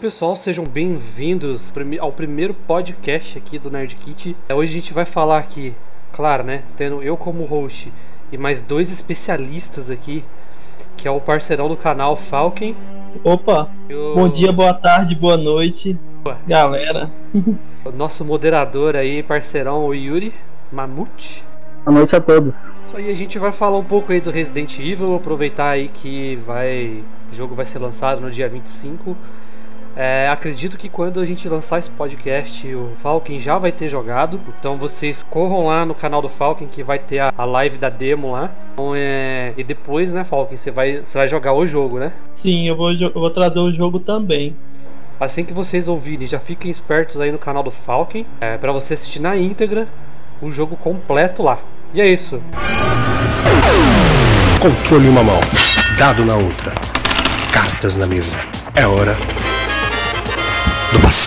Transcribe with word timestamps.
E 0.00 0.02
aí 0.02 0.10
pessoal, 0.10 0.34
sejam 0.34 0.64
bem-vindos 0.64 1.70
ao 2.00 2.10
primeiro 2.10 2.54
podcast 2.54 3.36
aqui 3.36 3.58
do 3.58 3.70
Nerd 3.70 3.94
Kit. 3.96 4.34
É, 4.48 4.54
hoje 4.54 4.72
a 4.72 4.74
gente 4.76 4.94
vai 4.94 5.04
falar 5.04 5.36
aqui, 5.36 5.74
claro, 6.10 6.42
né, 6.42 6.62
tendo 6.78 7.02
eu 7.02 7.18
como 7.18 7.44
host 7.44 7.92
e 8.32 8.38
mais 8.38 8.62
dois 8.62 8.90
especialistas 8.90 9.90
aqui, 9.90 10.24
que 10.96 11.06
é 11.06 11.10
o 11.10 11.20
parceirão 11.20 11.68
do 11.68 11.76
canal 11.76 12.16
Falken. 12.16 12.74
Opa! 13.22 13.68
O... 13.90 14.14
Bom 14.14 14.28
dia, 14.30 14.50
boa 14.50 14.72
tarde, 14.72 15.14
boa 15.14 15.36
noite, 15.36 15.98
Opa. 16.20 16.38
galera. 16.46 17.10
O 17.84 17.90
nosso 17.90 18.24
moderador 18.24 18.96
aí, 18.96 19.22
parceirão, 19.22 19.84
o 19.84 19.94
Yuri 19.94 20.32
Mamute. 20.72 21.44
Boa 21.84 21.98
noite 21.98 22.16
a 22.16 22.20
todos. 22.20 22.54
Isso 22.54 22.96
aí, 22.96 23.10
a 23.10 23.16
gente 23.16 23.38
vai 23.38 23.52
falar 23.52 23.76
um 23.78 23.84
pouco 23.84 24.12
aí 24.12 24.20
do 24.20 24.30
Resident 24.30 24.78
Evil, 24.78 25.14
aproveitar 25.14 25.70
aí 25.70 25.88
que 25.88 26.36
vai, 26.46 27.02
o 27.32 27.34
jogo 27.34 27.54
vai 27.54 27.66
ser 27.66 27.78
lançado 27.78 28.20
no 28.20 28.30
dia 28.30 28.48
25 28.48 29.16
é, 30.02 30.30
acredito 30.30 30.78
que 30.78 30.88
quando 30.88 31.20
a 31.20 31.26
gente 31.26 31.46
lançar 31.46 31.78
esse 31.78 31.90
podcast, 31.90 32.66
o 32.74 32.90
Falcon 33.02 33.38
já 33.38 33.58
vai 33.58 33.70
ter 33.70 33.86
jogado. 33.86 34.40
Então 34.58 34.78
vocês 34.78 35.22
corram 35.28 35.66
lá 35.66 35.84
no 35.84 35.94
canal 35.94 36.22
do 36.22 36.28
Falcon 36.30 36.66
que 36.66 36.82
vai 36.82 36.98
ter 36.98 37.18
a, 37.18 37.30
a 37.36 37.44
live 37.44 37.76
da 37.76 37.90
demo 37.90 38.32
lá. 38.32 38.50
Então, 38.72 38.94
é, 38.96 39.52
e 39.58 39.62
depois, 39.62 40.10
né, 40.10 40.24
Falcon, 40.24 40.56
você 40.56 40.70
vai, 40.70 41.04
você 41.04 41.18
vai 41.18 41.28
jogar 41.28 41.52
o 41.52 41.66
jogo, 41.66 41.98
né? 41.98 42.12
Sim, 42.32 42.66
eu 42.66 42.76
vou, 42.76 42.90
eu 42.92 43.12
vou 43.12 43.28
trazer 43.28 43.58
o 43.58 43.70
jogo 43.70 44.00
também. 44.00 44.56
Assim 45.20 45.44
que 45.44 45.52
vocês 45.52 45.86
ouvirem, 45.86 46.26
já 46.26 46.40
fiquem 46.40 46.70
espertos 46.70 47.20
aí 47.20 47.30
no 47.30 47.38
canal 47.38 47.62
do 47.62 47.70
Falcon 47.70 48.24
é, 48.40 48.56
para 48.56 48.72
você 48.72 48.94
assistir 48.94 49.20
na 49.20 49.36
íntegra 49.36 49.86
o 50.40 50.50
jogo 50.50 50.78
completo 50.78 51.42
lá. 51.42 51.58
E 51.92 52.00
é 52.00 52.08
isso. 52.08 52.40
Controle 54.62 55.10
uma 55.10 55.22
mão, 55.22 55.40
dado 55.98 56.24
na 56.24 56.36
outra, 56.36 56.72
cartas 57.52 57.96
na 57.96 58.06
mesa. 58.06 58.38
É 58.74 58.86
hora 58.86 59.14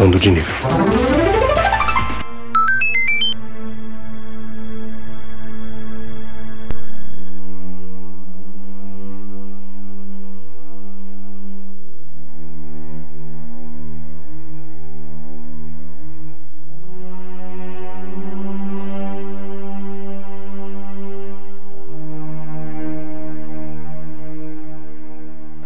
Passando 0.03 0.19
de 0.19 0.31
Nível. 0.31 0.53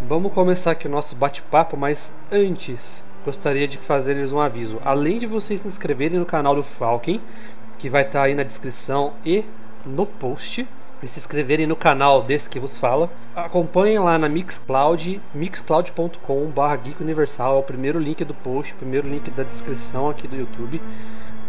Vamos 0.07 0.31
começar 0.31 0.71
aqui 0.71 0.85
o 0.85 0.91
nosso 0.91 1.15
bate-papo, 1.15 1.75
mas 1.75 2.11
antes 2.31 3.06
gostaria 3.27 3.67
de 3.67 3.77
fazer-lhes 3.79 4.31
um 4.31 4.39
aviso. 4.39 4.79
Além 4.85 5.19
de 5.19 5.25
vocês 5.25 5.59
se 5.59 5.67
inscreverem 5.67 6.17
no 6.17 6.25
canal 6.25 6.55
do 6.55 6.63
Falken, 6.63 7.19
que 7.77 7.89
vai 7.89 8.03
estar 8.03 8.19
tá 8.19 8.25
aí 8.25 8.33
na 8.33 8.43
descrição 8.43 9.11
e 9.25 9.43
no 9.85 10.05
post, 10.05 10.65
e 11.03 11.07
se 11.09 11.19
inscreverem 11.19 11.67
no 11.67 11.75
canal 11.75 12.23
desse 12.23 12.47
que 12.47 12.57
vos 12.57 12.77
fala, 12.77 13.09
acompanhem 13.35 13.99
lá 13.99 14.17
na 14.17 14.29
Mixcloud, 14.29 15.19
mixcloud.com.br 15.35 16.75
Geek 16.81 17.03
Universal, 17.03 17.57
é 17.57 17.59
o 17.59 17.63
primeiro 17.63 17.99
link 17.99 18.23
do 18.23 18.33
post, 18.33 18.71
o 18.73 18.77
primeiro 18.77 19.09
link 19.09 19.29
da 19.31 19.43
descrição 19.43 20.09
aqui 20.09 20.25
do 20.25 20.37
YouTube, 20.37 20.81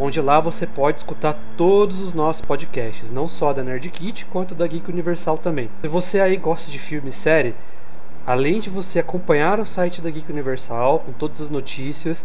onde 0.01 0.21
lá 0.21 0.41
você 0.41 0.67
pode 0.67 0.99
escutar 0.99 1.39
todos 1.57 2.01
os 2.01 2.13
nossos 2.13 2.45
podcasts, 2.45 3.09
não 3.09 3.29
só 3.29 3.53
da 3.53 3.63
Nerd 3.63 3.89
Kit, 3.91 4.27
quanto 4.27 4.53
da 4.53 4.67
Geek 4.67 4.91
Universal 4.91 5.39
também. 5.39 5.71
Se 5.81 5.87
você 5.87 6.19
aí 6.19 6.37
gosta 6.37 6.69
de 6.73 6.79
filme 6.81 7.11
e 7.11 7.13
série, 7.13 7.55
Além 8.29 8.61
de 8.61 8.69
você 8.69 8.99
acompanhar 8.99 9.59
o 9.59 9.65
site 9.65 10.03
da 10.03 10.11
Geek 10.11 10.31
Universal 10.31 10.99
com 10.99 11.13
todas 11.13 11.41
as 11.41 11.49
notícias, 11.49 12.23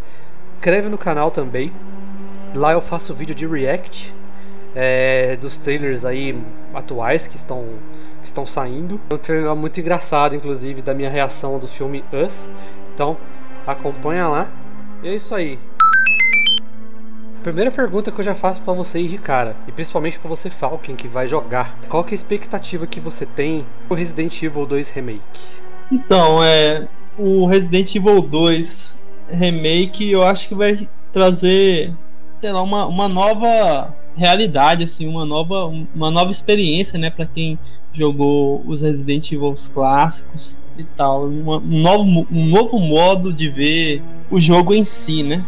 inscreve 0.58 0.90
no 0.90 0.97
canal 0.97 1.31
também. 1.31 1.72
Lá 2.53 2.74
eu 2.74 2.81
faço 2.81 3.14
vídeo 3.14 3.34
de 3.34 3.47
react 3.47 4.13
é, 4.75 5.38
dos 5.38 5.58
trailers 5.58 6.03
aí 6.03 6.38
atuais 6.74 7.25
que 7.25 7.38
estão, 7.38 7.63
que 8.19 8.25
estão 8.25 8.46
saindo. 8.46 9.00
É 9.09 9.16
um 9.16 9.18
trailer 9.18 9.56
muito 9.56 9.80
engraçado, 9.80 10.36
inclusive, 10.36 10.81
da 10.81 10.94
minha 10.94 11.09
reação 11.09 11.58
do 11.58 11.69
filme 11.69 12.03
Us. 12.12 12.50
Então, 12.94 13.16
acompanha 13.66 14.28
lá. 14.28 14.52
E 15.02 15.08
é 15.08 15.16
isso 15.16 15.34
aí. 15.34 15.58
Primeira 17.44 17.72
pergunta 17.72 18.12
que 18.12 18.19
eu 18.19 18.25
já 18.25 18.36
faço 18.36 18.59
para 18.59 18.74
vocês 18.74 19.09
de 19.09 19.18
cara, 19.18 19.56
e 19.69 19.72
principalmente 19.72 20.19
para 20.19 20.28
você 20.28 20.50
Falcon 20.50 20.97
que 20.97 21.08
vai 21.08 21.30
jogar. 21.30 21.78
Qual 21.88 22.03
que 22.03 22.13
é 22.13 22.16
a 22.16 22.19
expectativa 22.19 22.86
que 22.86 23.00
você 23.00 23.25
tem 23.25 23.66
pro 23.88 23.96
Resident 23.96 24.44
Evil 24.44 24.66
2 24.66 24.90
Remake? 24.90 25.62
Então, 25.92 26.44
é. 26.44 26.88
O 27.16 27.46
Resident 27.46 27.94
Evil 27.94 28.22
2 28.22 29.00
Remake 29.30 30.10
eu 30.10 30.24
acho 30.24 30.48
que 30.48 30.56
vai 30.56 30.90
trazer, 31.12 31.94
sei 32.42 32.52
lá, 32.52 32.62
uma, 32.62 32.88
uma 32.88 33.08
nova 33.08 33.94
realidade, 34.16 34.84
assim, 34.84 35.08
uma 35.08 35.26
nova, 35.26 35.66
uma 35.94 36.10
nova 36.10 36.32
experiência, 36.32 36.98
né, 36.98 37.10
para 37.10 37.26
quem 37.26 37.58
jogou 37.94 38.64
os 38.66 38.82
Resident 38.82 39.32
Evil 39.32 39.54
clássicos 39.72 40.58
e 40.78 40.84
tal. 40.84 41.28
Uma, 41.28 41.58
um, 41.58 41.82
novo, 41.82 42.28
um 42.32 42.46
novo 42.46 42.80
modo 42.80 43.32
de 43.32 43.50
ver 43.50 44.02
o 44.32 44.40
jogo 44.40 44.74
em 44.74 44.84
si, 44.84 45.22
né? 45.22 45.46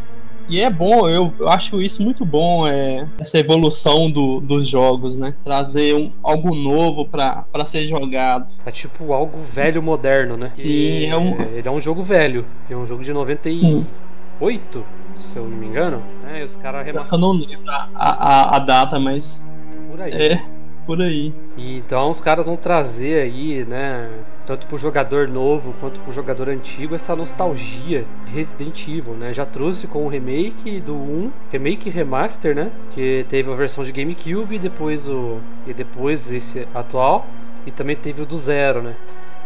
E 0.48 0.62
é 0.62 0.70
bom, 0.70 1.10
eu, 1.10 1.34
eu 1.40 1.50
acho 1.50 1.82
isso 1.82 2.04
muito 2.04 2.24
bom, 2.24 2.68
é, 2.68 3.08
essa 3.20 3.40
evolução 3.40 4.12
do, 4.12 4.40
dos 4.40 4.68
jogos, 4.68 5.18
né? 5.18 5.34
Trazer 5.44 5.96
um, 5.96 6.12
algo 6.22 6.54
novo 6.54 7.06
para 7.06 7.46
ser 7.66 7.88
jogado. 7.88 8.48
É 8.66 8.72
tipo 8.72 9.12
algo 9.12 9.40
velho 9.52 9.82
moderno, 9.82 10.38
né? 10.38 10.52
Sim, 10.54 10.70
e, 10.70 11.06
é 11.08 11.18
um... 11.18 11.42
Ele 11.42 11.68
é 11.68 11.72
um 11.72 11.82
jogo 11.82 12.04
velho, 12.04 12.46
é 12.70 12.76
um 12.76 12.86
jogo 12.86 13.04
de 13.04 13.12
98, 13.12 13.56
Sim. 13.60 13.86
se 15.32 15.38
eu 15.38 15.48
não 15.48 15.58
me 15.58 15.66
engano. 15.66 16.04
Né? 16.24 16.42
E 16.42 16.44
os 16.44 16.56
caras 16.58 16.86
Eu 16.88 17.18
não 17.18 17.32
lembro 17.32 17.70
a, 17.70 17.90
a, 17.96 18.56
a 18.58 18.60
data, 18.60 19.00
mas. 19.00 19.44
Por 19.90 20.02
aí. 20.02 20.14
É, 20.14 20.42
por 20.86 21.02
aí. 21.02 21.34
Então 21.58 22.12
os 22.12 22.20
caras 22.20 22.46
vão 22.46 22.56
trazer 22.56 23.22
aí, 23.22 23.66
né? 23.66 24.10
tanto 24.46 24.68
pro 24.68 24.78
jogador 24.78 25.28
novo 25.28 25.74
quanto 25.80 26.00
pro 26.00 26.14
jogador 26.14 26.50
antigo, 26.50 26.96
essa 26.96 27.16
nostalgia 27.16 28.06
de 28.26 28.32
Resident 28.32 28.88
Evil, 28.88 29.14
né? 29.14 29.34
Já 29.34 29.46
trouxe 29.46 29.88
com 29.88 30.06
o 30.06 30.08
remake 30.08 30.80
do 30.80 30.94
1, 30.94 31.32
remake 31.52 31.90
remaster, 31.90 32.56
né? 32.56 32.72
Que 32.94 33.26
teve 33.30 33.52
a 33.52 33.56
versão 33.56 33.84
de 33.84 33.92
GameCube 33.92 34.60
depois 34.60 35.08
o 35.08 35.40
e 35.66 35.74
depois 35.74 36.32
esse 36.32 36.68
atual 36.74 37.26
e 37.66 37.72
também 37.72 37.96
teve 37.96 38.22
o 38.22 38.26
do 38.26 38.38
zero, 38.38 38.82
né? 38.82 38.94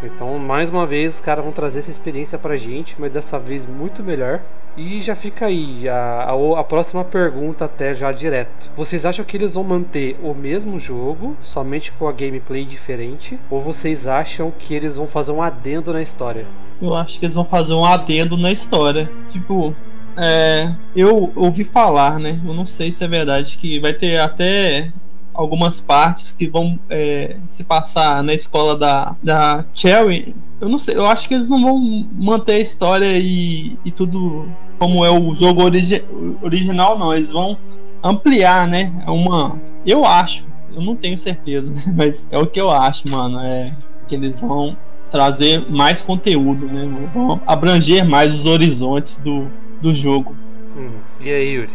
Então, 0.03 0.37
mais 0.37 0.69
uma 0.69 0.85
vez, 0.85 1.15
os 1.15 1.19
caras 1.19 1.43
vão 1.43 1.53
trazer 1.53 1.79
essa 1.79 1.91
experiência 1.91 2.37
pra 2.37 2.55
gente, 2.55 2.95
mas 2.97 3.11
dessa 3.11 3.37
vez 3.37 3.65
muito 3.65 4.01
melhor. 4.01 4.39
E 4.77 5.01
já 5.01 5.15
fica 5.15 5.47
aí 5.47 5.87
a, 5.89 6.23
a, 6.23 6.59
a, 6.59 6.63
próxima 6.63 7.03
pergunta 7.03 7.65
até 7.65 7.93
já 7.93 8.11
direto. 8.11 8.69
Vocês 8.77 9.05
acham 9.05 9.25
que 9.25 9.35
eles 9.35 9.53
vão 9.53 9.63
manter 9.63 10.17
o 10.23 10.33
mesmo 10.33 10.79
jogo, 10.79 11.35
somente 11.43 11.91
com 11.91 12.07
a 12.07 12.11
gameplay 12.11 12.63
diferente? 12.63 13.37
Ou 13.49 13.61
vocês 13.61 14.07
acham 14.07 14.51
que 14.57 14.73
eles 14.73 14.95
vão 14.95 15.07
fazer 15.07 15.31
um 15.31 15.41
adendo 15.41 15.91
na 15.91 16.01
história? 16.01 16.45
Eu 16.81 16.95
acho 16.95 17.19
que 17.19 17.25
eles 17.25 17.35
vão 17.35 17.45
fazer 17.45 17.73
um 17.73 17.83
adendo 17.83 18.37
na 18.37 18.51
história. 18.51 19.09
Tipo, 19.29 19.75
é, 20.15 20.71
eu 20.95 21.31
ouvi 21.35 21.63
falar, 21.63 22.19
né? 22.19 22.39
Eu 22.45 22.53
não 22.53 22.65
sei 22.65 22.91
se 22.91 23.03
é 23.03 23.07
verdade 23.07 23.57
que 23.57 23.79
vai 23.79 23.93
ter 23.93 24.19
até 24.19 24.91
algumas 25.39 25.79
partes 25.79 26.33
que 26.33 26.47
vão 26.47 26.77
é, 26.89 27.37
se 27.47 27.63
passar 27.63 28.21
na 28.21 28.33
escola 28.33 28.77
da, 28.77 29.15
da 29.23 29.63
Cherry. 29.73 30.35
Eu 30.59 30.67
não 30.67 30.77
sei, 30.77 30.95
eu 30.95 31.05
acho 31.05 31.27
que 31.29 31.33
eles 31.33 31.47
não 31.47 31.61
vão 31.61 32.05
manter 32.11 32.53
a 32.53 32.59
história 32.59 33.17
e, 33.17 33.77
e 33.85 33.91
tudo 33.91 34.45
como 34.77 35.05
é 35.05 35.09
o 35.09 35.33
jogo 35.33 35.63
origi 35.63 36.03
original, 36.41 36.99
não. 36.99 37.13
Eles 37.13 37.31
vão 37.31 37.57
ampliar, 38.03 38.67
né? 38.67 38.91
É 39.07 39.09
uma. 39.09 39.57
Eu 39.85 40.05
acho, 40.05 40.45
eu 40.75 40.81
não 40.81 40.95
tenho 40.95 41.17
certeza, 41.17 41.71
né? 41.71 41.83
mas 41.95 42.27
é 42.29 42.37
o 42.37 42.45
que 42.45 42.59
eu 42.59 42.69
acho, 42.69 43.07
mano. 43.09 43.39
É 43.39 43.71
que 44.09 44.15
eles 44.15 44.37
vão 44.37 44.75
trazer 45.09 45.69
mais 45.69 46.01
conteúdo, 46.01 46.65
né? 46.65 46.85
Vão 47.13 47.39
abranger 47.47 48.03
mais 48.03 48.33
os 48.33 48.45
horizontes 48.45 49.17
do, 49.17 49.47
do 49.81 49.93
jogo. 49.93 50.35
Hum. 50.75 50.89
E 51.21 51.29
aí, 51.31 51.47
Yuri? 51.53 51.69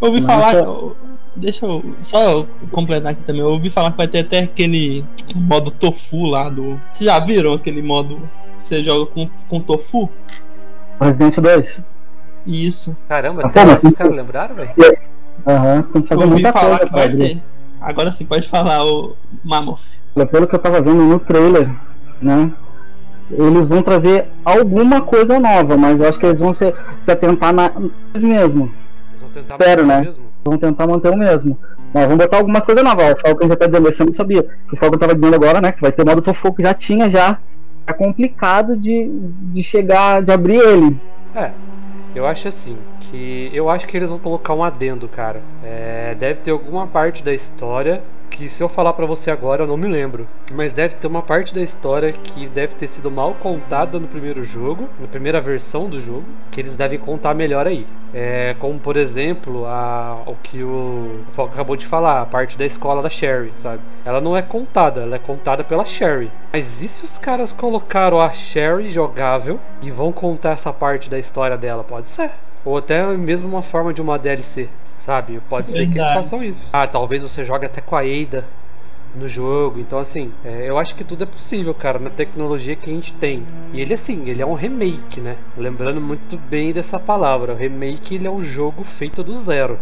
Eu 0.00 0.08
ouvi 0.08 0.22
falar. 0.22 0.54
Deixa 1.36 1.64
eu 1.64 1.94
só 2.00 2.46
completar 2.70 3.12
aqui 3.12 3.22
também. 3.22 3.42
Eu 3.42 3.50
ouvi 3.50 3.70
falar 3.70 3.92
que 3.92 3.96
vai 3.96 4.08
ter 4.08 4.20
até 4.20 4.40
aquele 4.40 5.04
modo 5.34 5.70
tofu 5.70 6.26
lá 6.26 6.48
do. 6.48 6.80
Vocês 6.92 7.08
já 7.08 7.18
viram 7.20 7.54
aquele 7.54 7.82
modo 7.82 8.20
que 8.58 8.68
você 8.68 8.84
joga 8.84 9.06
com, 9.06 9.28
com 9.48 9.60
tofu? 9.60 10.10
Resident 11.00 11.38
2. 11.38 11.82
Isso. 12.46 12.96
Caramba, 13.08 13.46
até 13.46 13.62
ah, 13.62 13.72
esses 13.74 13.92
caras 13.92 14.14
lembraram, 14.14 14.54
velho? 14.54 14.72
Aham, 15.46 15.82
tem 15.82 16.02
que 16.02 16.08
fazer 16.08 16.22
eu 16.22 16.28
ouvi 16.28 16.42
falar 16.42 16.78
que 16.80 16.92
vai 16.92 17.08
ter. 17.16 17.42
Agora 17.80 18.12
sim, 18.12 18.26
pode 18.26 18.48
falar, 18.48 18.84
o 18.84 19.16
Mamoff. 19.42 19.82
Pelo 20.30 20.46
que 20.46 20.54
eu 20.54 20.58
tava 20.58 20.80
vendo 20.80 21.02
no 21.04 21.18
trailer, 21.18 21.70
né? 22.20 22.52
Eles 23.30 23.66
vão 23.66 23.80
trazer 23.80 24.26
alguma 24.44 25.00
coisa 25.00 25.38
nova, 25.38 25.76
mas 25.76 26.00
eu 26.00 26.08
acho 26.08 26.18
que 26.18 26.26
eles 26.26 26.40
vão 26.40 26.52
se, 26.52 26.74
se 26.98 27.10
atentar 27.10 27.54
na 27.54 27.70
mesmo. 28.14 28.72
Eles 29.10 29.20
vão 29.20 29.30
tentar 29.32 29.54
Espero, 29.54 29.86
né? 29.86 30.00
Mesmo? 30.00 30.29
Vão 30.44 30.58
tentar 30.58 30.86
manter 30.86 31.10
o 31.10 31.16
mesmo. 31.16 31.58
Mas 31.92 32.04
vamos 32.04 32.18
botar 32.18 32.38
algumas 32.38 32.64
coisas 32.64 32.84
novas. 32.84 33.12
O 33.12 33.20
Falcon 33.20 33.48
já 33.48 33.56
tá 33.56 33.66
dizendo, 33.66 33.88
eu 33.88 34.06
não 34.06 34.14
sabia. 34.14 34.46
O 34.72 34.76
Falcon 34.76 34.98
tava 34.98 35.14
dizendo 35.14 35.34
agora, 35.34 35.60
né, 35.60 35.72
que 35.72 35.80
vai 35.80 35.92
ter 35.92 36.04
modo 36.04 36.22
Tofu 36.22 36.52
que 36.52 36.62
já 36.62 36.74
tinha 36.74 37.08
já. 37.10 37.38
É 37.86 37.92
complicado 37.92 38.76
de, 38.76 39.10
de 39.52 39.62
chegar, 39.62 40.22
de 40.22 40.30
abrir 40.30 40.58
ele. 40.58 40.96
É. 41.34 41.50
Eu 42.14 42.26
acho 42.26 42.48
assim, 42.48 42.76
que 43.00 43.50
eu 43.52 43.70
acho 43.70 43.86
que 43.86 43.96
eles 43.96 44.10
vão 44.10 44.18
colocar 44.18 44.52
um 44.52 44.64
adendo, 44.64 45.08
cara. 45.08 45.40
É, 45.64 46.16
deve 46.18 46.40
ter 46.40 46.50
alguma 46.50 46.86
parte 46.86 47.22
da 47.22 47.32
história 47.32 48.02
que 48.40 48.48
se 48.48 48.62
eu 48.62 48.70
falar 48.70 48.94
para 48.94 49.04
você 49.04 49.30
agora 49.30 49.64
eu 49.64 49.66
não 49.66 49.76
me 49.76 49.86
lembro, 49.86 50.26
mas 50.50 50.72
deve 50.72 50.94
ter 50.94 51.06
uma 51.06 51.20
parte 51.20 51.54
da 51.54 51.60
história 51.60 52.10
que 52.10 52.46
deve 52.48 52.74
ter 52.74 52.86
sido 52.86 53.10
mal 53.10 53.34
contada 53.34 53.98
no 53.98 54.08
primeiro 54.08 54.42
jogo, 54.44 54.88
na 54.98 55.06
primeira 55.06 55.42
versão 55.42 55.90
do 55.90 56.00
jogo, 56.00 56.24
que 56.50 56.58
eles 56.58 56.74
devem 56.74 56.98
contar 56.98 57.34
melhor 57.34 57.66
aí. 57.66 57.86
É, 58.14 58.56
como 58.58 58.78
por 58.78 58.96
exemplo 58.96 59.66
a, 59.66 60.22
o 60.26 60.34
que 60.42 60.62
o, 60.62 61.22
o 61.28 61.32
Falco 61.34 61.52
acabou 61.52 61.76
de 61.76 61.86
falar, 61.86 62.22
a 62.22 62.26
parte 62.26 62.56
da 62.56 62.64
escola 62.64 63.02
da 63.02 63.10
Sherry, 63.10 63.52
sabe? 63.62 63.82
Ela 64.06 64.22
não 64.22 64.34
é 64.34 64.40
contada, 64.40 65.02
ela 65.02 65.16
é 65.16 65.18
contada 65.18 65.62
pela 65.62 65.84
Sherry. 65.84 66.30
Mas 66.50 66.80
e 66.80 66.88
se 66.88 67.04
os 67.04 67.18
caras 67.18 67.52
colocaram 67.52 68.18
a 68.18 68.30
Sherry 68.30 68.90
jogável 68.90 69.60
e 69.82 69.90
vão 69.90 70.12
contar 70.12 70.52
essa 70.52 70.72
parte 70.72 71.10
da 71.10 71.18
história 71.18 71.58
dela? 71.58 71.84
Pode 71.84 72.08
ser. 72.08 72.30
Ou 72.64 72.78
até 72.78 73.06
mesmo 73.06 73.46
uma 73.46 73.62
forma 73.62 73.92
de 73.92 74.00
uma 74.00 74.18
DLC 74.18 74.66
sabe? 75.04 75.40
Pode 75.48 75.70
ser 75.70 75.90
que 75.90 75.98
eles 75.98 76.12
façam 76.12 76.42
isso. 76.42 76.68
Ah, 76.72 76.86
talvez 76.86 77.22
você 77.22 77.44
jogue 77.44 77.66
até 77.66 77.80
com 77.80 77.96
a 77.96 78.00
Ada 78.00 78.44
no 79.14 79.28
jogo. 79.28 79.80
Então, 79.80 79.98
assim, 79.98 80.32
é, 80.44 80.68
eu 80.68 80.78
acho 80.78 80.94
que 80.94 81.04
tudo 81.04 81.24
é 81.24 81.26
possível, 81.26 81.74
cara, 81.74 81.98
na 81.98 82.10
tecnologia 82.10 82.76
que 82.76 82.90
a 82.90 82.92
gente 82.92 83.12
tem. 83.14 83.44
E 83.72 83.80
ele, 83.80 83.94
assim, 83.94 84.28
ele 84.28 84.42
é 84.42 84.46
um 84.46 84.54
remake, 84.54 85.20
né? 85.20 85.36
Lembrando 85.56 86.00
muito 86.00 86.36
bem 86.36 86.72
dessa 86.72 86.98
palavra. 86.98 87.52
O 87.52 87.56
remake, 87.56 88.14
ele 88.14 88.26
é 88.26 88.30
um 88.30 88.42
jogo 88.42 88.84
feito 88.84 89.22
do 89.22 89.36
zero. 89.36 89.78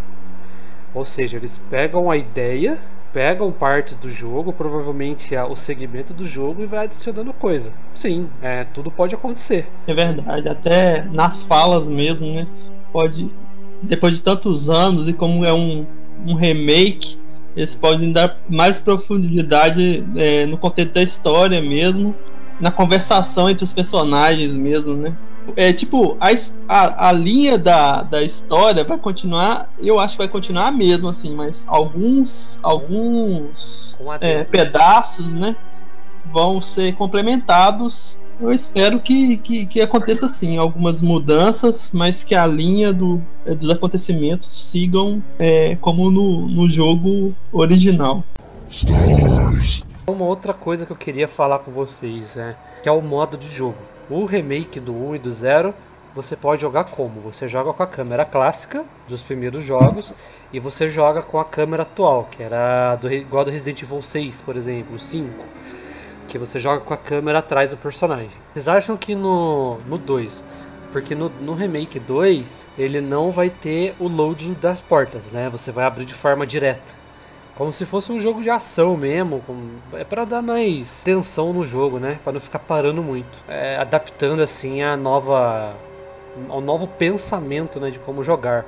Ou 0.95 1.05
seja, 1.05 1.37
eles 1.37 1.61
pegam 1.71 2.11
a 2.11 2.17
ideia, 2.17 2.79
pegam 3.13 3.53
partes 3.53 3.97
do 3.97 4.11
jogo, 4.11 4.53
provavelmente 4.53 5.37
o 5.37 5.55
segmento 5.55 6.15
do 6.15 6.27
jogo 6.27 6.63
e 6.63 6.67
vai 6.67 6.85
adicionando 6.85 7.33
coisa. 7.33 7.73
Sim, 7.95 8.29
é, 8.41 8.65
tudo 8.65 8.91
pode 8.91 9.15
acontecer. 9.15 9.67
É 9.87 9.93
verdade, 9.93 10.49
até 10.49 11.03
nas 11.03 11.45
falas 11.45 11.89
mesmo, 11.89 12.33
né? 12.33 12.47
Pode 12.91 13.31
depois 13.83 14.17
de 14.17 14.23
tantos 14.23 14.69
anos 14.69 15.09
e 15.09 15.13
como 15.13 15.45
é 15.45 15.53
um, 15.53 15.87
um 16.27 16.35
remake, 16.35 17.19
eles 17.57 17.75
podem 17.75 18.13
dar 18.13 18.37
mais 18.49 18.79
profundidade 18.79 20.05
é, 20.17 20.47
no 20.47 20.57
contexto 20.57 20.95
da 20.95 21.03
história 21.03 21.61
mesmo, 21.61 22.15
na 22.61 22.71
conversação 22.71 23.49
entre 23.49 23.65
os 23.65 23.73
personagens 23.73 24.55
mesmo, 24.55 24.95
né? 24.95 25.17
É 25.57 25.73
tipo, 25.73 26.17
a, 26.21 26.29
a, 26.69 27.09
a 27.09 27.13
linha 27.13 27.57
da, 27.57 28.03
da 28.03 28.23
história 28.23 28.85
vai 28.85 28.99
continuar, 28.99 29.73
eu 29.79 29.99
acho 29.99 30.15
que 30.15 30.19
vai 30.19 30.29
continuar 30.29 30.67
a 30.67 30.71
mesma, 30.71 31.11
assim, 31.11 31.35
mas 31.35 31.65
alguns, 31.67 32.59
alguns 32.63 33.99
é, 34.21 34.45
pedaços, 34.45 35.33
né, 35.33 35.57
vão 36.31 36.61
ser 36.61 36.95
complementados 36.95 38.21
eu 38.41 38.53
espero 38.53 39.01
que, 39.01 39.37
que, 39.39 39.67
que, 39.67 39.81
aconteça 39.81 40.27
assim, 40.27 40.57
algumas 40.57 41.03
mudanças, 41.03 41.91
mas 41.93 42.23
que 42.23 42.35
a 42.35 42.47
linha 42.47 42.93
do, 42.93 43.21
é, 43.45 43.55
dos 43.55 43.71
acontecimentos 43.71 44.71
sigam 44.71 45.23
é, 45.39 45.77
como 45.81 46.11
no, 46.11 46.47
no 46.49 46.71
jogo 46.71 47.35
original. 47.53 48.23
Stars. 48.71 49.85
Uma 50.07 50.25
outra 50.25 50.55
coisa 50.55 50.87
que 50.87 50.93
eu 50.93 50.97
queria 50.97 51.27
falar 51.27 51.59
com 51.61 51.73
vocês, 51.73 52.35
né, 52.35 52.55
que 52.83 52.89
é 52.89 52.93
o 52.93 53.03
modo 53.03 53.37
de 53.37 53.49
jogo. 53.49 53.77
O 54.09 54.25
remake 54.25 54.81
do 54.81 54.95
1 54.95 55.17
e 55.17 55.19
do 55.19 55.33
0, 55.33 55.75
você 56.15 56.37
pode 56.37 56.63
jogar 56.63 56.85
como? 56.85 57.21
Você 57.21 57.49
joga 57.49 57.73
com 57.73 57.83
a 57.83 57.87
câmera 57.87 58.25
clássica 58.25 58.85
dos 59.09 59.23
primeiros 59.23 59.65
jogos 59.65 60.13
e 60.53 60.59
você 60.59 60.89
joga 60.89 61.21
com 61.23 61.39
a 61.39 61.45
câmera 61.45 61.83
atual, 61.83 62.29
que 62.31 62.43
era 62.43 62.97
do, 62.97 63.13
igual 63.13 63.45
do 63.45 63.51
Resident 63.51 63.83
Evil 63.83 64.01
6, 64.01 64.41
por 64.41 64.57
exemplo, 64.57 64.99
5 64.99 65.59
que 66.29 66.39
você 66.39 66.61
joga 66.61 66.85
com 66.85 66.95
a 66.95 66.97
câmera 66.97 67.39
atrás 67.39 67.71
do 67.71 67.77
personagem. 67.77 68.31
Vocês 68.53 68.69
acham 68.69 68.97
que 68.97 69.15
no 69.15 69.79
2, 69.89 70.45
porque 70.93 71.15
no, 71.15 71.31
no 71.41 71.55
remake 71.55 71.99
2 71.99 72.69
ele 72.79 73.01
não 73.01 73.33
vai 73.33 73.51
ter 73.51 73.95
o 73.99 74.07
loading 74.07 74.55
das 74.61 74.81
portas, 74.81 75.25
né? 75.33 75.49
Você 75.51 75.73
vai 75.73 75.85
abrir 75.85 76.05
de 76.05 76.15
forma 76.15 76.47
direta. 76.47 76.99
Como 77.57 77.73
se 77.73 77.85
fosse 77.85 78.13
um 78.13 78.21
jogo 78.21 78.41
de 78.41 78.49
ação 78.49 78.97
mesmo, 78.97 79.41
com, 79.45 79.71
é 79.95 80.05
para 80.05 80.25
dar 80.25 80.41
mais 80.41 81.03
tensão 81.03 81.53
no 81.53 81.67
jogo, 81.67 81.99
né? 81.99 82.19
Para 82.23 82.35
não 82.35 82.41
ficar 82.41 82.61
parando 82.61 83.03
muito, 83.03 83.37
é, 83.49 83.77
adaptando 83.77 84.41
assim 84.41 84.81
a 84.81 84.97
nova, 84.97 85.75
ao 86.49 86.61
novo 86.61 86.87
pensamento, 86.87 87.81
né, 87.81 87.91
de 87.91 87.99
como 87.99 88.23
jogar. 88.23 88.65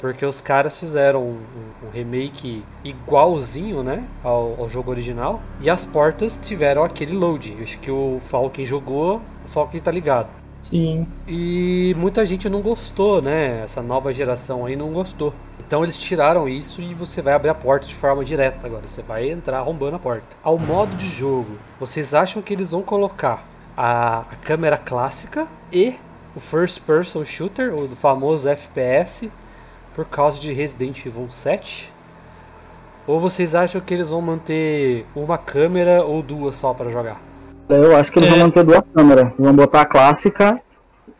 Porque 0.00 0.24
os 0.24 0.40
caras 0.40 0.78
fizeram 0.78 1.22
um, 1.22 1.40
um, 1.84 1.90
remake 1.92 2.62
igualzinho, 2.84 3.82
né? 3.82 4.04
Ao, 4.22 4.54
ao, 4.58 4.68
jogo 4.68 4.90
original. 4.90 5.40
E 5.60 5.68
as 5.68 5.84
portas 5.84 6.38
tiveram 6.42 6.84
aquele 6.84 7.12
load. 7.12 7.56
Acho 7.62 7.78
que 7.78 7.90
o 7.90 8.20
Falcon 8.28 8.64
jogou, 8.64 9.20
o 9.44 9.48
Falcon 9.48 9.78
tá 9.80 9.90
ligado. 9.90 10.28
Sim. 10.60 11.06
E 11.26 11.94
muita 11.96 12.26
gente 12.26 12.48
não 12.48 12.60
gostou, 12.60 13.22
né? 13.22 13.62
Essa 13.64 13.82
nova 13.82 14.12
geração 14.12 14.66
aí 14.66 14.76
não 14.76 14.92
gostou. 14.92 15.32
Então 15.60 15.82
eles 15.82 15.96
tiraram 15.96 16.48
isso 16.48 16.80
e 16.80 16.94
você 16.94 17.20
vai 17.20 17.34
abrir 17.34 17.50
a 17.50 17.54
porta 17.54 17.86
de 17.86 17.94
forma 17.94 18.24
direta 18.24 18.66
agora. 18.66 18.86
Você 18.86 19.02
vai 19.02 19.30
entrar 19.30 19.58
arrombando 19.58 19.96
a 19.96 19.98
porta. 19.98 20.26
Ao 20.42 20.58
modo 20.58 20.96
de 20.96 21.08
jogo, 21.08 21.58
vocês 21.78 22.14
acham 22.14 22.42
que 22.42 22.52
eles 22.52 22.70
vão 22.70 22.82
colocar 22.82 23.44
a, 23.76 24.20
a 24.20 24.36
câmera 24.42 24.76
clássica 24.76 25.46
e 25.72 25.94
o 26.34 26.40
first 26.40 26.80
person 26.82 27.24
shooter, 27.24 27.74
o 27.74 27.88
famoso 27.96 28.48
FPS, 28.48 29.30
por 29.98 30.04
causa 30.04 30.38
de 30.38 30.52
Resident 30.52 31.04
Evil 31.04 31.26
7? 31.28 31.92
Ou 33.04 33.18
vocês 33.18 33.52
acham 33.52 33.80
que 33.80 33.92
eles 33.92 34.10
vão 34.10 34.20
manter 34.20 35.04
uma 35.12 35.36
câmera 35.36 36.04
ou 36.04 36.22
duas 36.22 36.54
só 36.54 36.72
para 36.72 36.88
jogar? 36.88 37.20
Eu 37.68 37.96
acho 37.96 38.12
que 38.12 38.20
eles 38.20 38.28
é. 38.28 38.32
vão 38.34 38.44
manter 38.44 38.62
duas 38.62 38.82
câmeras. 38.94 39.32
Vão 39.36 39.52
botar 39.52 39.80
a 39.80 39.84
clássica 39.84 40.62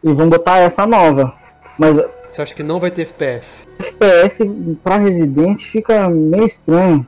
e 0.00 0.12
vão 0.12 0.28
botar 0.28 0.58
essa 0.58 0.86
nova. 0.86 1.34
Mas 1.76 1.96
você 2.31 2.41
acha 2.41 2.55
que 2.55 2.62
não 2.62 2.79
vai 2.79 2.93
ter 2.93 3.03
FPS? 3.03 3.48
FPS 3.81 4.44
para 4.84 4.98
Resident 4.98 5.60
fica 5.64 6.08
meio 6.08 6.44
estranho. 6.44 7.05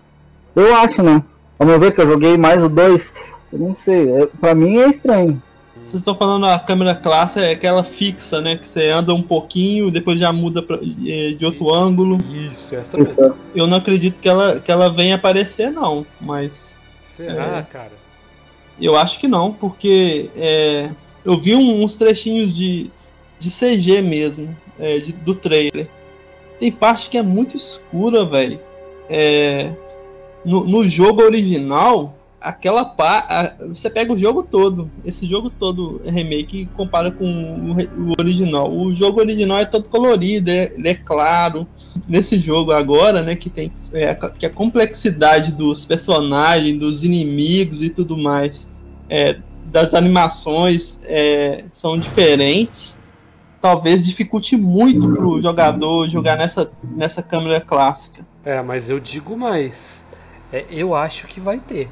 Eu 0.57 0.75
acho, 0.75 1.05
né? 1.05 1.23
Vamos 1.57 1.79
ver 1.79 1.93
que 1.93 2.01
eu 2.01 2.07
joguei 2.09 2.37
mais 2.37 2.65
o 2.65 2.69
2. 2.69 3.13
Eu 3.53 3.59
não 3.61 3.77
sei, 3.77 4.11
é, 4.11 4.27
pra 4.41 4.57
mim 4.57 4.79
é 4.79 4.89
estranho. 4.89 5.41
Vocês 5.83 6.01
estão 6.01 6.15
falando 6.15 6.47
a 6.47 6.59
câmera 6.59 6.95
clássica 6.95 7.41
é 7.41 7.53
aquela 7.53 7.83
fixa, 7.83 8.41
né? 8.41 8.57
Que 8.57 8.69
você 8.69 8.91
anda 8.91 9.15
um 9.15 9.23
pouquinho, 9.23 9.91
depois 9.91 10.21
já 10.21 10.33
muda 10.33 10.63
pra, 10.63 10.77
de 10.77 11.39
outro 11.43 11.73
ângulo. 11.73 12.19
Isso, 12.31 12.75
essa 12.75 12.97
mesmo. 12.97 13.35
Eu 13.55 13.67
não 13.67 13.79
acredito 13.79 14.21
que 14.21 14.29
ela, 14.29 14.61
que 14.61 14.71
ela 14.71 14.91
venha 14.91 15.15
aparecer, 15.15 15.71
não. 15.71 16.07
Mas. 16.21 16.79
Será, 17.17 17.59
é, 17.59 17.63
cara? 17.63 17.93
Eu 18.81 18.97
acho 18.97 19.19
que 19.19 19.27
não, 19.27 19.53
porque 19.53 20.31
é, 20.37 20.91
eu 21.25 21.39
vi 21.39 21.55
uns 21.55 21.97
trechinhos 21.97 22.53
de, 22.55 22.91
de 23.39 23.51
CG 23.51 24.01
mesmo, 24.03 24.55
é, 24.79 24.99
de, 24.99 25.13
do 25.13 25.35
trailer. 25.35 25.89
Tem 26.59 26.71
parte 26.71 27.09
que 27.09 27.17
é 27.17 27.23
muito 27.23 27.57
escura, 27.57 28.25
velho. 28.25 28.61
É, 29.09 29.73
no, 30.45 30.65
no 30.65 30.89
jogo 30.89 31.23
original, 31.23 32.15
aquela 32.41 32.85
pá, 32.85 33.55
você 33.69 33.91
pega 33.91 34.13
o 34.13 34.19
jogo 34.19 34.43
todo, 34.43 34.91
esse 35.05 35.27
jogo 35.27 35.51
todo 35.51 36.01
remake 36.05 36.67
compara 36.75 37.11
com 37.11 37.27
o, 37.27 38.15
original. 38.19 38.73
O 38.73 38.95
jogo 38.95 39.21
original 39.21 39.59
é 39.59 39.67
todo 39.67 39.89
colorido, 39.89 40.51
é, 40.51 40.73
é 40.83 40.95
claro. 40.95 41.67
Nesse 42.09 42.39
jogo 42.39 42.73
agora, 42.73 43.23
né, 43.23 43.37
que 43.37 43.51
tem 43.51 43.71
é, 43.93 44.15
que 44.15 44.47
a 44.47 44.51
complexidade 44.51 45.53
dos 45.53 45.85
personagens, 45.85 46.79
dos 46.79 47.05
inimigos 47.05 47.83
e 47.83 47.91
tudo 47.91 48.17
mais, 48.17 48.71
é, 49.09 49.37
das 49.67 49.93
animações 49.93 51.01
é, 51.05 51.65
são 51.73 51.99
diferentes. 51.99 53.01
Talvez 53.61 54.03
dificulte 54.03 54.57
muito 54.57 55.13
pro 55.13 55.43
jogador 55.43 56.09
jogar 56.09 56.39
nessa, 56.39 56.73
nessa 56.83 57.23
câmera 57.23 57.61
clássica. 57.61 58.27
É, 58.43 58.63
mas 58.63 58.89
eu 58.89 58.99
digo 58.99 59.37
mais. 59.37 60.01
É, 60.51 60.65
eu 60.71 60.95
acho 60.95 61.27
que 61.27 61.39
vai 61.39 61.59
ter 61.59 61.91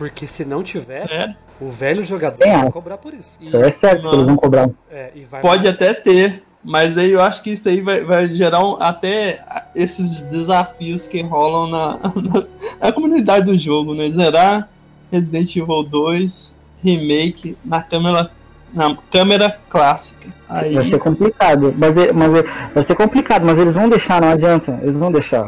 porque 0.00 0.26
se 0.26 0.46
não 0.46 0.62
tiver, 0.62 1.12
é. 1.12 1.34
o 1.60 1.70
velho 1.70 2.02
jogador 2.02 2.42
é. 2.42 2.56
vai 2.56 2.72
cobrar 2.72 2.96
por 2.96 3.12
isso. 3.12 3.28
Isso 3.38 3.54
é 3.58 3.70
certo 3.70 4.08
que 4.08 4.14
eles 4.14 4.24
vão 4.24 4.34
cobrar. 4.34 4.70
É, 4.90 5.12
Pode 5.42 5.64
mais... 5.64 5.74
até 5.74 5.92
ter, 5.92 6.42
mas 6.64 6.96
aí 6.96 7.10
eu 7.10 7.20
acho 7.20 7.42
que 7.42 7.50
isso 7.50 7.68
aí 7.68 7.82
vai, 7.82 8.02
vai 8.02 8.26
gerar 8.28 8.64
um, 8.64 8.80
até 8.80 9.44
esses 9.74 10.22
desafios 10.22 11.06
que 11.06 11.20
rolam 11.20 11.66
na, 11.66 11.98
na, 12.16 12.46
na, 12.80 12.92
comunidade 12.92 13.44
do 13.44 13.58
jogo, 13.58 13.94
né? 13.94 14.08
Zerar 14.08 14.70
Resident 15.12 15.54
Evil 15.54 15.82
2 15.82 16.56
Remake 16.82 17.54
na 17.62 17.82
câmera, 17.82 18.30
na 18.72 18.96
câmera 19.12 19.54
clássica. 19.68 20.28
Aí... 20.48 20.76
Vai 20.76 20.86
ser 20.86 20.98
complicado, 20.98 21.74
mas, 21.76 21.94
mas 22.14 22.44
vai 22.72 22.82
ser 22.84 22.94
complicado, 22.94 23.44
mas 23.44 23.58
eles 23.58 23.74
vão 23.74 23.90
deixar, 23.90 24.22
não 24.22 24.30
adianta, 24.30 24.78
eles 24.80 24.96
vão 24.96 25.12
deixar. 25.12 25.44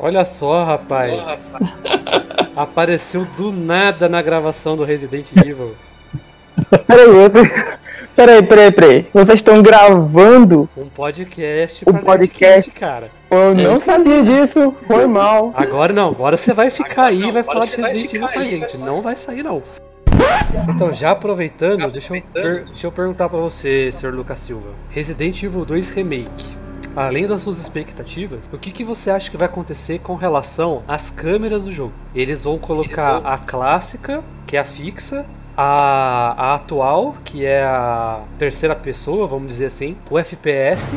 Olha 0.00 0.24
só, 0.24 0.64
rapaz. 0.64 1.12
Oh, 1.12 1.20
rapaz. 1.24 2.50
Apareceu 2.56 3.24
do 3.36 3.52
nada 3.52 4.08
na 4.08 4.20
gravação 4.20 4.76
do 4.76 4.84
Resident 4.84 5.26
Evil. 5.36 5.74
Peraí, 6.86 7.08
vocês. 7.08 7.48
Peraí, 8.16 8.42
peraí, 8.42 8.70
peraí. 8.72 9.02
Vocês 9.14 9.36
estão 9.38 9.62
gravando 9.62 10.68
um 10.76 10.88
podcast 10.88 11.84
um 11.88 11.94
podcast, 11.98 12.70
cara. 12.72 13.08
Eu 13.30 13.54
não 13.54 13.80
sabia 13.80 14.22
disso, 14.22 14.74
foi 14.86 15.06
mal. 15.06 15.54
Agora 15.56 15.92
não, 15.92 16.08
agora 16.08 16.36
você 16.36 16.52
vai 16.52 16.70
ficar 16.70 16.92
agora, 16.92 17.08
aí 17.08 17.22
e 17.28 17.30
vai 17.30 17.42
falar 17.42 17.64
de 17.66 17.76
Resident 17.76 18.12
Evil 18.12 18.28
com 18.28 18.38
a 18.38 18.44
gente. 18.44 18.76
Não 18.78 19.00
vai 19.00 19.16
sair 19.16 19.42
não. 19.42 19.62
Então, 20.68 20.92
já 20.92 21.12
aproveitando, 21.12 21.90
deixa 21.90 22.14
eu, 22.14 22.22
per- 22.32 22.64
deixa 22.66 22.86
eu 22.86 22.92
perguntar 22.92 23.28
pra 23.28 23.38
você, 23.38 23.90
Sr. 23.92 24.12
Lucas 24.12 24.40
Silva. 24.40 24.68
Resident 24.90 25.42
Evil 25.42 25.64
2 25.64 25.88
Remake. 25.88 26.44
Além 26.94 27.26
das 27.26 27.42
suas 27.42 27.58
expectativas, 27.58 28.40
o 28.52 28.58
que, 28.58 28.72
que 28.72 28.84
você 28.84 29.10
acha 29.10 29.30
que 29.30 29.36
vai 29.36 29.46
acontecer 29.46 30.00
com 30.00 30.14
relação 30.14 30.82
às 30.88 31.08
câmeras 31.08 31.64
do 31.64 31.72
jogo? 31.72 31.92
Eles 32.14 32.42
vão 32.42 32.58
colocar 32.58 33.18
a 33.24 33.38
clássica, 33.38 34.22
que 34.46 34.56
é 34.56 34.60
a 34.60 34.64
fixa, 34.64 35.24
a, 35.56 36.34
a 36.36 36.54
atual, 36.54 37.14
que 37.24 37.44
é 37.44 37.62
a 37.62 38.20
terceira 38.38 38.74
pessoa, 38.74 39.26
vamos 39.26 39.48
dizer 39.48 39.66
assim, 39.66 39.96
o 40.10 40.18
FPS, 40.18 40.96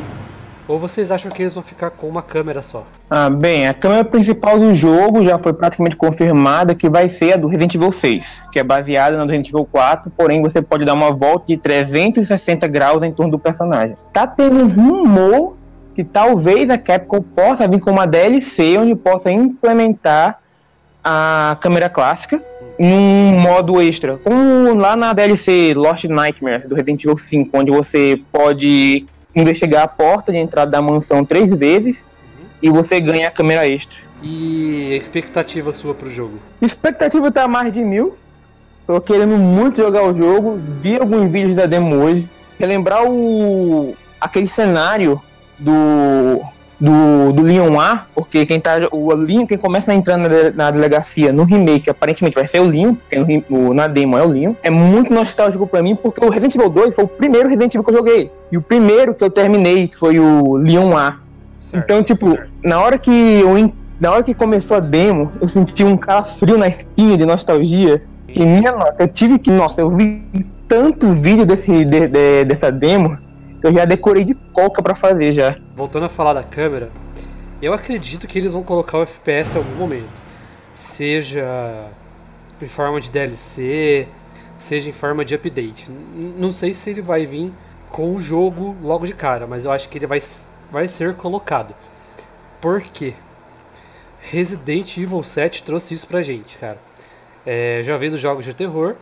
ou 0.67 0.79
vocês 0.79 1.11
acham 1.11 1.29
que 1.29 1.41
eles 1.41 1.53
vão 1.53 1.61
ficar 1.61 1.89
com 1.89 2.07
uma 2.07 2.21
câmera 2.21 2.61
só? 2.61 2.85
Ah, 3.09 3.29
bem, 3.29 3.67
a 3.67 3.73
câmera 3.73 4.05
principal 4.05 4.57
do 4.57 4.73
jogo 4.73 5.25
já 5.25 5.37
foi 5.37 5.53
praticamente 5.53 5.95
confirmada 5.95 6.73
que 6.73 6.89
vai 6.89 7.09
ser 7.09 7.33
a 7.33 7.37
do 7.37 7.47
Resident 7.47 7.75
Evil 7.75 7.91
6, 7.91 8.43
que 8.51 8.59
é 8.59 8.63
baseada 8.63 9.17
na 9.17 9.25
do 9.25 9.29
Resident 9.29 9.49
Evil 9.49 9.67
4, 9.69 10.11
porém 10.11 10.41
você 10.41 10.61
pode 10.61 10.85
dar 10.85 10.93
uma 10.93 11.11
volta 11.11 11.45
de 11.47 11.57
360 11.57 12.65
graus 12.67 13.03
em 13.03 13.11
torno 13.11 13.31
do 13.33 13.39
personagem. 13.39 13.97
Tá 14.13 14.25
tendo 14.25 14.55
um 14.55 14.67
rumor 14.69 15.57
que 15.95 16.03
talvez 16.03 16.69
a 16.69 16.77
Capcom 16.77 17.21
possa 17.21 17.67
vir 17.67 17.79
com 17.79 17.91
uma 17.91 18.05
DLC 18.05 18.77
onde 18.77 18.95
possa 18.95 19.31
implementar 19.31 20.39
a 21.03 21.57
câmera 21.61 21.89
clássica 21.89 22.41
em 22.79 22.93
um 22.93 23.39
modo 23.39 23.81
extra, 23.81 24.17
como 24.17 24.73
lá 24.73 24.95
na 24.95 25.13
DLC 25.13 25.73
Lost 25.75 26.05
Nightmare 26.05 26.67
do 26.67 26.73
Resident 26.73 27.03
Evil 27.03 27.17
5, 27.17 27.57
onde 27.57 27.71
você 27.71 28.19
pode 28.31 29.05
investigar 29.35 29.83
a 29.83 29.87
porta 29.87 30.31
de 30.31 30.37
entrada 30.37 30.71
da 30.71 30.81
mansão 30.81 31.23
três 31.23 31.53
vezes 31.53 32.07
e 32.61 32.69
você 32.69 32.99
ganha 32.99 33.27
a 33.27 33.31
câmera 33.31 33.67
extra. 33.67 33.99
E 34.23 34.93
a 34.93 34.97
expectativa 34.97 35.73
sua 35.73 35.93
pro 35.93 36.09
jogo? 36.09 36.39
Expectativa 36.61 37.29
tá 37.29 37.47
mais 37.47 37.71
de 37.73 37.83
mil. 37.83 38.17
Tô 38.87 38.99
querendo 39.01 39.37
muito 39.37 39.77
jogar 39.77 40.03
o 40.03 40.17
jogo. 40.17 40.59
Vi 40.81 40.97
alguns 40.97 41.29
vídeos 41.29 41.55
da 41.55 41.65
demo 41.65 41.95
hoje. 41.97 42.27
Relembrar 42.57 43.03
o 43.05 43.95
aquele 44.19 44.47
cenário 44.47 45.21
do 45.63 46.41
do, 46.79 47.31
do 47.31 47.41
Leon 47.43 47.79
A, 47.79 48.03
porque 48.13 48.45
quem 48.45 48.59
tá 48.59 48.71
o 48.91 49.13
Leon, 49.13 49.45
quem 49.45 49.57
começa 49.57 49.93
entrando 49.93 50.27
na, 50.27 50.51
na 50.65 50.71
delegacia 50.71 51.31
no 51.31 51.43
remake, 51.43 51.89
aparentemente 51.89 52.35
vai 52.35 52.45
ser 52.45 52.59
o 52.59 52.65
Leon, 52.65 52.93
porque 52.95 53.43
no, 53.49 53.73
na 53.73 53.87
demo 53.87 54.17
é 54.17 54.23
o 54.23 54.27
Leon. 54.27 54.53
É 54.61 54.69
muito 54.69 55.13
nostálgico 55.13 55.65
pra 55.65 55.81
mim, 55.81 55.95
porque 55.95 56.23
o 56.25 56.29
Resident 56.29 56.55
Evil 56.55 56.69
2 56.69 56.93
foi 56.95 57.05
o 57.05 57.07
primeiro 57.07 57.47
Resident 57.47 57.73
Evil 57.73 57.85
que 57.85 57.91
eu 57.91 57.97
joguei. 57.97 58.31
E 58.51 58.57
o 58.57 58.61
primeiro 58.61 59.13
que 59.13 59.23
eu 59.23 59.29
terminei, 59.29 59.89
foi 59.97 60.19
o 60.19 60.57
Leon 60.57 60.97
A. 60.97 61.19
Certo. 61.71 61.83
Então, 61.85 62.03
tipo, 62.03 62.37
na 62.61 62.81
hora 62.81 62.97
que 62.97 63.11
eu 63.11 63.71
na 64.01 64.11
hora 64.11 64.23
que 64.23 64.33
começou 64.33 64.75
a 64.75 64.79
demo, 64.81 65.31
eu 65.39 65.47
senti 65.47 65.85
um 65.85 65.95
calafrio 65.95 66.57
na 66.57 66.67
espinha 66.67 67.15
de 67.15 67.25
nostalgia. 67.25 68.03
E 68.27 68.45
minha 68.45 68.73
nota, 68.73 68.95
eu 69.03 69.07
tive 69.07 69.39
que, 69.39 69.49
nossa, 69.51 69.79
eu 69.79 69.89
vi 69.89 70.21
tanto 70.67 71.13
vídeo 71.13 71.45
desse, 71.45 71.85
de- 71.85 72.07
de- 72.07 72.43
dessa 72.43 72.69
demo 72.69 73.17
eu 73.63 73.73
já 73.73 73.85
decorei 73.85 74.25
de 74.25 74.35
coca 74.35 74.83
pra 74.83 74.93
fazer 74.93 75.33
já. 75.33 75.55
Voltando 75.75 76.05
a 76.05 76.09
falar 76.09 76.33
da 76.33 76.43
câmera, 76.43 76.89
eu 77.61 77.73
acredito 77.73 78.27
que 78.27 78.37
eles 78.37 78.51
vão 78.51 78.61
colocar 78.61 78.97
o 78.97 79.03
FPS 79.03 79.55
em 79.55 79.57
algum 79.57 79.75
momento. 79.75 80.21
Seja 80.75 81.87
em 82.61 82.67
forma 82.67 82.99
de 82.99 83.09
DLC, 83.09 84.07
seja 84.59 84.89
em 84.89 84.93
forma 84.93 85.23
de 85.23 85.33
update. 85.33 85.89
Não 86.37 86.51
sei 86.51 86.73
se 86.73 86.89
ele 86.89 87.01
vai 87.01 87.25
vir 87.25 87.53
com 87.89 88.15
o 88.15 88.21
jogo 88.21 88.75
logo 88.81 89.05
de 89.05 89.13
cara, 89.13 89.47
mas 89.47 89.63
eu 89.63 89.71
acho 89.71 89.87
que 89.87 89.97
ele 89.97 90.07
vai, 90.07 90.21
vai 90.69 90.87
ser 90.87 91.15
colocado. 91.15 91.73
Por 92.59 92.81
quê? 92.81 93.13
Resident 94.19 94.97
Evil 94.97 95.23
7 95.23 95.63
trouxe 95.63 95.93
isso 95.93 96.07
pra 96.07 96.21
gente, 96.21 96.57
cara. 96.57 96.77
É, 97.45 97.81
já 97.83 97.95
vendo 97.97 98.17
jogos 98.17 98.45
de 98.45 98.53
terror 98.53 98.95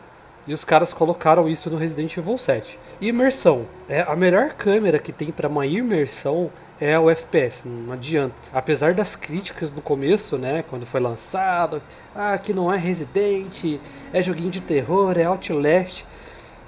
e 0.46 0.52
os 0.52 0.64
caras 0.64 0.92
colocaram 0.92 1.48
isso 1.48 1.70
no 1.70 1.78
Resident 1.78 2.16
Evil 2.16 2.36
7. 2.36 2.78
Imersão. 3.02 3.66
É 3.88 4.02
a 4.02 4.14
melhor 4.14 4.50
câmera 4.50 4.96
que 4.96 5.12
tem 5.12 5.32
para 5.32 5.48
uma 5.48 5.66
imersão 5.66 6.50
é 6.80 6.96
o 6.96 7.10
FPS, 7.10 7.62
não 7.64 7.92
adianta. 7.92 8.34
Apesar 8.52 8.94
das 8.94 9.16
críticas 9.16 9.72
no 9.72 9.80
começo, 9.80 10.38
né, 10.38 10.64
quando 10.70 10.86
foi 10.86 11.00
lançado, 11.00 11.82
ah, 12.14 12.38
que 12.38 12.54
não 12.54 12.72
é 12.72 12.76
Resident, 12.78 13.80
é 14.12 14.22
joguinho 14.22 14.50
de 14.50 14.60
terror, 14.60 15.18
é 15.18 15.24
Outlast, 15.24 16.04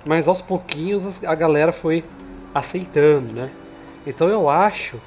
mas 0.05 0.27
aos 0.27 0.41
pouquinhos 0.41 1.23
a 1.25 1.35
galera 1.37 1.73
foi 1.73 2.05
aceitando, 2.53 3.33
né? 3.33 3.51
Então 4.05 4.29
eu 4.29 4.49
acho 4.49 5.01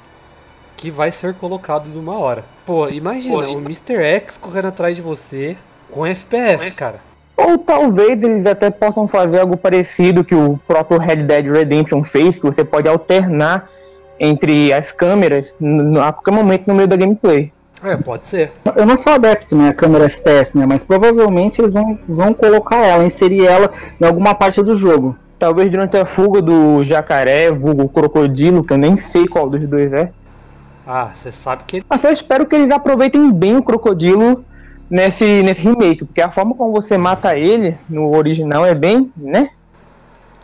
que 0.78 0.90
vai 0.90 1.12
ser 1.12 1.34
colocado 1.34 1.86
numa 1.88 2.18
hora. 2.18 2.44
Pô, 2.64 2.88
imagina 2.88 3.34
o 3.34 3.58
Mr. 3.58 3.96
X 3.96 4.38
correndo 4.38 4.68
atrás 4.68 4.96
de 4.96 5.02
você 5.02 5.58
com 5.90 6.06
FPS, 6.06 6.72
cara. 6.72 7.00
Ou 7.38 7.56
talvez 7.56 8.20
eles 8.24 8.44
até 8.46 8.68
possam 8.68 9.06
fazer 9.06 9.38
algo 9.38 9.56
parecido 9.56 10.24
que 10.24 10.34
o 10.34 10.58
próprio 10.66 10.98
Red 10.98 11.22
Dead 11.22 11.46
Redemption 11.46 12.02
fez, 12.02 12.36
que 12.36 12.44
você 12.44 12.64
pode 12.64 12.88
alternar 12.88 13.68
entre 14.18 14.72
as 14.72 14.90
câmeras 14.90 15.56
a 16.04 16.12
qualquer 16.12 16.32
momento 16.32 16.66
no 16.66 16.74
meio 16.74 16.88
da 16.88 16.96
gameplay. 16.96 17.52
É, 17.80 17.96
pode 17.96 18.26
ser. 18.26 18.50
Eu 18.74 18.84
não 18.84 18.96
sou 18.96 19.12
adepto, 19.12 19.54
né, 19.54 19.68
a 19.68 19.72
câmera 19.72 20.06
FPS, 20.06 20.58
né, 20.58 20.66
mas 20.66 20.82
provavelmente 20.82 21.60
eles 21.60 21.72
vão, 21.72 21.96
vão 22.08 22.34
colocar 22.34 22.78
ela, 22.78 23.04
inserir 23.04 23.46
ela 23.46 23.70
em 24.00 24.04
alguma 24.04 24.34
parte 24.34 24.60
do 24.60 24.76
jogo. 24.76 25.16
Talvez 25.38 25.70
durante 25.70 25.96
a 25.96 26.04
fuga 26.04 26.42
do 26.42 26.84
jacaré, 26.84 27.52
vulgo 27.52 27.88
crocodilo, 27.88 28.64
que 28.64 28.72
eu 28.72 28.78
nem 28.78 28.96
sei 28.96 29.28
qual 29.28 29.48
dos 29.48 29.60
dois 29.68 29.92
é. 29.92 30.10
Ah, 30.84 31.10
você 31.14 31.30
sabe 31.30 31.62
que 31.68 31.84
Mas 31.88 32.02
eu 32.02 32.10
espero 32.10 32.46
que 32.46 32.56
eles 32.56 32.72
aproveitem 32.72 33.30
bem 33.30 33.56
o 33.56 33.62
crocodilo 33.62 34.44
nesse, 34.90 35.42
nesse 35.42 35.60
remake, 35.60 36.04
porque 36.04 36.20
a 36.20 36.30
forma 36.30 36.54
como 36.54 36.72
você 36.72 36.96
mata 36.96 37.36
ele 37.36 37.76
no 37.88 38.16
original 38.16 38.64
é 38.64 38.74
bem, 38.74 39.12
né? 39.16 39.50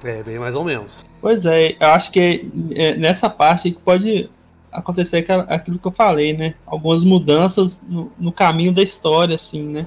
é 0.05 0.23
bem 0.23 0.39
mais 0.39 0.55
ou 0.55 0.65
menos. 0.65 1.05
Pois 1.21 1.47
é, 1.47 1.77
eu 1.81 1.89
acho 1.89 2.13
que 2.13 2.51
é 2.75 2.95
nessa 2.95 3.31
parte 3.31 3.71
que 3.71 3.81
pode 3.81 4.29
acontecer 4.71 5.25
aquilo 5.49 5.79
que 5.79 5.87
eu 5.87 5.93
falei, 5.93 6.37
né? 6.37 6.55
Algumas 6.67 7.05
mudanças 7.05 7.81
no, 7.89 8.11
no 8.19 8.33
caminho 8.33 8.73
da 8.73 8.83
história, 8.83 9.35
assim, 9.35 9.63
né? 9.63 9.87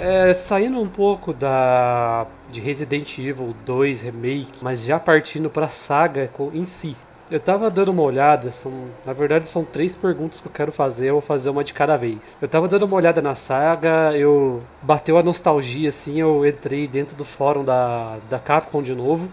É, 0.00 0.32
saindo 0.34 0.80
um 0.80 0.88
pouco 0.88 1.32
da 1.32 2.26
de 2.50 2.60
Resident 2.60 3.16
Evil 3.18 3.54
2 3.64 4.00
Remake, 4.00 4.52
mas 4.60 4.80
já 4.82 4.98
partindo 4.98 5.50
pra 5.50 5.68
saga 5.68 6.30
em 6.52 6.64
si. 6.64 6.96
Eu 7.30 7.38
tava 7.38 7.70
dando 7.70 7.92
uma 7.92 8.02
olhada, 8.02 8.50
são, 8.50 8.88
na 9.06 9.12
verdade 9.12 9.46
são 9.46 9.64
três 9.64 9.94
perguntas 9.94 10.40
que 10.40 10.48
eu 10.48 10.52
quero 10.52 10.72
fazer, 10.72 11.10
eu 11.10 11.14
vou 11.14 11.22
fazer 11.22 11.48
uma 11.48 11.62
de 11.62 11.72
cada 11.72 11.96
vez. 11.96 12.18
Eu 12.42 12.48
tava 12.48 12.66
dando 12.66 12.86
uma 12.86 12.96
olhada 12.96 13.22
na 13.22 13.36
saga, 13.36 14.16
eu 14.16 14.60
bateu 14.82 15.16
a 15.16 15.22
nostalgia 15.22 15.90
assim, 15.90 16.20
eu 16.20 16.44
entrei 16.44 16.88
dentro 16.88 17.14
do 17.14 17.24
fórum 17.24 17.64
da, 17.64 18.18
da 18.28 18.40
Capcom 18.40 18.82
de 18.82 18.96
novo, 18.96 19.28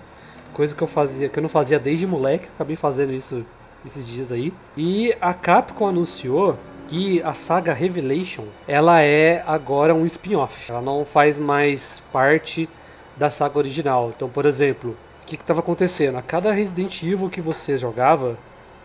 coisa 0.53 0.75
que 0.75 0.83
eu 0.83 0.87
fazia, 0.87 1.27
que 1.27 1.39
eu 1.39 1.41
não 1.41 1.49
fazia 1.49 1.79
desde 1.79 2.05
moleque, 2.05 2.47
acabei 2.53 2.75
fazendo 2.75 3.13
isso 3.13 3.43
esses 3.83 4.05
dias 4.05 4.31
aí. 4.31 4.53
E 4.75 5.15
a 5.19 5.33
Capcom 5.33 5.87
anunciou 5.87 6.55
que 6.87 7.21
a 7.23 7.33
saga 7.33 7.73
Revelation, 7.73 8.45
ela 8.67 9.01
é 9.01 9.43
agora 9.47 9.95
um 9.95 10.05
spin-off. 10.05 10.71
Ela 10.71 10.81
não 10.81 11.03
faz 11.03 11.35
mais 11.35 11.99
parte 12.13 12.69
da 13.17 13.31
saga 13.31 13.57
original. 13.57 14.13
Então, 14.15 14.29
por 14.29 14.45
exemplo, 14.45 14.95
que 15.27 15.35
estava 15.35 15.59
acontecendo? 15.59 16.17
A 16.17 16.21
cada 16.21 16.51
Resident 16.51 17.03
Evil 17.03 17.29
que 17.29 17.41
você 17.41 17.77
jogava, 17.77 18.37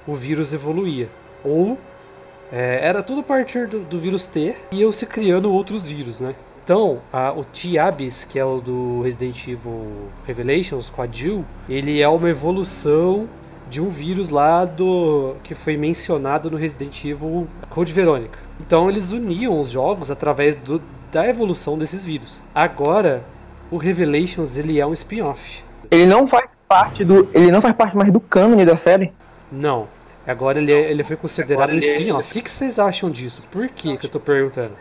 o 0.07 0.15
vírus 0.15 0.53
evoluía. 0.53 1.09
Ou 1.45 1.79
é, 2.53 2.81
era 2.83 3.03
tudo 3.03 3.21
a 3.21 3.25
partir 3.25 3.67
do, 3.67 3.81
do 3.81 3.99
vírus 3.99 4.27
T 4.27 4.55
e 4.73 4.77
iam 4.81 4.93
se 4.93 5.07
criando 5.07 5.51
outros 5.53 5.87
vírus, 5.87 6.21
né? 6.21 6.35
Então, 6.65 6.99
a- 7.13 7.33
o 7.33 7.45
T-Abyss, 7.45 8.25
que 8.25 8.39
é 8.39 8.45
o 8.45 8.61
do 8.61 9.03
Resident 9.03 9.43
Evil 9.49 10.09
Revelations 10.27 10.89
com 10.91 11.03
a 11.03 11.07
Jill, 11.07 11.45
ele 11.69 12.01
é 12.01 12.09
uma 12.09 12.29
evolução 12.31 13.27
de 13.71 13.81
um 13.81 13.89
vírus 13.89 14.29
lá 14.29 14.65
do 14.65 15.35
que 15.43 15.55
foi 15.55 15.77
mencionado 15.77 16.51
no 16.51 16.57
Resident 16.57 17.05
Evil 17.05 17.49
Code 17.71 17.93
Verônica. 17.93 18.39
Então 18.61 18.89
eles 18.89 19.11
uniam 19.11 19.61
os 19.61 19.71
jogos 19.71 20.11
através 20.11 20.57
do- 20.57 20.81
da 21.11 21.27
evolução 21.27 21.77
desses 21.79 22.05
vírus. 22.05 22.33
Agora, 22.55 23.23
o 23.71 23.77
Revelations 23.77 24.57
ele 24.57 24.79
é 24.79 24.87
um 24.87 24.93
spin-off. 24.93 25.63
Ele 25.93 26.07
não 26.07 26.27
faz 26.27 26.57
parte 26.67 27.05
do. 27.05 27.29
Ele 27.35 27.53
não 27.53 27.61
faz 27.61 27.77
parte 27.77 27.95
mais 27.95 28.11
do 28.11 28.19
cânone 28.19 28.65
da 28.65 28.79
série. 28.79 29.13
Não. 29.53 29.87
Agora 30.27 30.59
ele, 30.59 30.73
é- 30.73 30.91
ele 30.91 31.05
foi 31.05 31.17
considerado 31.17 31.71
um 31.71 31.77
spin-off. 31.79 32.31
O 32.31 32.33
que, 32.33 32.41
que 32.43 32.51
vocês 32.51 32.79
acham 32.79 33.11
disso? 33.11 33.43
Por 33.53 33.69
que, 33.69 33.97
que 33.99 34.07
eu 34.07 34.11
tô 34.11 34.19
perguntando? 34.19 34.73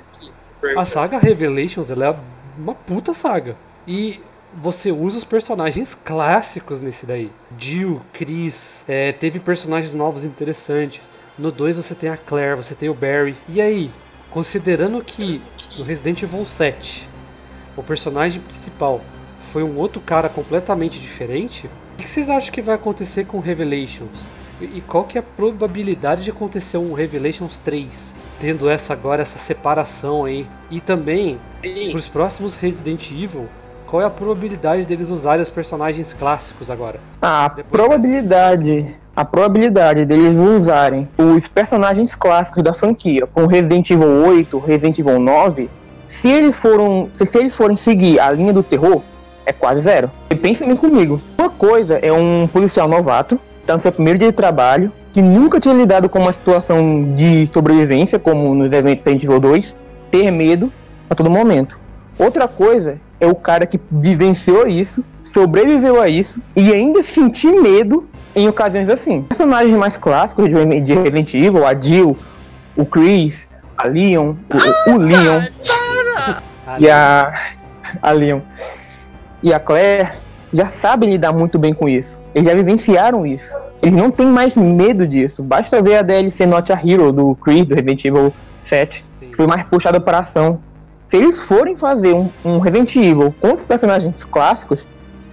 A 0.78 0.86
saga 0.86 1.18
Revelations 1.18 1.92
ela 1.92 2.06
é 2.06 2.16
uma 2.58 2.74
puta 2.74 3.14
saga. 3.14 3.58
E 3.86 4.22
você 4.54 4.92
usa 4.92 5.18
os 5.18 5.24
personagens 5.26 5.94
clássicos 6.06 6.82
nesse 6.82 7.06
daí. 7.06 7.30
Jill, 7.58 8.02
Chris, 8.14 8.84
é, 8.88 9.12
teve 9.12 9.40
personagens 9.40 9.94
novos 9.94 10.24
interessantes. 10.24 11.02
No 11.38 11.52
2 11.52 11.76
você 11.78 11.94
tem 11.96 12.10
a 12.10 12.16
Claire, 12.18 12.56
você 12.56 12.74
tem 12.76 12.88
o 12.88 12.94
Barry. 12.94 13.36
E 13.50 13.60
aí, 13.60 13.92
considerando 14.30 15.04
que 15.04 15.42
no 15.78 15.84
Resident 15.84 16.22
Evil 16.22 16.46
7 16.46 17.10
o 17.76 17.82
personagem 17.84 18.40
principal 18.42 19.02
foi 19.52 19.64
um 19.64 19.78
outro 19.78 20.00
cara 20.02 20.30
completamente 20.30 21.00
diferente, 21.00 21.70
o 21.94 22.02
que 22.02 22.08
vocês 22.08 22.30
acham 22.30 22.52
que 22.52 22.62
vai 22.62 22.76
acontecer 22.76 23.26
com 23.26 23.40
Revelations? 23.40 24.20
E 24.62 24.82
qual 24.82 25.04
que 25.04 25.18
é 25.18 25.22
a 25.22 25.24
probabilidade 25.24 26.24
de 26.24 26.30
acontecer 26.30 26.78
um 26.78 26.94
Revelations 26.94 27.60
3? 27.60 27.88
Tendo 28.40 28.70
essa 28.70 28.94
agora, 28.94 29.22
essa 29.22 29.38
separação 29.38 30.26
aí. 30.26 30.48
E 30.70 30.80
também, 30.80 31.40
para 31.62 31.98
os 31.98 32.08
próximos 32.08 32.56
Resident 32.56 33.12
Evil, 33.12 33.48
qual 33.88 34.02
é 34.02 34.06
a 34.06 34.10
probabilidade 34.10 34.86
deles 34.86 35.10
usarem 35.10 35.44
os 35.44 35.50
personagens 35.50 36.14
clássicos 36.14 36.70
agora? 36.70 37.00
A 37.22 37.50
Depois 37.50 37.68
probabilidade, 37.70 38.96
a 39.16 39.26
probabilidade 39.26 40.06
deles 40.06 40.40
usarem 40.40 41.10
os 41.18 41.48
personagens 41.48 42.16
clássicos 42.16 42.64
da 42.64 42.74
franquia 42.74 43.28
com 43.28 43.46
Resident 43.48 43.90
Evil 43.90 44.26
8, 44.28 44.60
Resident 44.60 45.00
Evil 45.00 45.20
9, 45.20 45.70
se 46.08 46.30
eles 46.30 46.56
foram, 46.56 47.10
se, 47.14 47.26
se 47.26 47.38
eles 47.38 47.56
forem 47.56 47.76
seguir 47.76 48.20
a 48.20 48.32
linha 48.32 48.54
do 48.54 48.64
terror, 48.64 49.02
é 49.46 49.52
quase 49.52 49.82
zero. 49.82 50.10
E 50.30 50.36
pense 50.36 50.66
bem 50.66 50.76
comigo. 50.76 51.22
Uma 51.38 51.50
coisa 51.50 52.00
é 52.02 52.12
um 52.12 52.48
policial 52.52 52.88
novato, 52.88 53.40
tá 53.66 53.74
no 53.74 53.80
seu 53.80 53.92
primeiro 53.92 54.20
dia 54.20 54.30
de 54.30 54.36
trabalho, 54.36 54.92
que 55.14 55.22
nunca 55.22 55.60
tinha 55.60 55.74
lidado 55.74 56.10
com 56.10 56.20
uma 56.20 56.34
situação 56.34 57.14
de 57.14 57.46
sobrevivência, 57.48 58.18
como 58.18 58.54
nos 58.56 58.72
eventos 58.72 59.06
Resident 59.06 59.24
Evil 59.24 59.40
2, 59.40 59.76
ter 60.10 60.32
medo 60.32 60.72
a 61.10 61.16
todo 61.16 61.30
momento. 61.30 61.78
Outra 62.18 62.48
coisa 62.48 63.00
é 63.20 63.28
o 63.28 63.36
cara 63.36 63.66
que 63.66 63.80
vivenciou 63.92 64.68
isso, 64.68 65.04
sobreviveu 65.24 66.02
a 66.02 66.08
isso 66.08 66.42
e 66.56 66.72
ainda 66.74 67.04
sentir 67.04 67.52
medo 67.52 68.08
em 68.36 68.48
ocasiões 68.48 68.90
assim. 68.90 69.22
Personagens 69.24 69.76
mais 69.78 69.98
clássicos 69.98 70.46
de 70.46 70.82
de 70.82 70.94
Resident 70.94 71.34
Evil, 71.34 71.66
a 71.66 71.74
Jill, 71.74 72.18
o 72.76 72.86
Chris, 72.86 73.48
a 73.78 73.88
Leon, 73.88 74.36
o, 74.88 74.92
o 74.92 74.98
Leon 74.98 75.42
e 76.80 76.90
a, 76.90 77.34
a 78.02 78.12
Leon 78.12 78.40
e 79.44 79.54
a 79.54 79.60
Claire 79.60 80.10
já 80.54 80.66
sabem 80.68 81.10
lidar 81.10 81.34
muito 81.34 81.58
bem 81.58 81.74
com 81.74 81.88
isso. 81.88 82.18
Eles 82.34 82.48
já 82.48 82.54
vivenciaram 82.54 83.26
isso. 83.26 83.56
Eles 83.82 83.96
não 83.96 84.12
têm 84.12 84.28
mais 84.28 84.56
medo 84.56 85.08
disso. 85.08 85.42
Basta 85.44 85.82
ver 85.82 85.98
a 85.98 86.02
DLC 86.02 86.46
Not 86.46 86.72
a 86.72 86.76
Hero 86.76 87.12
do 87.12 87.36
Chris, 87.36 87.68
do 87.68 87.76
Resident 87.76 88.04
Evil 88.06 88.34
7, 88.66 89.04
que 89.20 89.36
foi 89.36 89.48
mais 89.48 89.64
puxada 89.64 90.00
para 90.00 90.20
ação. 90.20 90.60
Se 91.08 91.18
eles 91.18 91.40
forem 91.40 91.76
fazer 91.76 92.14
um, 92.14 92.30
um 92.46 92.60
Resident 92.60 92.96
Evil 92.96 93.34
com 93.42 93.54
os 93.54 93.64
personagens 93.64 94.24
clássicos, 94.24 94.88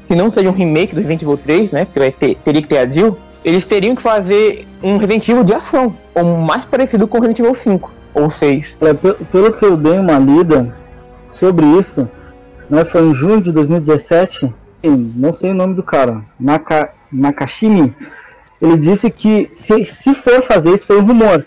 que 0.07 0.17
não 0.17 0.31
seja 0.33 0.49
um 0.51 0.53
remake 0.55 0.93
do 0.95 0.97
Resident 1.01 1.23
Evil 1.23 1.37
3, 1.37 1.73
né? 1.73 1.85
Porque 1.85 2.01
vai 2.01 2.11
ter, 2.11 2.35
teria 2.37 2.63
que 2.63 2.69
ter 2.69 2.79
a 2.79 2.87
Jill, 2.91 3.17
eles 3.45 3.65
teriam 3.65 3.95
que 3.95 4.03
fazer 4.03 4.67
um 4.83 4.97
Resident 4.97 5.29
Evil 5.29 5.45
de 5.45 5.53
ação, 5.55 5.95
ou 6.15 6.25
mais 6.39 6.65
parecido 6.65 7.07
com 7.07 7.19
o 7.19 7.21
Resident 7.21 7.41
Evil 7.41 7.55
5 7.55 7.93
ou 8.15 8.29
6. 8.31 8.77
É, 8.81 8.95
pe- 8.95 9.15
pelo 9.31 9.53
que 9.53 9.65
eu 9.65 9.77
dei 9.77 9.99
uma 9.99 10.19
lida 10.19 10.75
sobre 11.29 11.67
isso, 11.67 12.09
né, 12.69 12.85
foi 12.85 13.03
em 13.03 13.15
junho 13.15 13.41
de 13.41 13.53
2017, 13.53 14.53
e 14.83 14.89
não 14.89 15.33
sei 15.33 15.51
o 15.51 15.55
nome 15.55 15.75
do 15.75 15.83
cara, 15.83 16.23
Naka, 16.39 16.93
Nakashimi, 17.11 17.95
ele 18.61 18.77
disse 18.77 19.11
que 19.11 19.49
se, 19.53 19.85
se 19.85 20.15
for 20.15 20.43
fazer, 20.43 20.75
isso 20.75 20.87
foi 20.87 21.01
um 21.01 21.05
rumor, 21.05 21.45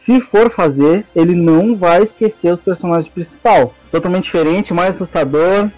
se 0.00 0.18
for 0.18 0.50
fazer, 0.50 1.04
ele 1.14 1.34
não 1.34 1.76
vai 1.76 2.02
esquecer 2.02 2.50
os 2.50 2.62
personagens 2.62 3.06
principal. 3.12 3.74
Totalmente 3.92 4.24
diferente, 4.24 4.72
mais 4.72 4.94
assustador, 4.94 5.68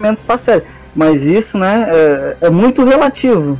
menos 0.00 0.24
pra 0.24 0.36
série. 0.36 0.64
Mas 0.92 1.22
isso, 1.22 1.56
né, 1.56 1.86
é, 1.88 2.36
é 2.46 2.50
muito 2.50 2.84
relativo. 2.84 3.56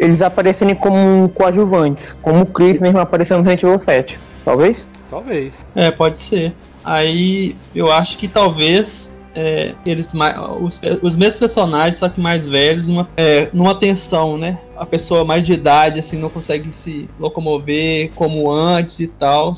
Eles 0.00 0.20
aparecerem 0.20 0.74
como 0.74 1.28
coadjuvantes, 1.28 2.12
como 2.20 2.42
o 2.42 2.46
Chris 2.46 2.80
mesmo 2.80 2.98
apareceu 2.98 3.36
no 3.36 3.44
Resident 3.44 3.62
Evil 3.62 3.78
7, 3.78 4.18
talvez? 4.44 4.88
Talvez. 5.08 5.54
É, 5.76 5.92
pode 5.92 6.18
ser. 6.18 6.52
Aí 6.84 7.54
eu 7.72 7.92
acho 7.92 8.18
que 8.18 8.26
talvez 8.26 9.11
é, 9.34 9.74
eles 9.84 10.12
os, 10.60 10.80
os 11.02 11.16
mesmos 11.16 11.38
personagens, 11.38 11.96
só 11.96 12.08
que 12.08 12.20
mais 12.20 12.46
velhos, 12.46 12.88
numa, 12.88 13.08
é, 13.16 13.48
numa 13.52 13.74
tensão, 13.74 14.36
né? 14.36 14.58
A 14.76 14.84
pessoa 14.84 15.24
mais 15.24 15.44
de 15.44 15.52
idade 15.52 15.98
assim 15.98 16.18
não 16.18 16.28
consegue 16.28 16.72
se 16.72 17.08
locomover 17.18 18.10
como 18.14 18.50
antes 18.50 19.00
e 19.00 19.06
tal. 19.06 19.54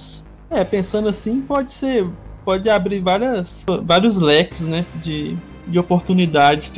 É, 0.50 0.62
pensando 0.64 1.08
assim, 1.08 1.40
pode 1.40 1.72
ser, 1.72 2.06
pode 2.44 2.68
abrir 2.70 3.00
várias, 3.00 3.64
vários 3.82 4.16
leques, 4.16 4.60
né? 4.60 4.84
De, 5.02 5.37
de 5.66 5.78
oportunidades 5.78 6.72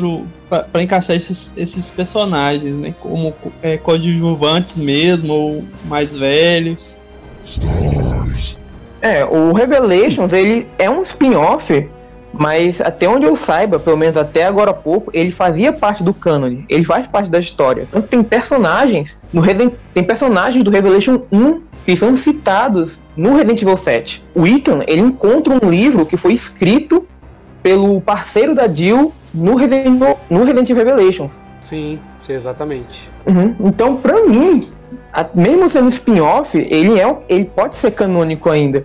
para 0.48 0.82
encaixar 0.82 1.16
esses, 1.16 1.52
esses 1.56 1.92
personagens, 1.92 2.74
né? 2.74 2.94
Como 3.00 3.34
é, 3.62 3.76
coadjuvantes 3.76 4.78
mesmo, 4.78 5.32
ou 5.32 5.64
mais 5.84 6.16
velhos. 6.16 6.98
É, 9.02 9.24
o 9.24 9.52
Revelations, 9.52 10.32
ele 10.32 10.66
é 10.78 10.90
um 10.90 11.02
spin-off, 11.02 11.88
mas 12.38 12.80
até 12.80 13.08
onde 13.08 13.26
eu 13.26 13.36
saiba, 13.36 13.78
pelo 13.78 13.96
menos 13.96 14.16
até 14.16 14.44
agora 14.44 14.70
há 14.70 14.74
pouco, 14.74 15.10
ele 15.12 15.32
fazia 15.32 15.72
parte 15.72 16.02
do 16.02 16.12
canon, 16.12 16.62
ele 16.68 16.84
faz 16.84 17.06
parte 17.06 17.30
da 17.30 17.38
história. 17.38 17.82
Então 17.82 18.02
tem 18.02 18.22
personagens 18.22 19.16
no 19.32 19.40
Resident, 19.40 19.74
tem 19.94 20.04
personagens 20.04 20.64
do 20.64 20.70
Revelation 20.70 21.22
1 21.32 21.64
que 21.84 21.96
são 21.96 22.16
citados 22.16 22.98
no 23.16 23.34
Resident 23.34 23.62
Evil 23.62 23.78
7. 23.78 24.22
O 24.34 24.46
Ethan, 24.46 24.82
ele 24.86 25.00
encontra 25.00 25.54
um 25.54 25.70
livro 25.70 26.04
que 26.04 26.16
foi 26.16 26.34
escrito 26.34 27.06
pelo 27.62 28.00
parceiro 28.00 28.54
da 28.54 28.68
Jill 28.68 29.12
no 29.32 29.56
Resident 29.56 29.86
Evil, 29.86 30.16
no 30.28 30.44
Resident 30.44 30.70
Evil 30.70 30.84
Revelations. 30.84 31.32
Sim, 31.60 31.98
exatamente. 32.28 33.08
Uhum. 33.26 33.56
Então, 33.68 33.96
pra 33.96 34.24
mim, 34.24 34.62
mesmo 35.34 35.68
sendo 35.70 35.88
spin-off, 35.88 36.56
ele, 36.56 37.00
é, 37.00 37.16
ele 37.28 37.44
pode 37.44 37.76
ser 37.76 37.90
canônico 37.92 38.50
ainda. 38.50 38.84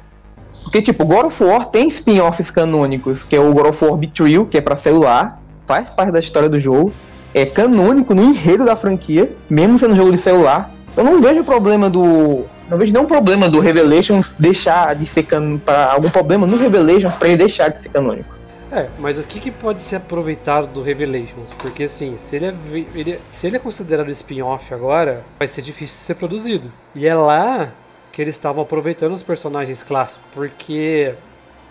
Porque, 0.64 0.82
tipo, 0.82 1.06
God 1.06 1.26
of 1.26 1.44
War 1.44 1.66
tem 1.66 1.88
spin-offs 1.88 2.52
canônicos, 2.52 3.24
que 3.24 3.36
é 3.36 3.40
o 3.40 3.54
God 3.54 3.68
of 3.68 3.84
War 3.86 3.96
Betrayal, 3.96 4.46
que 4.46 4.58
é 4.58 4.62
pra 4.62 4.78
celular, 4.78 5.42
faz 5.66 5.90
parte 5.94 6.12
da 6.12 6.20
história 6.20 6.50
do 6.50 6.60
jogo, 6.60 6.92
é 7.34 7.46
canônico 7.46 8.14
no 8.14 8.24
enredo 8.24 8.66
da 8.66 8.76
franquia, 8.76 9.32
mesmo 9.50 9.80
sendo 9.80 9.96
jogo 9.96 10.12
de 10.12 10.18
celular. 10.18 10.72
Eu 10.96 11.04
não 11.04 11.22
vejo 11.22 11.44
problema 11.44 11.90
do. 11.90 12.46
Não 12.70 12.78
vejo 12.78 12.92
nenhum 12.94 13.06
problema 13.06 13.50
do 13.50 13.60
Revelations 13.60 14.34
deixar 14.38 14.96
de 14.96 15.06
ser 15.06 15.24
canônico. 15.24 15.70
Algum 15.72 16.10
problema 16.10 16.46
no 16.46 16.58
Revelations 16.58 17.16
pra 17.16 17.28
ele 17.30 17.38
deixar 17.38 17.70
de 17.70 17.82
ser 17.82 17.90
canônico. 17.90 18.30
É, 18.72 18.88
mas 19.00 19.18
o 19.20 19.24
que, 19.24 19.40
que 19.42 19.52
pode 19.52 19.82
ser 19.82 19.98
aproveitado 19.98 20.68
do 20.68 20.82
Revelations? 20.82 21.50
Porque 21.60 21.84
assim, 21.84 22.16
se 22.18 22.38
ele 22.38 22.46
é, 22.46 22.54
ele 22.96 23.12
é- 23.14 23.20
se 23.30 23.46
ele 23.46 23.58
é 23.58 23.60
considerado 23.60 24.10
spin-off 24.12 24.74
agora, 24.74 25.24
vai 25.40 25.48
ser 25.48 25.62
difícil 25.62 25.98
de 25.98 26.04
ser 26.04 26.14
produzido. 26.16 26.72
E 26.96 27.06
é 27.06 27.14
lá 27.14 27.70
que 28.12 28.22
eles 28.22 28.36
estavam 28.36 28.62
aproveitando 28.64 29.14
os 29.14 29.24
personagens 29.24 29.82
clássicos, 29.84 30.22
porque 30.34 31.14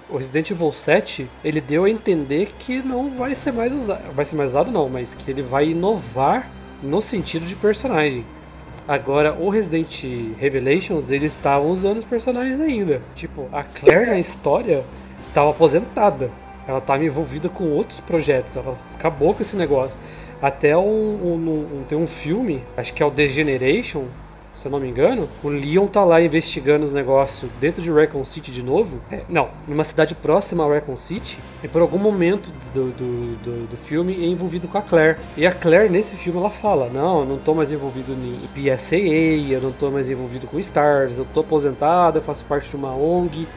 o 0.08 0.16
Resident 0.16 0.50
Evil 0.50 0.72
7, 0.72 1.28
ele 1.44 1.60
deu 1.60 1.84
a 1.84 1.90
entender 1.90 2.52
que 2.58 2.82
não 2.82 3.10
vai 3.10 3.34
ser 3.34 3.52
mais 3.52 3.72
usado, 3.72 4.02
vai 4.14 4.24
ser 4.24 4.34
mais 4.36 4.50
usado 4.50 4.70
não, 4.70 4.88
mas 4.88 5.12
que 5.14 5.30
ele 5.30 5.42
vai 5.42 5.68
inovar 5.68 6.48
no 6.82 7.00
sentido 7.02 7.44
de 7.46 7.54
personagem. 7.54 8.24
Agora, 8.88 9.34
o 9.34 9.48
Resident 9.50 10.02
Revelations, 10.38 11.10
eles 11.10 11.32
estavam 11.32 11.70
usando 11.70 11.98
os 11.98 12.04
personagens 12.04 12.60
ainda. 12.60 13.00
Tipo, 13.14 13.48
a 13.52 13.62
Claire 13.62 14.10
na 14.10 14.18
história 14.18 14.82
estava 15.28 15.50
aposentada. 15.50 16.30
Ela 16.66 16.78
estava 16.78 17.04
envolvida 17.04 17.48
com 17.48 17.64
outros 17.70 18.00
projetos. 18.00 18.56
Ela 18.56 18.76
acabou 18.94 19.32
com 19.34 19.42
esse 19.42 19.54
negócio. 19.54 19.96
Até 20.42 20.76
um, 20.76 20.80
um- 20.80 21.78
um- 21.80 21.84
tem 21.88 21.96
um 21.96 22.08
filme, 22.08 22.62
acho 22.76 22.92
que 22.92 23.02
é 23.02 23.06
o 23.06 23.10
Degeneration, 23.10 24.06
se 24.60 24.66
eu 24.66 24.70
não 24.70 24.78
me 24.78 24.88
engano. 24.88 25.28
O 25.42 25.48
Leon 25.48 25.86
tá 25.86 26.04
lá 26.04 26.20
investigando 26.20 26.84
os 26.84 26.92
negócios 26.92 27.50
dentro 27.58 27.80
de 27.80 27.90
Recon 27.90 28.24
City 28.24 28.50
de 28.50 28.62
novo. 28.62 29.00
É, 29.10 29.22
não, 29.28 29.48
numa 29.66 29.84
cidade 29.84 30.14
próxima 30.14 30.64
a 30.64 30.72
Recon 30.72 30.96
City. 30.96 31.38
E 31.64 31.68
por 31.68 31.80
algum 31.80 31.98
momento 31.98 32.50
do, 32.74 32.90
do, 32.90 33.36
do, 33.36 33.66
do 33.68 33.76
filme 33.84 34.14
é 34.14 34.26
envolvido 34.26 34.68
com 34.68 34.76
a 34.76 34.82
Claire. 34.82 35.18
E 35.36 35.46
a 35.46 35.52
Claire 35.52 35.90
nesse 35.90 36.14
filme 36.14 36.38
ela 36.38 36.50
fala: 36.50 36.90
Não, 36.90 37.20
eu 37.20 37.26
não 37.26 37.38
tô 37.38 37.54
mais 37.54 37.72
envolvido 37.72 38.12
em 38.12 38.46
PSAA, 38.48 39.52
eu 39.52 39.60
não 39.60 39.72
tô 39.72 39.90
mais 39.90 40.08
envolvido 40.08 40.46
com 40.46 40.58
Stars, 40.58 41.16
eu 41.16 41.26
tô 41.32 41.40
aposentado, 41.40 42.18
eu 42.18 42.22
faço 42.22 42.44
parte 42.44 42.68
de 42.68 42.76
uma 42.76 42.94
ONG 42.94 43.48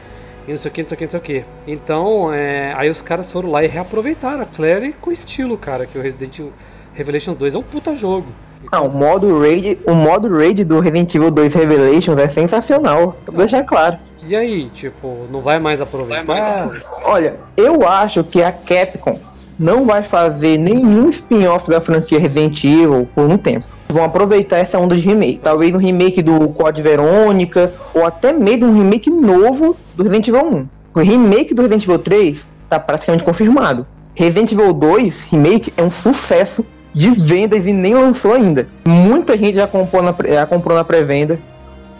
e 0.46 0.50
não 0.50 0.56
sei 0.56 0.70
o 0.70 0.74
que, 0.74 0.82
não 0.82 0.88
sei 0.88 0.94
o 0.94 0.98
que, 0.98 1.04
não 1.04 1.10
sei 1.10 1.20
o 1.20 1.22
que. 1.22 1.44
Então, 1.66 2.32
é, 2.32 2.72
aí 2.74 2.88
os 2.88 3.02
caras 3.02 3.30
foram 3.30 3.50
lá 3.50 3.62
e 3.62 3.66
reaproveitaram 3.66 4.42
a 4.42 4.46
Claire 4.46 4.94
com 5.00 5.12
estilo, 5.12 5.56
cara, 5.58 5.86
que 5.86 5.98
o 5.98 6.02
Resident 6.02 6.38
Evil 6.38 6.52
Revelation 6.94 7.34
2 7.34 7.54
é 7.54 7.58
um 7.58 7.62
puta 7.62 7.96
jogo. 7.96 8.28
Ah, 8.70 8.80
o 8.80 8.92
modo 8.92 9.40
raid, 9.40 9.78
o 9.86 9.94
modo 9.94 10.28
raid 10.28 10.64
do 10.64 10.80
Resident 10.80 11.14
Evil 11.14 11.30
2 11.30 11.54
Revelations 11.54 12.18
é 12.18 12.28
sensacional. 12.28 13.16
Vou 13.26 13.36
deixar 13.38 13.62
claro. 13.62 13.98
E 14.26 14.34
aí, 14.34 14.68
tipo, 14.70 15.26
não 15.30 15.40
vai 15.40 15.58
mais 15.58 15.80
aproveitar? 15.80 16.70
Olha, 17.04 17.36
eu 17.56 17.86
acho 17.86 18.24
que 18.24 18.42
a 18.42 18.50
Capcom 18.50 19.18
não 19.58 19.84
vai 19.84 20.02
fazer 20.02 20.58
nenhum 20.58 21.08
spin-off 21.10 21.68
da 21.68 21.80
franquia 21.80 22.18
Resident 22.18 22.64
Evil 22.64 23.08
por 23.14 23.30
um 23.30 23.36
tempo. 23.36 23.66
Vão 23.88 24.04
aproveitar 24.04 24.58
essa 24.58 24.78
onda 24.78 24.96
de 24.96 25.02
remake. 25.02 25.38
Talvez 25.42 25.72
um 25.74 25.78
remake 25.78 26.22
do 26.22 26.48
Code 26.48 26.82
Verônica, 26.82 27.72
ou 27.94 28.04
até 28.04 28.32
mesmo 28.32 28.66
um 28.66 28.74
remake 28.74 29.10
novo 29.10 29.76
do 29.94 30.02
Resident 30.02 30.28
Evil 30.28 30.46
1. 30.46 30.68
O 30.94 31.00
remake 31.00 31.54
do 31.54 31.62
Resident 31.62 31.84
Evil 31.84 31.98
3 31.98 32.46
tá 32.68 32.80
praticamente 32.80 33.24
confirmado. 33.24 33.86
Resident 34.14 34.52
Evil 34.52 34.72
2 34.72 35.22
Remake 35.22 35.72
é 35.76 35.82
um 35.82 35.90
sucesso 35.90 36.64
de 36.94 37.10
vendas 37.10 37.66
e 37.66 37.72
nem 37.72 37.94
lançou 37.94 38.32
ainda. 38.32 38.68
Muita 38.86 39.36
gente 39.36 39.56
já 39.56 39.66
comprou 39.66 40.00
na, 40.00 40.14
já 40.26 40.46
comprou 40.46 40.76
na 40.76 40.84
pré-venda. 40.84 41.38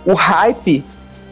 O 0.06 0.14
hype 0.14 0.84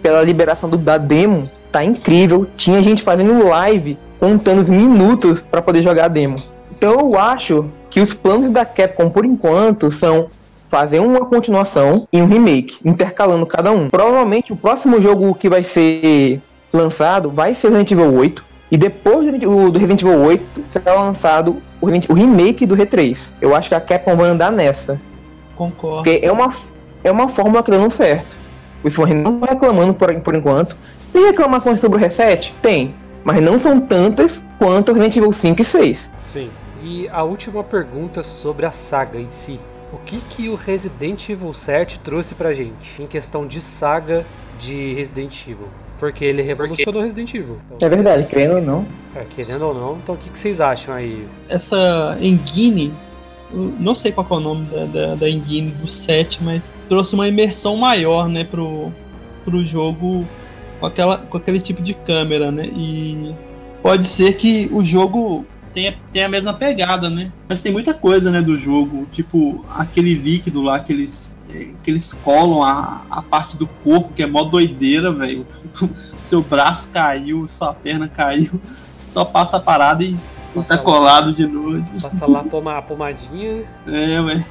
pela 0.02 0.22
liberação 0.22 0.68
do, 0.68 0.76
da 0.76 0.98
demo 0.98 1.48
tá 1.70 1.84
incrível. 1.84 2.46
Tinha 2.56 2.82
gente 2.82 3.02
fazendo 3.02 3.46
live 3.48 3.96
contando 4.18 4.62
os 4.62 4.68
minutos 4.68 5.40
para 5.50 5.62
poder 5.62 5.82
jogar 5.82 6.06
a 6.06 6.08
demo. 6.08 6.36
Então 6.70 6.92
eu 6.98 7.18
acho 7.18 7.66
que 7.88 8.00
os 8.00 8.12
planos 8.12 8.50
da 8.50 8.64
Capcom 8.64 9.08
por 9.08 9.24
enquanto 9.24 9.90
são 9.90 10.28
fazer 10.68 11.00
uma 11.00 11.26
continuação 11.26 12.08
e 12.10 12.20
um 12.20 12.26
remake, 12.26 12.76
intercalando 12.84 13.44
cada 13.44 13.70
um. 13.70 13.90
Provavelmente 13.90 14.52
o 14.52 14.56
próximo 14.56 15.00
jogo 15.00 15.34
que 15.34 15.48
vai 15.48 15.62
ser 15.62 16.40
lançado 16.72 17.30
vai 17.30 17.54
ser 17.54 17.68
Resident 17.68 17.90
Evil 17.90 18.14
8. 18.14 18.51
E 18.72 18.78
depois 18.78 19.30
do, 19.30 19.70
do 19.70 19.78
Resident 19.78 20.00
Evil 20.00 20.18
8, 20.18 20.64
será 20.70 20.94
lançado 20.94 21.62
o, 21.78 21.86
o 21.86 22.14
remake 22.14 22.64
do 22.64 22.74
R3. 22.74 23.18
Eu 23.38 23.54
acho 23.54 23.68
que 23.68 23.74
a 23.74 23.80
Capcom 23.80 24.16
vai 24.16 24.30
andar 24.30 24.50
nessa. 24.50 24.98
Concordo. 25.54 25.96
Porque 25.96 26.24
é 26.24 26.32
uma, 26.32 26.56
é 27.04 27.10
uma 27.10 27.28
fórmula 27.28 27.62
que 27.62 27.70
dando 27.70 27.92
certo. 27.92 28.34
Os 28.82 28.94
fãs 28.94 29.10
não 29.10 29.34
estão 29.34 29.40
reclamando 29.40 29.92
por, 29.92 30.18
por 30.20 30.34
enquanto. 30.34 30.74
Tem 31.12 31.26
reclamações 31.26 31.82
sobre 31.82 31.98
o 31.98 32.00
reset? 32.00 32.54
Tem. 32.62 32.94
Mas 33.22 33.42
não 33.42 33.60
são 33.60 33.78
tantas 33.78 34.42
quanto 34.58 34.88
o 34.90 34.94
Resident 34.94 35.18
Evil 35.18 35.32
5 35.34 35.60
e 35.60 35.64
6. 35.66 36.10
Sim. 36.32 36.50
E 36.82 37.08
a 37.10 37.22
última 37.22 37.62
pergunta 37.62 38.22
sobre 38.22 38.64
a 38.64 38.72
saga 38.72 39.20
em 39.20 39.28
si. 39.44 39.60
O 39.92 39.98
que, 39.98 40.18
que 40.30 40.48
o 40.48 40.54
Resident 40.54 41.28
Evil 41.28 41.52
7 41.52 42.00
trouxe 42.02 42.34
pra 42.34 42.54
gente 42.54 43.02
em 43.02 43.06
questão 43.06 43.46
de 43.46 43.60
saga 43.60 44.24
de 44.58 44.94
Resident 44.94 45.42
Evil? 45.46 45.68
Porque 46.02 46.24
ele 46.24 46.42
revolucionou 46.42 47.00
Resident 47.00 47.32
Evil. 47.32 47.58
Então, 47.76 47.86
É 47.86 47.88
verdade, 47.88 48.26
querendo 48.26 48.56
ou 48.56 48.60
não. 48.60 48.84
é, 49.14 49.24
querendo 49.36 49.64
ou 49.68 49.72
não, 49.72 49.98
então 50.02 50.16
o 50.16 50.18
que, 50.18 50.30
que 50.30 50.36
vocês 50.36 50.60
acham 50.60 50.92
aí? 50.96 51.28
Essa 51.48 52.18
engine, 52.20 52.92
não 53.78 53.94
sei 53.94 54.10
qual 54.10 54.26
que 54.26 54.32
é 54.32 54.36
o 54.36 54.40
nome 54.40 54.66
da, 54.66 54.84
da, 54.86 55.14
da 55.14 55.30
engine 55.30 55.70
do 55.70 55.88
7, 55.88 56.42
mas 56.42 56.72
trouxe 56.88 57.14
uma 57.14 57.28
imersão 57.28 57.76
maior, 57.76 58.28
né, 58.28 58.42
pro, 58.42 58.90
pro 59.44 59.64
jogo 59.64 60.26
com, 60.80 60.86
aquela, 60.86 61.18
com 61.18 61.36
aquele 61.36 61.60
tipo 61.60 61.80
de 61.80 61.94
câmera, 61.94 62.50
né? 62.50 62.66
E 62.66 63.32
pode 63.80 64.04
ser 64.04 64.32
que 64.34 64.68
o 64.72 64.82
jogo 64.82 65.46
tenha, 65.72 65.94
tenha 66.12 66.26
a 66.26 66.28
mesma 66.28 66.52
pegada, 66.52 67.08
né? 67.10 67.30
Mas 67.48 67.60
tem 67.60 67.72
muita 67.72 67.92
coisa, 67.94 68.30
né, 68.30 68.40
do 68.40 68.58
jogo, 68.58 69.06
tipo 69.10 69.64
aquele 69.76 70.14
líquido 70.14 70.60
lá 70.62 70.78
que 70.80 70.92
eles, 70.92 71.36
que 71.82 71.90
eles 71.90 72.12
colam 72.12 72.62
a, 72.62 73.02
a 73.10 73.22
parte 73.22 73.56
do 73.56 73.66
corpo, 73.66 74.12
que 74.14 74.22
é 74.22 74.26
mó 74.26 74.44
doideira, 74.44 75.12
velho. 75.12 75.46
Seu 76.22 76.42
braço 76.42 76.88
caiu, 76.92 77.46
sua 77.48 77.74
perna 77.74 78.08
caiu, 78.08 78.60
só 79.08 79.24
passa 79.24 79.56
a 79.58 79.60
parada 79.60 80.02
e 80.04 80.16
tá 80.68 80.78
colado 80.78 81.32
de 81.32 81.46
novo. 81.46 81.84
Passa 82.00 82.26
lá 82.26 82.42
poma- 82.44 82.78
a 82.78 82.82
pomadinha. 82.82 83.64
É, 83.86 84.22
velho. 84.22 84.44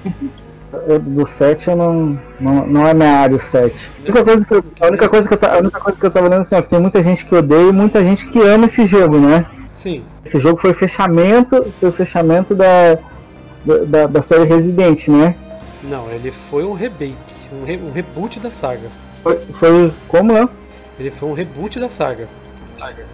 Eu- 0.87 0.99
do 0.99 1.25
7 1.25 1.69
eu 1.69 1.75
não, 1.75 2.19
não. 2.39 2.67
Não 2.67 2.87
é 2.87 2.93
minha 2.93 3.17
área 3.19 3.35
o 3.35 3.39
7. 3.39 3.89
A 3.99 4.01
única 4.03 4.23
coisa 4.23 4.45
que 4.45 4.53
eu, 4.53 4.63
a 4.79 4.87
única 4.87 5.09
coisa 5.09 5.27
que 5.29 5.33
eu, 5.45 5.49
a 5.51 5.57
única 5.59 5.79
coisa 5.79 5.99
que 5.99 6.05
eu 6.05 6.11
tava 6.11 6.27
lendo 6.29 6.41
assim, 6.41 6.55
ó, 6.55 6.61
que 6.61 6.69
tem 6.69 6.79
muita 6.79 7.01
gente 7.03 7.25
que 7.25 7.35
odeia 7.35 7.69
e 7.69 7.73
muita 7.73 8.03
gente 8.03 8.27
que 8.27 8.39
ama 8.39 8.65
esse 8.65 8.85
jogo, 8.85 9.19
né? 9.19 9.45
Sim. 9.81 10.03
Esse 10.25 10.37
jogo 10.39 10.59
foi 10.59 10.71
o 10.71 10.75
fechamento, 10.75 11.63
foi 11.79 11.89
o 11.89 11.91
fechamento 11.91 12.53
da, 12.53 12.97
da, 13.87 14.05
da 14.07 14.21
série 14.21 14.43
Resident, 14.45 15.07
né? 15.07 15.35
Não, 15.83 16.09
ele 16.11 16.31
foi 16.49 16.63
um 16.63 16.73
remake, 16.73 17.15
um, 17.51 17.63
re- 17.65 17.79
um 17.83 17.91
reboot 17.91 18.39
da 18.39 18.49
saga. 18.51 18.89
Foi, 19.23 19.37
foi 19.51 19.93
como 20.07 20.33
é? 20.37 20.47
Ele 20.99 21.09
foi 21.09 21.29
um 21.29 21.33
reboot 21.33 21.79
da 21.79 21.89
saga. 21.89 22.27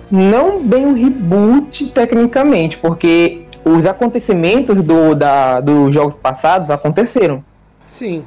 Não 0.09 0.63
bem 0.63 0.85
um 0.85 0.93
reboot 0.93 1.87
tecnicamente, 1.89 2.77
porque 2.77 3.43
os 3.65 3.85
acontecimentos 3.85 4.81
do, 4.81 5.13
da, 5.13 5.59
dos 5.59 5.93
jogos 5.93 6.15
passados 6.15 6.69
aconteceram. 6.69 7.43
Sim, 7.87 8.23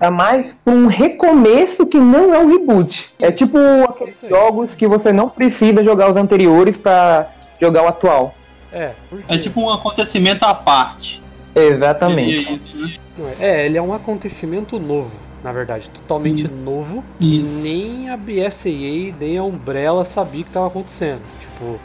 É 0.00 0.08
mais 0.10 0.46
um 0.66 0.86
recomeço 0.86 1.86
que 1.86 1.98
não 1.98 2.34
é 2.34 2.38
um 2.38 2.48
reboot. 2.48 3.10
É 3.20 3.30
tipo 3.30 3.58
aqueles 3.88 4.14
jogos 4.28 4.74
que 4.74 4.86
você 4.88 5.12
não 5.12 5.28
precisa 5.28 5.84
jogar 5.84 6.10
os 6.10 6.16
anteriores 6.16 6.76
pra 6.76 7.28
jogar 7.60 7.82
o 7.84 7.88
atual. 7.88 8.34
é. 8.72 8.92
Por 9.08 9.22
É 9.28 9.36
tipo 9.38 9.60
um 9.60 9.70
acontecimento 9.70 10.44
à 10.44 10.54
parte. 10.54 11.22
Exatamente. 11.54 12.52
Isso, 12.54 12.76
né? 12.78 12.94
É, 13.38 13.66
ele 13.66 13.76
é 13.76 13.82
um 13.82 13.92
acontecimento 13.92 14.78
novo, 14.78 15.10
na 15.44 15.52
verdade, 15.52 15.88
totalmente 15.90 16.46
novo. 16.48 17.04
Isso. 17.20 17.64
Nem 17.64 18.08
a 18.08 18.16
BSAA, 18.16 19.14
nem 19.18 19.36
a 19.38 19.44
Umbrella 19.44 20.04
sabia 20.04 20.40
o 20.40 20.44
que 20.44 20.50
estava 20.50 20.68
acontecendo. 20.68 21.20
Tipo, 21.40 21.78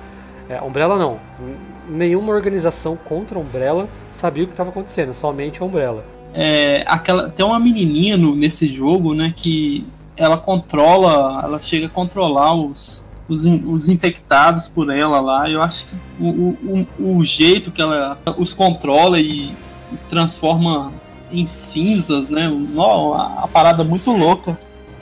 é, 0.50 0.62
Umbrella 0.62 0.98
não. 0.98 1.20
Nenhuma 1.90 2.32
organização 2.34 2.96
contra 2.96 3.38
a 3.38 3.42
Umbrella 3.42 3.88
sabia 4.20 4.44
o 4.44 4.48
que 4.48 4.54
estava 4.54 4.70
acontecendo, 4.70 5.14
somente 5.14 5.62
a 5.62 5.66
Umbrella. 5.66 6.06
É, 6.34 6.84
aquela, 6.88 7.30
tem 7.30 7.46
uma 7.46 7.60
menininha 7.60 8.18
no- 8.18 8.36
nesse 8.36 8.68
jogo, 8.68 9.14
né, 9.14 9.34
que 9.36 9.86
ela 10.18 10.38
controla, 10.38 11.42
ela 11.44 11.62
chega 11.62 11.88
a 11.88 11.90
controlar 11.90 12.54
os, 12.54 13.05
os, 13.28 13.46
in- 13.46 13.64
os 13.66 13.90
infectados 13.90 14.68
por 14.68 14.90
ela 14.90 15.20
lá. 15.20 15.50
Eu 15.50 15.62
acho 15.62 15.86
que 15.88 15.96
o, 16.20 16.28
o, 16.30 16.88
o- 17.18 17.26
jeito 17.26 17.72
que 17.72 17.82
ela 17.82 18.18
os 18.38 18.54
controla 18.54 19.20
e, 19.20 19.52
e 19.92 19.98
transforma 20.10 20.92
em 21.32 21.46
cinzas, 21.46 22.30
né, 22.30 22.48
nó, 22.48 23.14
a, 23.14 23.44
a 23.44 23.48
parada 23.48 23.84
muito 23.84 24.12
louca. 24.12 24.58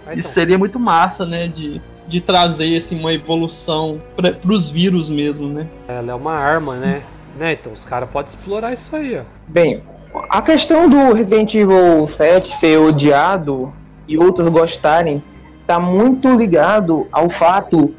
Ah, 0.06 0.12
Isso 0.14 0.20
então, 0.22 0.32
seria 0.32 0.58
muito 0.58 0.80
massa, 0.80 1.26
né, 1.26 1.48
de, 1.48 1.82
de 2.08 2.22
trazer 2.22 2.76
assim, 2.78 3.00
uma 3.00 3.14
evolução 3.14 4.02
para 4.16 4.36
os 4.52 4.70
vírus 4.70 5.10
mesmo, 5.10 5.48
né? 5.48 5.68
ela 5.88 6.12
é 6.12 6.16
uma 6.16 6.34
arma, 6.34 6.76
né? 6.78 7.04
né? 7.38 7.54
Então 7.54 7.74
os 7.74 7.84
caras 7.86 8.10
podem 8.10 8.32
explorar 8.34 8.74
isso 8.74 8.96
aí, 8.96 9.18
ó. 9.18 9.24
Bem, 9.48 9.82
a 10.30 10.42
questão 10.42 10.90
do 10.90 11.14
Resident 11.14 11.54
Evil 11.56 12.08
7 12.08 12.56
ser 12.56 12.78
odiado 12.80 13.74
e 14.08 14.18
outros 14.18 14.48
gostarem 14.50 15.22
tá 15.68 15.80
muito 15.80 16.30
ligado 16.36 17.08
ao 17.12 17.30
fato 17.30 17.94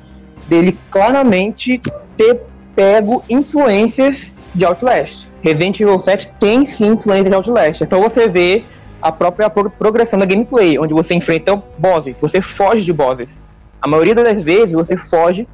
dele 0.48 0.78
claramente 0.90 1.80
ter 2.16 2.40
pego 2.74 3.22
influências 3.28 4.30
de 4.54 4.64
Outlast. 4.64 5.28
Resident 5.42 5.80
Evil 5.80 5.98
7 5.98 6.30
tem 6.38 6.64
sim 6.64 6.88
influência 6.92 7.30
de 7.30 7.36
Outlast. 7.36 7.82
Então 7.82 8.00
você 8.00 8.28
vê 8.28 8.62
a 9.00 9.10
própria 9.12 9.50
pro- 9.50 9.70
progressão 9.70 10.18
da 10.18 10.24
gameplay, 10.26 10.78
onde 10.78 10.94
você 10.94 11.14
enfrenta 11.14 11.60
bosses, 11.78 12.18
você 12.20 12.40
foge 12.40 12.84
de 12.84 12.92
bosses. 12.92 13.28
A 13.82 13.88
maioria 13.88 14.14
das 14.14 14.42
vezes 14.42 14.72
você 14.72 14.96
foge 14.96 15.46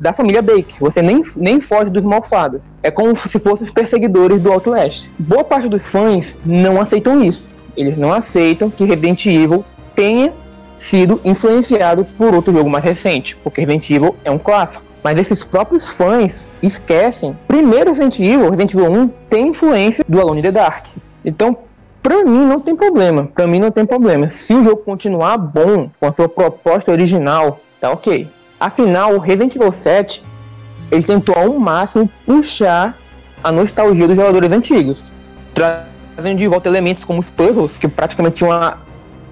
da 0.00 0.12
família 0.12 0.42
Bake. 0.42 0.78
Você 0.80 1.00
nem, 1.02 1.22
nem 1.36 1.60
foge 1.60 1.90
dos 1.90 2.02
malfados. 2.02 2.62
É 2.82 2.90
como 2.90 3.16
se 3.28 3.38
fossem 3.38 3.64
os 3.64 3.70
perseguidores 3.70 4.40
do 4.40 4.52
Outlast. 4.52 5.10
Boa 5.18 5.44
parte 5.44 5.68
dos 5.68 5.86
fãs 5.86 6.34
não 6.44 6.80
aceitam 6.80 7.22
isso. 7.22 7.48
Eles 7.76 7.96
não 7.98 8.12
aceitam 8.12 8.70
que 8.70 8.84
Resident 8.84 9.24
Evil 9.26 9.64
tenha 9.94 10.32
sido 10.76 11.20
influenciado 11.24 12.04
por 12.16 12.34
outro 12.34 12.52
jogo 12.52 12.68
mais 12.68 12.84
recente, 12.84 13.36
porque 13.36 13.60
Resident 13.60 13.90
Evil 13.90 14.16
é 14.24 14.30
um 14.30 14.38
clássico. 14.38 14.82
Mas 15.02 15.18
esses 15.18 15.44
próprios 15.44 15.86
fãs 15.86 16.44
esquecem. 16.62 17.38
Primeiro 17.46 17.90
Resident 17.90 18.18
Evil, 18.18 18.50
Resident 18.50 18.74
Evil 18.74 18.90
1, 18.92 19.08
tem 19.30 19.48
influência 19.48 20.04
do 20.08 20.20
Alone 20.20 20.40
in 20.40 20.42
the 20.42 20.52
Dark. 20.52 20.86
Então, 21.24 21.56
pra 22.02 22.24
mim 22.24 22.44
não 22.44 22.60
tem 22.60 22.74
problema. 22.74 23.24
Pra 23.32 23.46
mim 23.46 23.60
não 23.60 23.70
tem 23.70 23.86
problema. 23.86 24.28
Se 24.28 24.54
o 24.54 24.64
jogo 24.64 24.78
continuar 24.78 25.38
bom, 25.38 25.88
com 26.00 26.06
a 26.06 26.12
sua 26.12 26.28
proposta 26.28 26.90
original, 26.90 27.60
tá 27.80 27.90
ok. 27.90 28.28
Afinal, 28.58 29.14
o 29.14 29.18
Resident 29.18 29.54
Evil 29.54 29.70
7, 29.72 30.24
ele 30.90 31.02
tentou 31.02 31.36
ao 31.36 31.52
máximo 31.58 32.10
puxar 32.24 32.96
a 33.44 33.52
nostalgia 33.52 34.08
dos 34.08 34.16
jogadores 34.16 34.50
antigos. 34.50 35.04
Trazendo 35.54 36.38
de 36.38 36.48
volta 36.48 36.68
elementos 36.68 37.04
como 37.04 37.20
os 37.20 37.28
puzzles, 37.30 37.72
que 37.78 37.86
praticamente 37.86 38.36
tinham, 38.36 38.50
uma- 38.50 38.78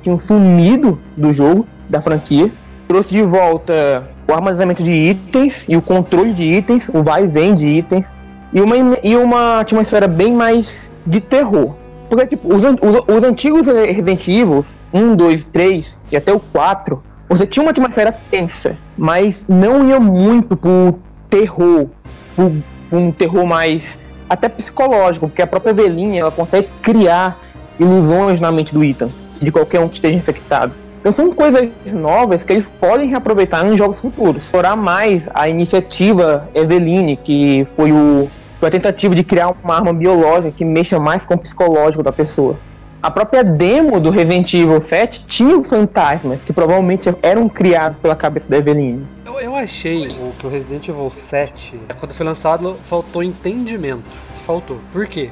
tinham 0.05 0.19
sumido 0.19 0.99
do 1.17 1.33
jogo, 1.33 1.67
da 1.89 2.01
franquia. 2.01 2.51
Trouxe 2.87 3.15
de 3.15 3.23
volta 3.23 4.07
o 4.29 4.33
armazenamento 4.33 4.83
de 4.83 4.93
itens 4.93 5.65
e 5.67 5.77
o 5.77 5.83
controle 5.83 6.33
de 6.33 6.45
itens, 6.45 6.89
o 6.93 7.03
vai 7.03 7.25
e 7.25 7.27
vem 7.27 7.55
de 7.55 7.67
itens. 7.67 8.07
E 8.53 8.61
uma, 8.61 8.77
e 9.03 9.17
uma 9.17 9.61
atmosfera 9.61 10.07
bem 10.07 10.33
mais 10.33 10.89
de 11.05 11.21
terror. 11.21 11.75
Porque, 12.09 12.27
tipo, 12.29 12.55
os, 12.55 12.63
os, 12.63 13.17
os 13.17 13.25
antigos 13.25 13.67
Resident 13.67 14.29
Evil, 14.29 14.65
1, 14.93 15.17
2, 15.17 15.47
3 15.47 15.99
e 16.13 16.17
até 16.17 16.33
o 16.33 16.39
4, 16.39 17.03
você 17.29 17.47
tinha 17.47 17.65
uma 17.65 17.71
atmosfera 17.71 18.13
tensa, 18.31 18.77
mas 18.97 19.45
não 19.49 19.89
ia 19.89 19.99
muito 19.99 20.57
pro 20.57 21.01
terror, 21.29 21.89
pro, 22.37 22.63
pro 22.89 22.99
um 22.99 23.11
terror 23.11 23.45
mais 23.45 23.99
até 24.29 24.49
psicológico, 24.49 25.27
porque 25.27 25.43
a 25.43 25.47
própria 25.47 25.71
Eveline, 25.71 26.19
ela 26.19 26.31
consegue 26.31 26.69
criar 26.81 27.41
ilusões 27.81 28.39
na 28.39 28.53
mente 28.53 28.73
do 28.73 28.85
Ethan, 28.85 29.09
de 29.45 29.53
qualquer 29.53 29.81
um 29.81 29.89
que 29.89 29.95
esteja 29.95 30.17
infectado. 30.17 30.75
Então 31.01 31.13
são 31.13 31.31
coisas 31.33 31.69
novas 31.93 32.43
que 32.43 32.53
eles 32.53 32.67
podem 32.67 33.09
reaproveitar 33.09 33.63
nos 33.65 33.77
jogos 33.77 34.01
futuros. 34.01 34.45
Explorar 34.45 34.75
mais 34.75 35.29
a 35.35 35.49
iniciativa 35.49 36.49
Eveline, 36.55 37.17
que 37.17 37.67
foi 37.77 37.93
o 37.93 38.29
foi 38.59 38.69
a 38.69 38.73
tentativa 38.73 39.15
de 39.15 39.23
criar 39.23 39.55
uma 39.63 39.75
arma 39.75 39.93
biológica 39.93 40.51
que 40.57 40.65
mexa 40.65 40.99
mais 40.99 41.23
com 41.23 41.35
o 41.35 41.39
psicológico 41.39 42.03
da 42.03 42.11
pessoa. 42.11 42.59
A 43.03 43.11
própria 43.11 43.45
demo 43.45 44.01
do 44.01 44.09
Resident 44.09 44.55
Evil 44.55 44.81
7 44.81 45.27
tinha 45.27 45.63
fantasmas 45.63 46.43
que 46.43 46.55
provavelmente 46.55 47.11
eram 47.23 47.47
criados 47.51 47.99
pela 47.99 48.17
cabeça 48.17 48.49
da 48.49 48.57
Eveline. 48.57 49.07
Eu, 49.27 49.39
eu 49.39 49.55
achei 49.55 50.09
o, 50.09 50.33
que 50.39 50.47
o 50.47 50.49
Resident 50.49 50.89
Evil 50.89 51.11
7, 51.11 51.79
quando 52.01 52.15
foi 52.15 52.25
lançado, 52.25 52.77
faltou 52.89 53.23
entendimento. 53.23 54.05
Faltou. 54.47 54.79
Por 54.91 55.07
quê? 55.07 55.31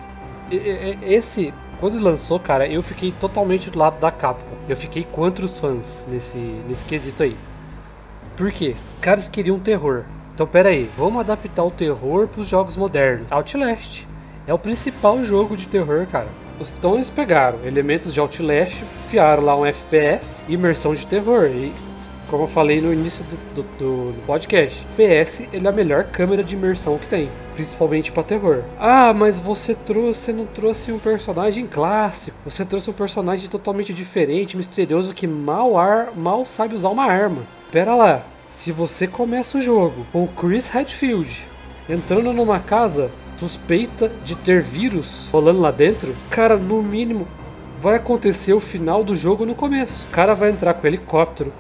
Esse, 1.03 1.55
quando 1.82 1.98
lançou, 1.98 2.38
cara, 2.38 2.64
eu 2.68 2.80
fiquei 2.80 3.12
totalmente 3.20 3.68
do 3.68 3.76
lado 3.76 3.98
da 3.98 4.08
Capcom. 4.12 4.54
Eu 4.68 4.76
fiquei 4.76 5.02
contra 5.02 5.44
os 5.44 5.58
fãs 5.58 6.04
nesse, 6.06 6.38
nesse 6.38 6.84
quesito 6.84 7.24
aí. 7.24 7.36
Por 8.36 8.52
quê? 8.52 8.76
Os 8.76 9.00
caras 9.00 9.26
queriam 9.26 9.58
terror. 9.58 10.04
Então, 10.32 10.46
pera 10.46 10.68
aí, 10.68 10.88
vamos 10.96 11.18
adaptar 11.18 11.64
o 11.64 11.72
terror 11.72 12.28
pros 12.28 12.46
jogos 12.48 12.76
modernos. 12.76 13.26
Outlast 13.32 14.06
é 14.46 14.54
o 14.54 14.58
principal 14.60 15.24
jogo 15.24 15.56
de 15.56 15.66
terror, 15.66 16.06
cara. 16.06 16.28
Os- 16.60 16.72
eles 16.94 17.10
pegaram 17.10 17.58
elementos 17.64 18.14
de 18.14 18.20
Outlast, 18.20 18.80
enfiaram 19.06 19.42
lá 19.42 19.56
um 19.56 19.66
FPS, 19.66 20.44
imersão 20.48 20.94
de 20.94 21.04
terror. 21.04 21.46
E 21.46 21.72
como 22.32 22.44
eu 22.44 22.48
falei 22.48 22.80
no 22.80 22.94
início 22.94 23.22
do, 23.24 23.62
do, 23.62 24.12
do, 24.12 24.26
podcast. 24.26 24.74
PS, 24.96 25.42
ele 25.52 25.66
é 25.66 25.68
a 25.68 25.72
melhor 25.72 26.04
câmera 26.04 26.42
de 26.42 26.54
imersão 26.54 26.96
que 26.96 27.06
tem. 27.06 27.28
Principalmente 27.54 28.10
para 28.10 28.22
terror. 28.22 28.62
Ah, 28.80 29.12
mas 29.12 29.38
você 29.38 29.74
trouxe, 29.74 30.32
não 30.32 30.46
trouxe 30.46 30.90
um 30.90 30.98
personagem 30.98 31.66
clássico. 31.66 32.34
Você 32.46 32.64
trouxe 32.64 32.88
um 32.88 32.94
personagem 32.94 33.50
totalmente 33.50 33.92
diferente, 33.92 34.56
misterioso, 34.56 35.12
que 35.12 35.26
mal, 35.26 35.76
ar, 35.76 36.16
mal 36.16 36.46
sabe 36.46 36.74
usar 36.74 36.88
uma 36.88 37.04
arma. 37.04 37.42
Pera 37.70 37.94
lá, 37.94 38.22
se 38.48 38.72
você 38.72 39.06
começa 39.06 39.58
o 39.58 39.62
jogo 39.62 40.06
com 40.10 40.26
Chris 40.26 40.68
Redfield 40.68 41.44
entrando 41.86 42.32
numa 42.32 42.60
casa 42.60 43.10
suspeita 43.38 44.10
de 44.24 44.34
ter 44.36 44.62
vírus 44.62 45.28
rolando 45.30 45.60
lá 45.60 45.70
dentro, 45.70 46.16
cara, 46.30 46.56
no 46.56 46.82
mínimo 46.82 47.28
vai 47.82 47.96
acontecer 47.96 48.54
o 48.54 48.60
final 48.60 49.04
do 49.04 49.14
jogo 49.14 49.44
no 49.44 49.54
começo. 49.54 50.06
O 50.08 50.12
cara 50.12 50.34
vai 50.34 50.48
entrar 50.48 50.72
com 50.72 50.86
helicóptero, 50.86 51.52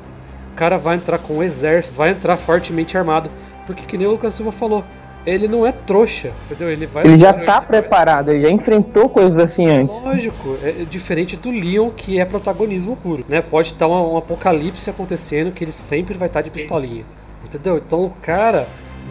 o 0.52 0.54
cara 0.54 0.76
vai 0.76 0.96
entrar 0.96 1.18
com 1.18 1.38
o 1.38 1.42
exército, 1.42 1.96
vai 1.96 2.10
entrar 2.10 2.36
fortemente 2.36 2.96
armado. 2.96 3.30
Porque 3.66 3.84
que 3.86 3.96
nem 3.96 4.06
o 4.06 4.12
Lucas 4.12 4.34
Silva 4.34 4.52
falou, 4.52 4.84
ele 5.24 5.48
não 5.48 5.66
é 5.66 5.72
trouxa, 5.72 6.32
entendeu? 6.44 6.70
Ele 6.70 6.86
vai. 6.86 7.04
Ele 7.04 7.16
já 7.16 7.32
tá 7.32 7.60
preparado, 7.60 8.30
ele 8.30 8.42
já 8.42 8.50
enfrentou 8.50 9.08
coisas 9.08 9.38
assim 9.38 9.66
antes. 9.66 10.02
Lógico, 10.02 10.56
é 10.62 10.84
diferente 10.84 11.36
do 11.36 11.50
Leon, 11.50 11.90
que 11.90 12.20
é 12.20 12.24
protagonismo 12.24 12.96
puro, 12.96 13.24
né? 13.28 13.40
Pode 13.40 13.68
estar 13.68 13.86
um, 13.86 14.14
um 14.14 14.16
apocalipse 14.16 14.90
acontecendo 14.90 15.52
que 15.52 15.64
ele 15.64 15.72
sempre 15.72 16.18
vai 16.18 16.28
estar 16.28 16.42
de 16.42 16.50
pistolinha. 16.50 17.04
Entendeu? 17.44 17.78
Então 17.78 18.04
o 18.04 18.10
cara 18.22 18.66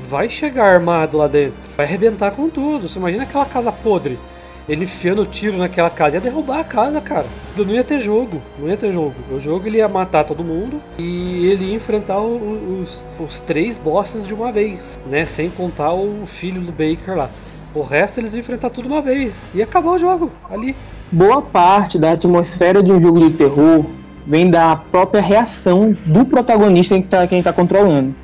vai 0.08 0.30
chegar 0.30 0.66
armado 0.66 1.18
lá 1.18 1.28
dentro, 1.28 1.58
vai 1.76 1.86
arrebentar 1.86 2.32
com 2.32 2.50
tudo. 2.50 2.88
Você 2.88 3.00
imagina 3.00 3.24
aquela 3.24 3.46
casa 3.46 3.72
podre 3.72 4.20
ele 4.67 4.86
enfiando 4.86 5.26
tiro 5.26 5.58
naquela 5.58 5.89
casa, 5.89 6.15
ia 6.15 6.21
derrubar 6.21 6.60
a 6.60 6.63
casa, 6.63 7.02
cara. 7.02 7.26
Não 7.58 7.74
ia 7.74 7.84
ter 7.84 8.00
jogo, 8.00 8.41
não 8.60 8.69
ia 8.69 8.78
ter 8.78 8.93
jogo. 8.93 9.15
O 9.32 9.39
jogo 9.39 9.67
ele 9.67 9.78
ia 9.78 9.88
matar 9.88 10.24
todo 10.24 10.43
mundo 10.43 10.82
e 10.97 11.47
ele 11.47 11.65
ia 11.65 11.76
enfrentar 11.76 12.19
os, 12.19 13.04
os 13.19 13.39
três 13.39 13.78
bosses 13.78 14.26
de 14.26 14.34
uma 14.34 14.52
vez, 14.52 14.97
né? 15.06 15.26
Sem 15.26 15.50
contar 15.50 15.93
o 15.93 16.26
filho 16.26 16.62
do 16.62 16.71
Baker 16.71 17.17
lá. 17.17 17.30
O 17.74 17.82
resto 17.82 18.19
eles 18.19 18.34
iam 18.34 18.39
enfrentar 18.41 18.69
tudo 18.69 18.88
uma 18.88 19.02
vez 19.02 19.34
e 19.54 19.62
acabar 19.62 19.91
o 19.91 19.97
jogo 19.97 20.32
ali. 20.50 20.76
Boa 21.12 21.41
parte 21.41 21.97
da 21.97 22.12
atmosfera 22.12 22.84
de 22.84 22.91
um 22.91 23.02
jogo 23.02 23.19
de 23.19 23.32
terror 23.32 23.86
vem 24.26 24.50
da 24.50 24.76
própria 24.76 25.21
reação 25.21 25.95
do 26.06 26.26
protagonista 26.26 26.95
que 26.95 27.04
está 27.04 27.28
tá 27.28 27.54
controlando. 27.54 28.15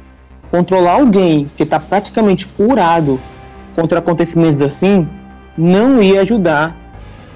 Controlar 0.52 0.93
alguém 0.93 1.47
que 1.58 1.63
está 1.63 1.80
praticamente 1.80 2.47
curado 2.47 3.19
contra 3.76 4.00
acontecimentos 4.00 4.62
assim 4.62 5.08
não 5.58 6.02
ia 6.02 6.22
ajudar 6.22 6.76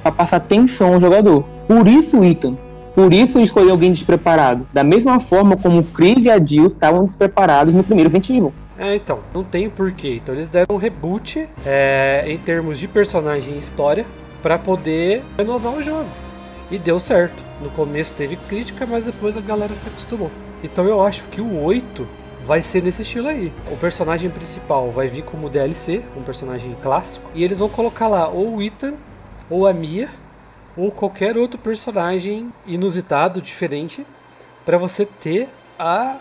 a 0.04 0.12
passar 0.12 0.40
tensão 0.40 0.94
ao 0.94 1.02
jogador. 1.02 1.44
Por 1.68 1.88
isso 1.88 2.20
o 2.20 2.26
Ethan, 2.26 2.58
por 2.94 3.14
isso 3.14 3.40
escolher 3.40 3.72
alguém 3.72 3.92
despreparado. 3.92 4.68
Da 4.74 4.84
mesma 4.84 5.20
forma 5.20 5.56
como 5.56 5.80
o 5.80 5.84
Chris 5.84 6.26
e 6.26 6.30
a 6.30 6.40
Jill 6.40 6.68
estavam 6.68 7.06
despreparados 7.06 7.74
no 7.74 7.84
primeiro 7.84 8.10
Resident 8.10 8.54
É, 8.78 8.96
então, 8.96 9.20
não 9.34 9.44
tem 9.44 9.70
porquê. 9.70 10.20
Então 10.22 10.36
eles 10.36 10.48
deram 10.48 10.76
um 10.76 10.78
reboot 10.78 11.48
é, 11.66 12.26
em 12.28 12.38
termos 12.38 12.80
de 12.80 12.88
personagem 12.88 13.56
e 13.56 13.60
história 13.60 14.06
para 14.42 14.58
poder 14.58 15.24
renovar 15.38 15.74
o 15.74 15.84
jogo. 15.84 16.10
E 16.70 16.78
deu 16.78 17.00
certo. 17.00 17.42
No 17.62 17.70
começo 17.70 18.14
teve 18.14 18.36
crítica, 18.36 18.86
mas 18.86 19.06
depois 19.06 19.38
a 19.38 19.42
galera 19.42 19.74
se 19.74 19.88
acostumou. 19.88 20.32
Então 20.64 20.86
eu 20.86 21.04
acho 21.04 21.24
que 21.26 21.42
o 21.42 21.64
8 21.64 22.08
vai 22.46 22.62
ser 22.62 22.82
nesse 22.84 23.02
estilo 23.02 23.28
aí. 23.28 23.52
O 23.72 23.78
personagem 23.78 24.30
principal 24.30 24.92
vai 24.92 25.08
vir 25.08 25.24
como 25.24 25.50
DLC, 25.50 26.02
um 26.16 26.24
personagem 26.24 26.76
clássico, 26.82 27.30
e 27.34 27.44
eles 27.44 27.60
vão 27.60 27.70
colocar 27.70 28.08
lá 28.08 28.28
ou 28.28 28.56
o 28.56 28.62
Ethan, 28.62 28.94
ou 29.50 29.68
a 29.68 29.74
Mia, 29.74 30.10
ou 30.76 30.92
qualquer 30.92 31.38
outro 31.38 31.60
personagem 31.60 32.52
inusitado, 32.66 33.42
diferente, 33.42 34.06
para 34.66 34.78
você 34.78 35.06
ter 35.06 35.50
a 35.78 36.18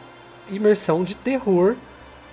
imersão 0.50 1.04
de 1.04 1.14
terror 1.14 1.76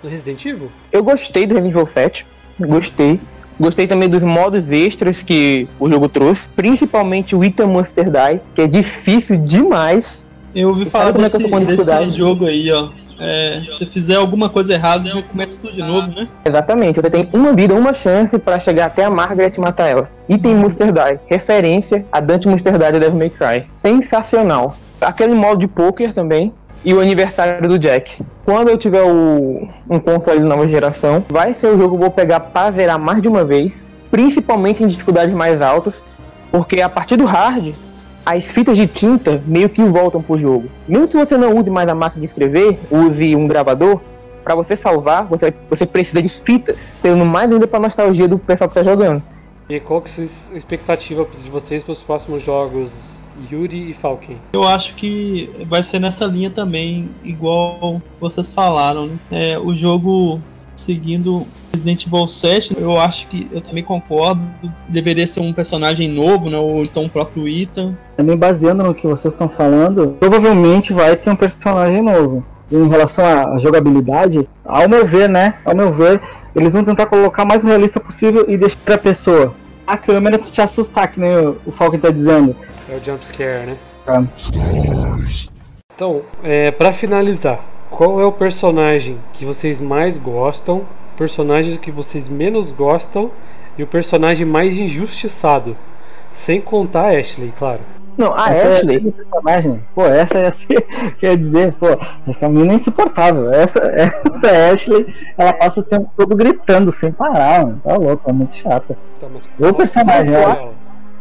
no 0.02 0.10
Resident 0.10 0.44
Evil. 0.44 0.70
Eu 0.90 1.02
gostei 1.02 1.46
do 1.46 1.54
Resident 1.54 1.74
Evil 1.74 1.86
7, 1.86 2.26
gostei. 2.60 3.20
Gostei 3.60 3.88
também 3.88 4.08
dos 4.08 4.22
modos 4.22 4.70
extras 4.70 5.20
que 5.20 5.66
o 5.80 5.90
jogo 5.90 6.08
trouxe, 6.08 6.48
principalmente 6.50 7.34
o 7.34 7.42
Ethan 7.42 7.66
Monster 7.66 8.04
Die, 8.04 8.40
que 8.54 8.62
é 8.62 8.68
difícil 8.68 9.42
demais. 9.42 10.16
Eu 10.54 10.68
ouvi 10.68 10.88
falar 10.88 11.10
desse, 11.10 11.38
desse 11.38 12.10
jogo 12.12 12.46
aí, 12.46 12.70
ó. 12.70 12.88
É, 13.20 13.60
se 13.76 13.86
fizer 13.86 14.16
alguma 14.16 14.48
coisa 14.48 14.74
errada, 14.74 15.08
já 15.08 15.22
começa 15.22 15.60
tudo 15.60 15.72
de 15.72 15.82
novo, 15.82 16.08
né? 16.08 16.28
Exatamente, 16.46 17.00
você 17.00 17.10
tem 17.10 17.28
uma 17.32 17.52
vida, 17.52 17.74
uma 17.74 17.92
chance 17.92 18.38
para 18.38 18.60
chegar 18.60 18.86
até 18.86 19.04
a 19.04 19.10
Margaret 19.10 19.52
e 19.56 19.60
matar 19.60 19.88
ela. 19.88 20.10
Item 20.28 20.56
Monster 20.56 20.92
Die, 20.92 21.18
referência 21.26 22.06
a 22.12 22.20
Dante 22.20 22.48
Monster 22.48 22.78
Die 22.78 22.92
de 22.92 23.00
Devil 23.00 23.18
May 23.18 23.30
Cry. 23.30 23.66
Sensacional. 23.82 24.76
Aquele 25.00 25.34
modo 25.34 25.60
de 25.60 25.68
poker 25.68 26.12
também, 26.12 26.52
e 26.84 26.94
o 26.94 27.00
aniversário 27.00 27.68
do 27.68 27.78
Jack. 27.78 28.22
Quando 28.44 28.68
eu 28.68 28.78
tiver 28.78 29.02
o, 29.02 29.68
um 29.90 29.98
console 29.98 30.40
de 30.40 30.46
nova 30.46 30.66
geração, 30.68 31.24
vai 31.28 31.52
ser 31.52 31.68
o 31.68 31.78
jogo 31.78 31.90
que 31.90 31.96
eu 31.96 32.00
vou 32.00 32.10
pegar 32.10 32.40
para 32.40 32.70
zerar 32.72 32.98
mais 32.98 33.20
de 33.20 33.28
uma 33.28 33.44
vez, 33.44 33.82
principalmente 34.10 34.82
em 34.82 34.86
dificuldades 34.86 35.34
mais 35.34 35.60
altas, 35.60 35.94
porque 36.50 36.80
a 36.80 36.88
partir 36.88 37.16
do 37.16 37.24
hard 37.24 37.74
as 38.28 38.44
fitas 38.44 38.76
de 38.76 38.86
tinta 38.86 39.42
meio 39.46 39.70
que 39.70 39.82
voltam 39.82 40.20
pro 40.20 40.38
jogo. 40.38 40.68
Mesmo 40.86 41.08
que 41.08 41.16
você 41.16 41.34
não 41.38 41.56
use 41.56 41.70
mais 41.70 41.88
a 41.88 41.94
máquina 41.94 42.20
de 42.20 42.26
escrever, 42.26 42.78
use 42.90 43.34
um 43.34 43.48
gravador, 43.48 44.02
para 44.44 44.54
você 44.54 44.76
salvar, 44.76 45.24
você, 45.24 45.52
você 45.70 45.86
precisa 45.86 46.20
de 46.20 46.28
fitas, 46.28 46.92
tendo 47.00 47.24
mais 47.24 47.50
ainda 47.50 47.66
pra 47.66 47.80
nostalgia 47.80 48.28
do 48.28 48.38
pessoal 48.38 48.68
que 48.68 48.74
tá 48.74 48.84
jogando. 48.84 49.22
E 49.70 49.80
qual 49.80 50.02
que 50.02 50.10
é 50.20 50.24
a 50.52 50.58
expectativa 50.58 51.26
de 51.42 51.48
vocês 51.48 51.82
para 51.82 51.92
os 51.92 52.02
próximos 52.02 52.42
jogos, 52.42 52.90
Yuri 53.50 53.92
e 53.92 53.94
Falcon? 53.94 54.36
Eu 54.52 54.64
acho 54.64 54.94
que 54.94 55.50
vai 55.66 55.82
ser 55.82 55.98
nessa 55.98 56.26
linha 56.26 56.50
também, 56.50 57.08
igual 57.24 58.02
vocês 58.20 58.52
falaram. 58.52 59.06
Né? 59.06 59.52
É, 59.52 59.58
o 59.58 59.74
jogo 59.74 60.38
seguindo 60.76 61.46
Resident 61.72 62.06
Evil 62.06 62.28
7, 62.28 62.76
eu 62.78 62.98
acho 62.98 63.26
que 63.28 63.48
eu 63.52 63.60
também 63.60 63.82
concordo. 63.82 64.40
Deveria 64.88 65.26
ser 65.26 65.40
um 65.40 65.52
personagem 65.52 66.08
novo, 66.08 66.50
né? 66.50 66.56
Ou 66.56 66.82
então 66.82 67.04
o 67.04 67.10
próprio 67.10 67.48
Ethan. 67.48 67.94
Também 68.16 68.36
baseando 68.36 68.82
no 68.82 68.94
que 68.94 69.06
vocês 69.06 69.34
estão 69.34 69.48
falando, 69.48 70.16
provavelmente 70.18 70.92
vai 70.92 71.14
ter 71.16 71.30
um 71.30 71.36
personagem 71.36 72.02
novo. 72.02 72.44
Em 72.70 72.88
relação 72.88 73.24
à 73.24 73.58
jogabilidade, 73.58 74.46
ao 74.64 74.88
meu 74.88 75.06
ver, 75.06 75.28
né? 75.28 75.54
Ao 75.64 75.74
meu 75.74 75.92
ver, 75.92 76.20
eles 76.54 76.72
vão 76.72 76.84
tentar 76.84 77.06
colocar 77.06 77.44
mais 77.44 77.62
realista 77.62 78.00
possível 78.00 78.44
e 78.48 78.56
deixar 78.56 78.94
a 78.94 78.98
pessoa. 78.98 79.54
A 79.86 79.96
câmera 79.96 80.36
te 80.36 80.60
assustar, 80.60 81.10
que 81.10 81.18
nem 81.18 81.30
o 81.64 81.72
Falcon 81.72 81.98
tá 81.98 82.10
dizendo. 82.10 82.54
É 82.90 82.96
o 82.96 83.04
jumpscare, 83.04 83.66
né? 83.66 83.76
É. 84.06 84.22
Então, 85.94 86.22
é, 86.42 86.70
para 86.70 86.92
finalizar, 86.92 87.60
qual 87.90 88.20
é 88.20 88.24
o 88.24 88.32
personagem 88.32 89.18
que 89.32 89.44
vocês 89.44 89.80
mais 89.80 90.18
gostam, 90.18 90.82
personagens 91.18 91.76
que 91.78 91.90
vocês 91.90 92.28
menos 92.28 92.70
gostam 92.70 93.30
e 93.76 93.82
o 93.82 93.86
personagem 93.86 94.46
mais 94.46 94.78
injustiçado? 94.78 95.76
Sem 96.32 96.60
contar 96.60 97.06
a 97.06 97.18
Ashley, 97.18 97.52
claro. 97.58 97.80
Não, 98.16 98.32
a 98.32 98.50
essa 98.50 98.66
é 98.66 98.76
Ashley. 98.78 98.96
É 98.96 99.10
personagem, 99.10 99.82
pô, 99.94 100.06
essa 100.06 100.38
é 100.38 100.46
assim, 100.46 100.74
quer 101.18 101.36
dizer, 101.36 101.72
pô, 101.74 101.86
essa 102.26 102.48
menina 102.48 102.72
é 102.72 102.76
insuportável. 102.76 103.52
Essa, 103.52 103.80
essa 103.90 104.72
Ashley, 104.72 105.12
ela 105.36 105.52
passa 105.52 105.80
o 105.80 105.82
tempo 105.84 106.08
todo 106.16 106.36
gritando 106.36 106.92
sem 106.92 107.10
parar, 107.10 107.66
mano. 107.66 107.80
Tá 107.84 107.96
louco, 107.96 108.30
é 108.30 108.32
muito 108.32 108.54
chata. 108.54 108.96
Tá, 109.20 109.26
o 109.58 109.74
personagem, 109.74 110.34
ela, 110.34 110.72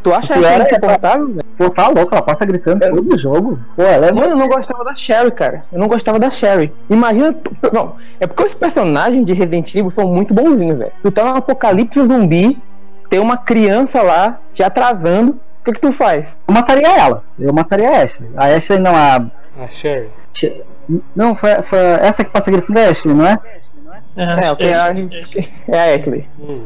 Tu 0.03 0.13
acha 0.13 0.35
ela 0.35 0.53
é 0.53 0.61
insuportável, 0.61 1.27
velho? 1.27 1.45
Pô, 1.57 1.69
tá 1.69 1.87
louco, 1.87 2.13
ela 2.13 2.21
passa 2.21 2.45
gritando 2.45 2.83
é. 2.83 2.89
todo 2.89 3.13
o 3.13 3.17
jogo. 3.17 3.59
Pô, 3.75 3.81
ela 3.81 4.07
é 4.07 4.11
Mano, 4.11 4.33
eu 4.33 4.37
não 4.37 4.47
gostava 4.47 4.83
da 4.83 4.95
Sherry, 4.95 5.31
cara. 5.31 5.65
Eu 5.71 5.79
não 5.79 5.87
gostava 5.87 6.19
da 6.19 6.29
Sherry. 6.29 6.73
Imagina. 6.89 7.35
Não, 7.73 7.95
é 8.19 8.27
porque 8.27 8.43
os 8.43 8.53
personagens 8.53 9.25
de 9.25 9.33
Resident 9.33 9.73
Evil 9.73 9.89
são 9.89 10.07
muito 10.07 10.33
bonzinhos, 10.33 10.79
velho. 10.79 10.91
Tu 11.01 11.11
tá 11.11 11.23
no 11.23 11.35
apocalipse 11.35 12.01
zumbi, 12.03 12.57
tem 13.09 13.19
uma 13.19 13.37
criança 13.37 14.01
lá 14.01 14.39
te 14.51 14.63
atrasando. 14.63 15.39
O 15.61 15.65
que, 15.65 15.73
que 15.73 15.81
tu 15.81 15.91
faz? 15.91 16.37
Eu 16.47 16.53
mataria 16.53 16.87
ela. 16.87 17.23
Eu 17.37 17.51
mataria 17.51 17.89
a 17.89 18.03
Ashley. 18.03 18.29
A 18.37 18.45
Ashley 18.45 18.79
não, 18.79 18.95
a. 18.95 19.25
A 19.61 19.67
Sherry. 19.67 20.09
Não, 21.15 21.35
foi, 21.35 21.61
foi 21.63 21.79
essa 21.79 22.23
que 22.23 22.31
passa 22.31 22.51
gritando 22.51 22.79
a 22.79 22.89
Ashley, 22.89 23.13
não 23.13 23.27
é? 23.27 23.37
É, 24.15 24.23
é, 24.23 24.67
é, 24.67 24.73
a, 24.73 24.95
é 25.67 25.93
a 25.93 25.95
Ashley. 25.95 26.25
Hum 26.39 26.65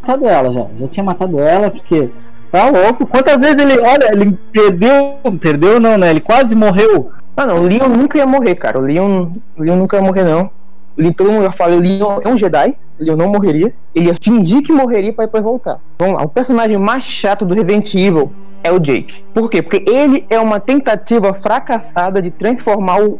matado 0.00 0.26
ela 0.26 0.50
já. 0.50 0.66
Já 0.78 0.88
tinha 0.88 1.04
matado 1.04 1.38
ela, 1.38 1.70
porque 1.70 2.10
tá 2.50 2.68
louco. 2.68 3.06
Quantas 3.06 3.40
vezes 3.40 3.58
ele, 3.58 3.78
olha, 3.80 4.10
ele 4.12 4.38
perdeu. 4.52 5.18
Perdeu 5.40 5.80
não, 5.80 5.98
né? 5.98 6.10
Ele 6.10 6.20
quase 6.20 6.54
morreu. 6.54 7.10
Não, 7.36 7.56
o 7.56 7.62
Leon 7.62 7.88
nunca 7.88 8.18
ia 8.18 8.26
morrer, 8.26 8.54
cara. 8.54 8.78
O 8.78 8.82
Leon, 8.82 9.28
o 9.56 9.62
Leon 9.62 9.76
nunca 9.76 9.96
ia 9.96 10.02
morrer, 10.02 10.24
não. 10.24 10.50
Leon, 10.96 11.12
todo 11.12 11.32
mundo 11.32 11.44
já 11.44 11.52
fala, 11.52 11.76
o 11.76 11.80
Leon 11.80 12.18
é 12.22 12.28
um 12.28 12.36
Jedi, 12.36 12.76
o 13.00 13.04
Leon 13.04 13.16
não 13.16 13.28
morreria. 13.28 13.72
Ele 13.94 14.08
ia 14.08 14.16
fingir 14.20 14.62
que 14.62 14.72
morreria 14.72 15.12
pra 15.12 15.24
depois 15.24 15.42
voltar. 15.42 15.78
Vamos 15.98 16.16
lá, 16.16 16.24
o 16.24 16.28
personagem 16.28 16.76
mais 16.76 17.04
chato 17.04 17.46
do 17.46 17.54
Resident 17.54 17.94
Evil 17.94 18.30
é 18.62 18.70
o 18.70 18.78
Jake. 18.78 19.24
Por 19.32 19.48
quê? 19.48 19.62
Porque 19.62 19.82
ele 19.88 20.26
é 20.28 20.38
uma 20.38 20.60
tentativa 20.60 21.32
fracassada 21.32 22.20
de 22.20 22.30
transformar 22.30 23.00
o, 23.02 23.18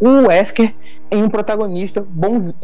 o 0.00 0.26
Wesker 0.28 0.72
em 1.10 1.22
um 1.22 1.28
protagonista 1.28 2.04
bonzinho, 2.08 2.54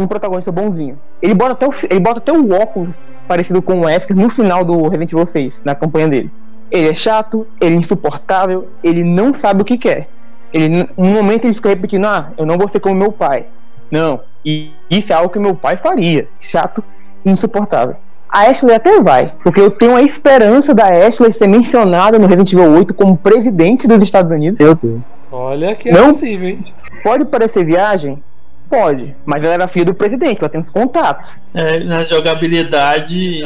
um 0.00 0.06
protagonista 0.06 0.50
bonzinho. 0.50 0.98
Ele 1.20 1.34
bota 1.34 1.52
até 1.52 1.66
o, 1.68 1.74
ele 1.88 2.00
bota 2.00 2.18
até 2.18 2.32
o 2.32 2.52
óculos 2.52 2.94
parecido 3.28 3.62
com 3.62 3.80
o 3.80 3.84
Wesker 3.84 4.16
no 4.16 4.28
final 4.28 4.64
do 4.64 4.82
Resident 4.82 5.12
Evil 5.12 5.26
6, 5.26 5.64
na 5.64 5.74
campanha 5.74 6.08
dele. 6.08 6.30
Ele 6.70 6.88
é 6.88 6.94
chato, 6.94 7.46
ele 7.60 7.76
é 7.76 7.78
insuportável, 7.78 8.68
ele 8.82 9.04
não 9.04 9.32
sabe 9.32 9.62
o 9.62 9.64
que 9.64 9.78
quer. 9.78 10.08
Ele, 10.52 10.88
um 10.98 11.10
momento 11.10 11.44
ele 11.44 11.54
fica 11.54 11.68
repetindo, 11.68 12.06
ah, 12.06 12.30
eu 12.36 12.44
não 12.44 12.58
vou 12.58 12.68
ser 12.68 12.80
como 12.80 12.96
meu 12.96 13.12
pai. 13.12 13.46
Não, 13.90 14.20
e 14.44 14.72
isso 14.90 15.12
é 15.12 15.16
algo 15.16 15.28
que 15.28 15.38
meu 15.38 15.54
pai 15.54 15.76
faria. 15.76 16.26
Chato, 16.40 16.82
insuportável. 17.24 17.96
A 18.28 18.46
Ashley 18.48 18.74
até 18.74 18.98
vai, 19.02 19.34
porque 19.42 19.60
eu 19.60 19.70
tenho 19.70 19.94
a 19.94 20.02
esperança 20.02 20.74
da 20.74 20.86
Ashley 20.86 21.32
ser 21.32 21.46
mencionada 21.46 22.18
no 22.18 22.26
Resident 22.26 22.52
Evil 22.54 22.72
8 22.78 22.94
como 22.94 23.18
presidente 23.18 23.86
dos 23.86 24.02
Estados 24.02 24.32
Unidos. 24.32 24.58
Meu 24.58 24.74
Deus. 24.74 25.00
Olha 25.32 25.74
que 25.74 25.88
é 25.88 25.92
Não. 25.92 26.12
possível, 26.12 26.48
hein? 26.48 26.74
Pode 27.02 27.24
parecer 27.24 27.64
viagem? 27.64 28.22
Pode, 28.68 29.16
mas 29.26 29.42
ela 29.42 29.54
era 29.54 29.68
filha 29.68 29.86
do 29.86 29.94
presidente, 29.94 30.40
ela 30.40 30.48
tem 30.48 30.60
os 30.60 30.70
contatos. 30.70 31.38
É, 31.54 31.80
na 31.80 32.04
jogabilidade, 32.04 33.42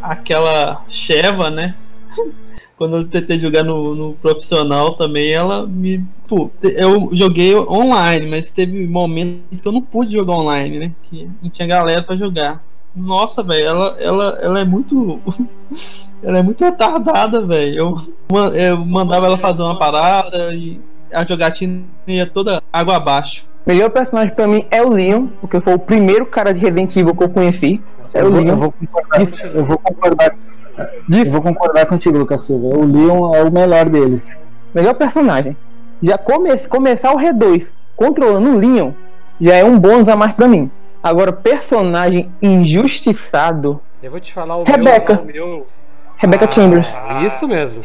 aquela 0.00 0.84
Sheva, 0.88 1.50
né? 1.50 1.74
Quando 2.76 2.96
eu 2.96 3.08
tentei 3.08 3.38
jogar 3.38 3.62
no, 3.62 3.94
no 3.94 4.14
profissional 4.14 4.94
também, 4.94 5.32
ela 5.32 5.64
me. 5.66 6.04
Pô, 6.26 6.50
eu 6.60 7.10
joguei 7.12 7.54
online, 7.54 8.28
mas 8.28 8.50
teve 8.50 8.88
momento 8.88 9.42
que 9.62 9.68
eu 9.68 9.70
não 9.70 9.82
pude 9.82 10.12
jogar 10.12 10.32
online, 10.32 10.78
né? 10.78 10.92
Que 11.04 11.30
não 11.40 11.48
tinha 11.48 11.68
galera 11.68 12.02
pra 12.02 12.16
jogar. 12.16 12.60
Nossa, 12.94 13.42
velho, 13.42 13.66
ela, 13.68 13.96
ela, 14.00 14.38
ela 14.42 14.60
é 14.60 14.64
muito. 14.64 15.20
ela 16.24 16.38
é 16.38 16.42
muito 16.42 16.64
retardada, 16.64 17.40
velho. 17.40 17.76
Eu, 18.30 18.50
eu 18.54 18.78
mandava 18.78 19.26
ela 19.26 19.38
fazer 19.38 19.62
uma 19.62 19.78
parada 19.78 20.52
e 20.52 20.80
a 21.12 21.24
jogatina 21.24 21.82
ia 22.06 22.26
toda 22.26 22.62
água 22.72 22.96
abaixo. 22.96 23.44
Melhor 23.66 23.90
personagem 23.90 24.34
pra 24.34 24.46
mim 24.48 24.66
é 24.70 24.82
o 24.82 24.88
Leon, 24.88 25.28
porque 25.40 25.60
foi 25.60 25.74
o 25.74 25.78
primeiro 25.78 26.26
cara 26.26 26.52
de 26.52 26.60
Resident 26.60 26.94
Evil 26.96 27.14
que 27.14 27.22
eu 27.24 27.28
conheci. 27.28 27.80
É 28.12 28.22
o 28.22 28.26
Eu 28.26 28.30
vou, 28.32 28.40
eu 28.40 28.44
Leon. 28.46 28.56
vou 28.58 28.72
concordar, 28.72 29.20
eu 29.54 29.64
vou 29.64 29.78
concordar. 29.78 30.34
Eu 31.24 31.30
vou 31.32 31.42
concordar 31.42 31.86
contigo, 31.86 32.18
Lucas 32.18 32.40
Silva. 32.42 32.66
O 32.66 32.84
Leon 32.84 33.34
é 33.34 33.42
o 33.44 33.52
melhor 33.52 33.88
deles. 33.88 34.36
Melhor 34.74 34.94
personagem. 34.94 35.56
Já 36.02 36.18
come 36.18 36.56
começar 36.68 37.12
o 37.14 37.18
R2 37.18 37.74
controlando 37.94 38.50
o 38.50 38.56
Leon 38.58 38.90
já 39.40 39.54
é 39.54 39.64
um 39.64 39.78
bônus 39.78 40.08
a 40.08 40.16
mais 40.16 40.32
pra 40.32 40.48
mim. 40.48 40.70
Agora, 41.02 41.32
personagem 41.32 42.30
injustiçado, 42.40 43.80
Eu 44.02 44.10
vou 44.10 44.20
te 44.20 44.32
falar 44.32 44.56
o 44.56 44.64
Rebecca. 44.64 45.14
meu. 45.14 45.22
o 45.22 45.26
meu- 45.26 45.66
Rebecca 46.22 46.46
Ah, 46.46 46.50
Chambers. 46.52 46.86
Isso 47.26 47.48
mesmo. 47.48 47.82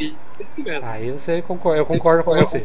Aí 0.84 1.10
você 1.10 1.42
concorda, 1.42 1.80
eu 1.80 1.84
concordo 1.86 2.22
com 2.22 2.34
você. 2.36 2.64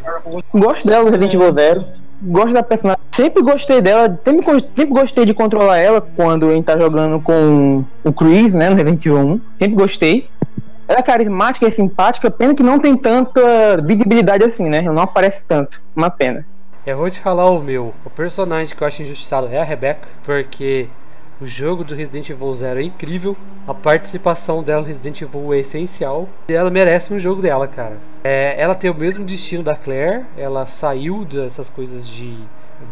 Gosto 0.53 0.87
dela 0.87 1.05
Resident 1.05 1.33
Evil 1.33 1.51
Zero. 1.53 1.83
Gosto 2.21 2.53
da 2.53 2.61
personagem. 2.61 3.01
Sempre 3.11 3.41
gostei 3.41 3.81
dela. 3.81 4.19
Sempre, 4.23 4.61
sempre 4.61 4.85
gostei 4.85 5.25
de 5.25 5.33
controlar 5.33 5.79
ela 5.79 5.99
quando 5.99 6.47
a 6.49 6.53
gente 6.53 6.65
tá 6.65 6.79
jogando 6.79 7.19
com 7.19 7.83
o 8.03 8.13
Chris, 8.13 8.53
né? 8.53 8.69
No 8.69 8.75
Resident 8.75 9.03
Evil 9.05 9.17
1. 9.17 9.41
Sempre 9.59 9.75
gostei. 9.75 10.29
Ela 10.87 10.99
é 10.99 11.01
carismática 11.01 11.67
e 11.67 11.71
simpática. 11.71 12.29
Pena 12.29 12.53
que 12.53 12.61
não 12.63 12.79
tem 12.79 12.95
tanta 12.95 13.41
visibilidade 13.83 14.43
assim, 14.43 14.69
né? 14.69 14.79
Ela 14.79 14.93
não 14.93 15.01
aparece 15.01 15.47
tanto. 15.47 15.81
Uma 15.95 16.11
pena. 16.11 16.45
Eu 16.85 16.97
vou 16.97 17.09
te 17.09 17.19
falar 17.19 17.49
o 17.49 17.59
meu. 17.59 17.93
O 18.05 18.09
personagem 18.11 18.75
que 18.75 18.83
eu 18.83 18.87
acho 18.87 19.01
injustiçado 19.01 19.47
é 19.47 19.57
a 19.59 19.63
Rebecca, 19.63 20.07
porque 20.23 20.87
o 21.41 21.47
jogo 21.47 21.83
do 21.83 21.95
Resident 21.95 22.29
Evil 22.29 22.53
Zero 22.53 22.79
é 22.79 22.83
incrível. 22.83 23.35
A 23.67 23.73
participação 23.73 24.61
dela 24.61 24.81
no 24.81 24.87
Resident 24.87 25.21
Evil 25.21 25.53
é 25.53 25.59
essencial. 25.59 26.29
E 26.47 26.53
ela 26.53 26.69
merece 26.69 27.13
um 27.13 27.19
jogo 27.19 27.41
dela, 27.41 27.67
cara. 27.67 27.97
É, 28.23 28.59
ela 28.61 28.75
tem 28.75 28.89
o 28.89 28.95
mesmo 28.95 29.25
destino 29.25 29.63
da 29.63 29.75
Claire. 29.75 30.25
Ela 30.37 30.67
saiu 30.67 31.25
dessas 31.25 31.69
coisas 31.69 32.07
de 32.07 32.37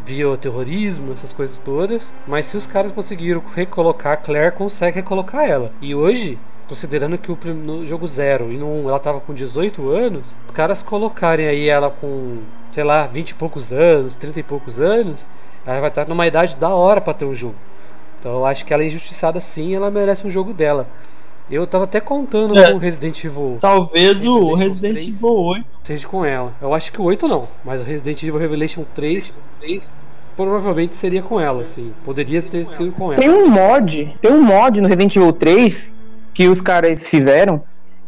bioterrorismo, 0.05 1.13
essas 1.13 1.31
coisas 1.33 1.59
todas. 1.59 2.11
Mas 2.27 2.47
se 2.47 2.57
os 2.57 2.65
caras 2.65 2.91
conseguiram 2.91 3.41
recolocar 3.55 4.13
a 4.13 4.17
Claire, 4.17 4.55
consegue 4.55 4.95
recolocar 4.95 5.45
ela. 5.47 5.71
E 5.81 5.93
hoje, 5.93 6.37
considerando 6.67 7.17
que 7.17 7.31
o 7.31 7.37
no 7.53 7.85
jogo 7.85 8.07
zero 8.07 8.51
e 8.51 8.57
no 8.57 8.85
1 8.85 8.89
ela 8.89 8.99
tava 8.99 9.19
com 9.19 9.33
18 9.33 9.89
anos, 9.89 10.23
os 10.47 10.53
caras 10.53 10.81
colocarem 10.81 11.47
aí 11.47 11.69
ela 11.69 11.89
com, 11.89 12.39
sei 12.71 12.83
lá, 12.83 13.05
20 13.05 13.29
e 13.29 13.33
poucos 13.35 13.71
anos, 13.71 14.15
30 14.15 14.39
e 14.39 14.43
poucos 14.43 14.79
anos, 14.79 15.25
ela 15.65 15.79
vai 15.79 15.89
estar 15.89 16.07
numa 16.07 16.25
idade 16.25 16.55
da 16.55 16.69
hora 16.69 16.99
pra 16.99 17.13
ter 17.13 17.25
um 17.25 17.35
jogo. 17.35 17.55
Então 18.21 18.33
eu 18.33 18.45
acho 18.45 18.63
que 18.63 18.71
ela 18.71 18.83
é 18.83 18.85
injustiçada 18.85 19.39
sim, 19.41 19.75
ela 19.75 19.89
merece 19.89 20.25
um 20.25 20.29
jogo 20.29 20.53
dela. 20.53 20.87
Eu 21.49 21.67
tava 21.67 21.83
até 21.83 21.99
contando 21.99 22.57
É. 22.57 22.69
com 22.69 22.75
o 22.75 22.77
Resident 22.77 23.25
Evil 23.25 23.57
Talvez 23.59 24.23
o 24.25 24.53
Resident 24.53 24.93
Resident 24.95 25.15
Evil 25.15 25.29
Evil 25.29 25.43
8 25.43 25.65
seja 25.83 26.07
com 26.07 26.23
ela. 26.23 26.53
Eu 26.61 26.73
acho 26.73 26.91
que 26.91 27.01
o 27.01 27.03
8 27.03 27.27
não, 27.27 27.47
mas 27.65 27.81
o 27.81 27.83
Resident 27.83 28.21
Evil 28.23 28.39
Revelation 28.39 28.85
3 28.95 29.33
provavelmente 30.37 30.95
seria 30.95 31.21
com 31.21 31.41
ela, 31.41 31.63
assim. 31.63 31.91
Poderia 32.05 32.41
ter 32.41 32.65
sido 32.67 32.91
com 32.91 33.11
ela. 33.11 33.21
Tem 33.21 33.29
um 33.29 33.49
mod, 33.49 34.15
tem 34.21 34.31
um 34.31 34.41
mod 34.41 34.79
no 34.79 34.87
Resident 34.87 35.15
Evil 35.15 35.33
3 35.33 35.91
que 36.33 36.47
os 36.47 36.61
caras 36.61 37.05
fizeram, 37.05 37.61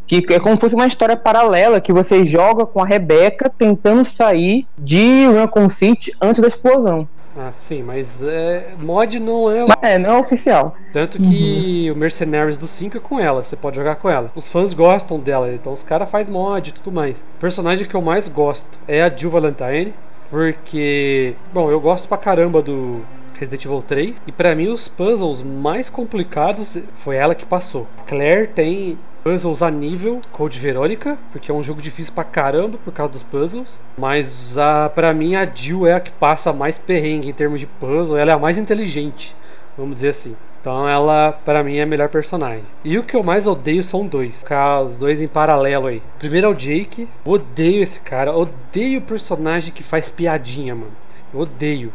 que 0.06 0.24
é 0.32 0.40
como 0.40 0.54
se 0.54 0.60
fosse 0.60 0.74
uma 0.74 0.86
história 0.86 1.16
paralela 1.16 1.80
que 1.80 1.92
você 1.92 2.24
joga 2.24 2.64
com 2.64 2.80
a 2.80 2.86
Rebecca 2.86 3.50
tentando 3.50 4.04
sair 4.06 4.64
de 4.78 5.26
Raccoon 5.26 5.68
City 5.68 6.14
antes 6.20 6.40
da 6.40 6.48
explosão. 6.48 7.06
Ah, 7.36 7.50
sim, 7.52 7.82
mas 7.82 8.22
é, 8.22 8.74
mod 8.78 9.18
não 9.18 9.50
é. 9.50 9.66
É, 9.82 9.98
não 9.98 10.10
é 10.10 10.18
oficial. 10.18 10.72
Tanto 10.92 11.18
que 11.18 11.90
o 11.90 11.96
Mercenaries 11.96 12.56
do 12.56 12.68
5 12.68 12.96
é 12.96 13.00
com 13.00 13.18
ela, 13.18 13.42
você 13.42 13.56
pode 13.56 13.76
jogar 13.76 13.96
com 13.96 14.08
ela. 14.08 14.30
Os 14.36 14.48
fãs 14.48 14.72
gostam 14.72 15.18
dela, 15.18 15.52
então 15.52 15.72
os 15.72 15.82
caras 15.82 16.08
fazem 16.10 16.32
mod 16.32 16.70
e 16.70 16.72
tudo 16.72 16.92
mais. 16.92 17.16
O 17.16 17.40
personagem 17.40 17.86
que 17.86 17.94
eu 17.94 18.02
mais 18.02 18.28
gosto 18.28 18.78
é 18.86 19.02
a 19.02 19.08
Jill 19.08 19.30
Valentine, 19.30 19.92
porque, 20.30 21.34
bom, 21.52 21.70
eu 21.70 21.80
gosto 21.80 22.06
pra 22.06 22.16
caramba 22.16 22.62
do 22.62 23.02
Resident 23.38 23.64
Evil 23.64 23.82
3, 23.86 24.14
e 24.26 24.32
pra 24.32 24.54
mim 24.54 24.68
os 24.68 24.86
puzzles 24.86 25.42
mais 25.42 25.90
complicados 25.90 26.78
foi 26.98 27.16
ela 27.16 27.34
que 27.34 27.44
passou. 27.44 27.86
Claire 28.06 28.46
tem 28.48 28.96
puzzles 29.24 29.62
a 29.62 29.70
nível 29.70 30.20
Code 30.30 30.60
Verônica, 30.60 31.18
porque 31.32 31.50
é 31.50 31.54
um 31.54 31.62
jogo 31.64 31.82
difícil 31.82 32.12
pra 32.12 32.22
caramba 32.22 32.78
por 32.84 32.92
causa 32.92 33.14
dos 33.14 33.22
puzzles, 33.24 33.68
mas 33.98 34.56
a, 34.56 34.88
pra 34.90 35.12
mim 35.12 35.34
a 35.34 35.44
Jill 35.46 35.86
é 35.86 35.94
a 35.94 36.00
que 36.00 36.12
passa 36.12 36.52
mais 36.52 36.78
perrengue 36.78 37.30
em 37.30 37.32
termos 37.32 37.58
de 37.58 37.66
puzzle, 37.66 38.16
ela 38.16 38.30
é 38.30 38.34
a 38.34 38.38
mais 38.38 38.58
inteligente 38.58 39.34
vamos 39.76 39.96
dizer 39.96 40.08
assim. 40.08 40.36
Então 40.60 40.88
ela, 40.88 41.32
pra 41.44 41.62
mim, 41.62 41.76
é 41.76 41.82
a 41.82 41.86
melhor 41.86 42.08
personagem. 42.08 42.64
E 42.82 42.96
o 42.96 43.02
que 43.02 43.14
eu 43.14 43.22
mais 43.22 43.46
odeio 43.46 43.82
são 43.82 44.06
dois, 44.06 44.42
os 44.86 44.96
dois 44.96 45.20
em 45.20 45.28
paralelo 45.28 45.86
aí. 45.86 46.02
Primeiro 46.18 46.46
é 46.46 46.50
o 46.50 46.54
Jake, 46.54 47.06
odeio 47.24 47.82
esse 47.82 48.00
cara, 48.00 48.34
odeio 48.34 49.00
o 49.00 49.02
personagem 49.02 49.72
que 49.72 49.82
faz 49.82 50.08
piadinha, 50.08 50.74
mano. 50.74 50.92
Odeio. 51.34 51.92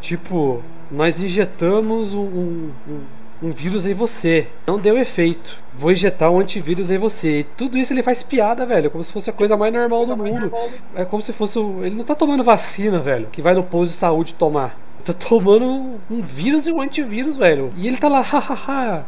Tipo, 0.00 0.62
nós 0.90 1.20
injetamos 1.20 2.12
um, 2.12 2.20
um, 2.20 2.70
um- 2.86 3.00
um 3.42 3.50
vírus 3.50 3.84
em 3.84 3.92
você, 3.94 4.46
não 4.66 4.78
deu 4.78 4.96
efeito. 4.96 5.58
Vou 5.74 5.90
injetar 5.92 6.30
um 6.30 6.38
antivírus 6.40 6.90
em 6.90 6.98
você. 6.98 7.40
E 7.40 7.44
tudo 7.44 7.76
isso 7.76 7.92
ele 7.92 8.02
faz 8.02 8.22
piada, 8.22 8.64
velho, 8.64 8.90
como 8.90 9.02
se 9.04 9.12
fosse 9.12 9.28
a 9.28 9.32
coisa 9.32 9.56
mais 9.56 9.72
normal 9.72 10.06
do 10.06 10.16
mundo. 10.16 10.50
É 10.94 11.04
como 11.04 11.22
se 11.22 11.32
fosse. 11.32 11.58
o- 11.58 11.84
Ele 11.84 11.94
não 11.96 12.04
tá 12.04 12.14
tomando 12.14 12.42
vacina, 12.44 12.98
velho, 13.00 13.28
que 13.30 13.42
vai 13.42 13.54
no 13.54 13.62
posto 13.62 13.92
de 13.92 13.96
saúde 13.98 14.34
tomar. 14.34 14.76
Tá 15.04 15.12
tomando 15.12 15.66
um, 15.66 15.98
um 16.10 16.22
vírus 16.22 16.66
e 16.66 16.72
um 16.72 16.80
antivírus, 16.80 17.36
velho. 17.36 17.70
E 17.76 17.86
ele 17.86 17.98
tá 17.98 18.08
lá, 18.08 18.22
hahaha. 18.22 19.04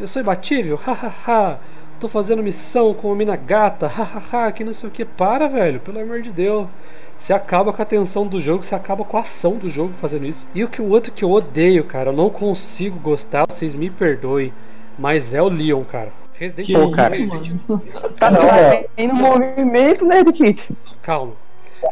Eu 0.00 0.08
sou 0.08 0.20
imbatível, 0.20 0.76
hahaha. 0.76 1.58
Tô 2.00 2.08
fazendo 2.08 2.42
missão 2.42 2.92
com 2.94 3.08
uma 3.08 3.16
mina 3.16 3.36
gata, 3.36 3.86
hahaha, 3.86 4.50
que 4.50 4.64
não 4.64 4.72
sei 4.72 4.88
o 4.88 4.92
que. 4.92 5.04
Para, 5.04 5.46
velho, 5.48 5.78
pelo 5.80 6.00
amor 6.00 6.22
de 6.22 6.30
Deus. 6.30 6.66
Você 7.18 7.32
acaba 7.32 7.72
com 7.72 7.82
a 7.82 7.84
tensão 7.84 8.26
do 8.26 8.40
jogo, 8.40 8.62
você 8.62 8.74
acaba 8.74 9.04
com 9.04 9.16
a 9.16 9.20
ação 9.20 9.56
do 9.56 9.68
jogo 9.68 9.92
fazendo 10.00 10.26
isso. 10.26 10.46
E 10.54 10.62
o 10.64 10.68
que 10.68 10.80
o 10.80 10.88
outro 10.88 11.12
que 11.12 11.24
eu 11.24 11.30
odeio, 11.30 11.84
cara, 11.84 12.10
eu 12.10 12.16
não 12.16 12.30
consigo 12.30 12.98
gostar, 12.98 13.46
vocês 13.48 13.74
me 13.74 13.90
perdoem, 13.90 14.52
mas 14.98 15.34
é 15.34 15.42
o 15.42 15.48
Leon, 15.48 15.84
cara. 15.84 16.12
Resident 16.34 16.66
que 16.66 16.72
Pô, 16.72 16.90
cara. 16.92 17.18
mano. 17.18 17.82
Tá 18.18 18.30
no 18.30 19.14
movimento, 19.14 20.06
né, 20.06 20.22
de 20.22 20.32
que 20.32 20.56
Calma. 21.02 21.34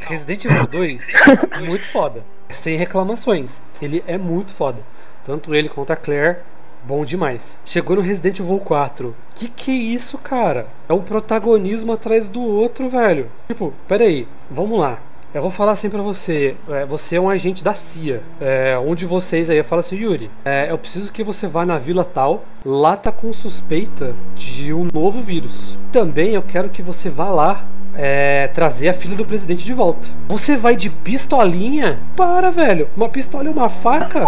Resident 0.00 0.44
Evil 0.44 0.66
2 0.66 1.06
é 1.50 1.60
muito 1.60 1.86
foda. 1.86 2.24
Sem 2.50 2.76
reclamações. 2.76 3.60
Ele 3.80 4.04
é 4.06 4.16
muito 4.16 4.52
foda. 4.54 4.78
Tanto 5.24 5.54
ele 5.54 5.68
quanto 5.68 5.92
a 5.92 5.96
Claire, 5.96 6.38
bom 6.84 7.04
demais. 7.04 7.58
Chegou 7.64 7.96
no 7.96 8.02
Resident 8.02 8.38
Evil 8.38 8.60
4. 8.60 9.14
Que 9.34 9.48
que 9.48 9.70
é 9.70 9.74
isso, 9.74 10.16
cara? 10.18 10.66
É 10.88 10.92
um 10.92 11.02
protagonismo 11.02 11.92
atrás 11.92 12.28
do 12.28 12.42
outro, 12.42 12.88
velho. 12.88 13.28
Tipo, 13.48 13.72
peraí, 13.88 14.28
vamos 14.50 14.78
lá. 14.78 14.98
Eu 15.34 15.42
vou 15.42 15.50
falar 15.50 15.72
assim 15.72 15.90
pra 15.90 16.00
você. 16.00 16.56
é, 16.68 16.86
você 16.86 17.16
é 17.16 17.20
um 17.20 17.28
agente 17.28 17.62
da 17.62 17.74
CIA. 17.74 18.22
É, 18.40 18.78
um 18.78 18.94
de 18.94 19.04
vocês 19.04 19.50
aí 19.50 19.62
fala 19.62 19.80
assim, 19.80 19.96
Yuri. 19.96 20.30
é, 20.44 20.70
eu 20.70 20.78
preciso 20.78 21.12
que 21.12 21.22
você 21.22 21.46
vá 21.46 21.66
na 21.66 21.76
vila 21.78 22.04
tal. 22.04 22.44
Lá 22.64 22.96
tá 22.96 23.12
com 23.12 23.32
suspeita 23.32 24.14
de 24.34 24.72
um 24.72 24.88
novo 24.92 25.20
vírus. 25.20 25.76
Também 25.92 26.34
eu 26.34 26.42
quero 26.42 26.70
que 26.70 26.82
você 26.82 27.10
vá 27.10 27.28
lá 27.28 27.64
é, 27.94 28.48
trazer 28.48 28.88
a 28.88 28.94
filha 28.94 29.16
do 29.16 29.24
presidente 29.24 29.64
de 29.64 29.74
volta. 29.74 30.08
Você 30.28 30.56
vai 30.56 30.74
de 30.74 30.88
pistolinha? 30.88 31.98
Para, 32.16 32.50
velho. 32.50 32.88
Uma 32.96 33.08
pistola 33.08 33.44
e 33.44 33.48
uma 33.48 33.68
faca? 33.68 34.24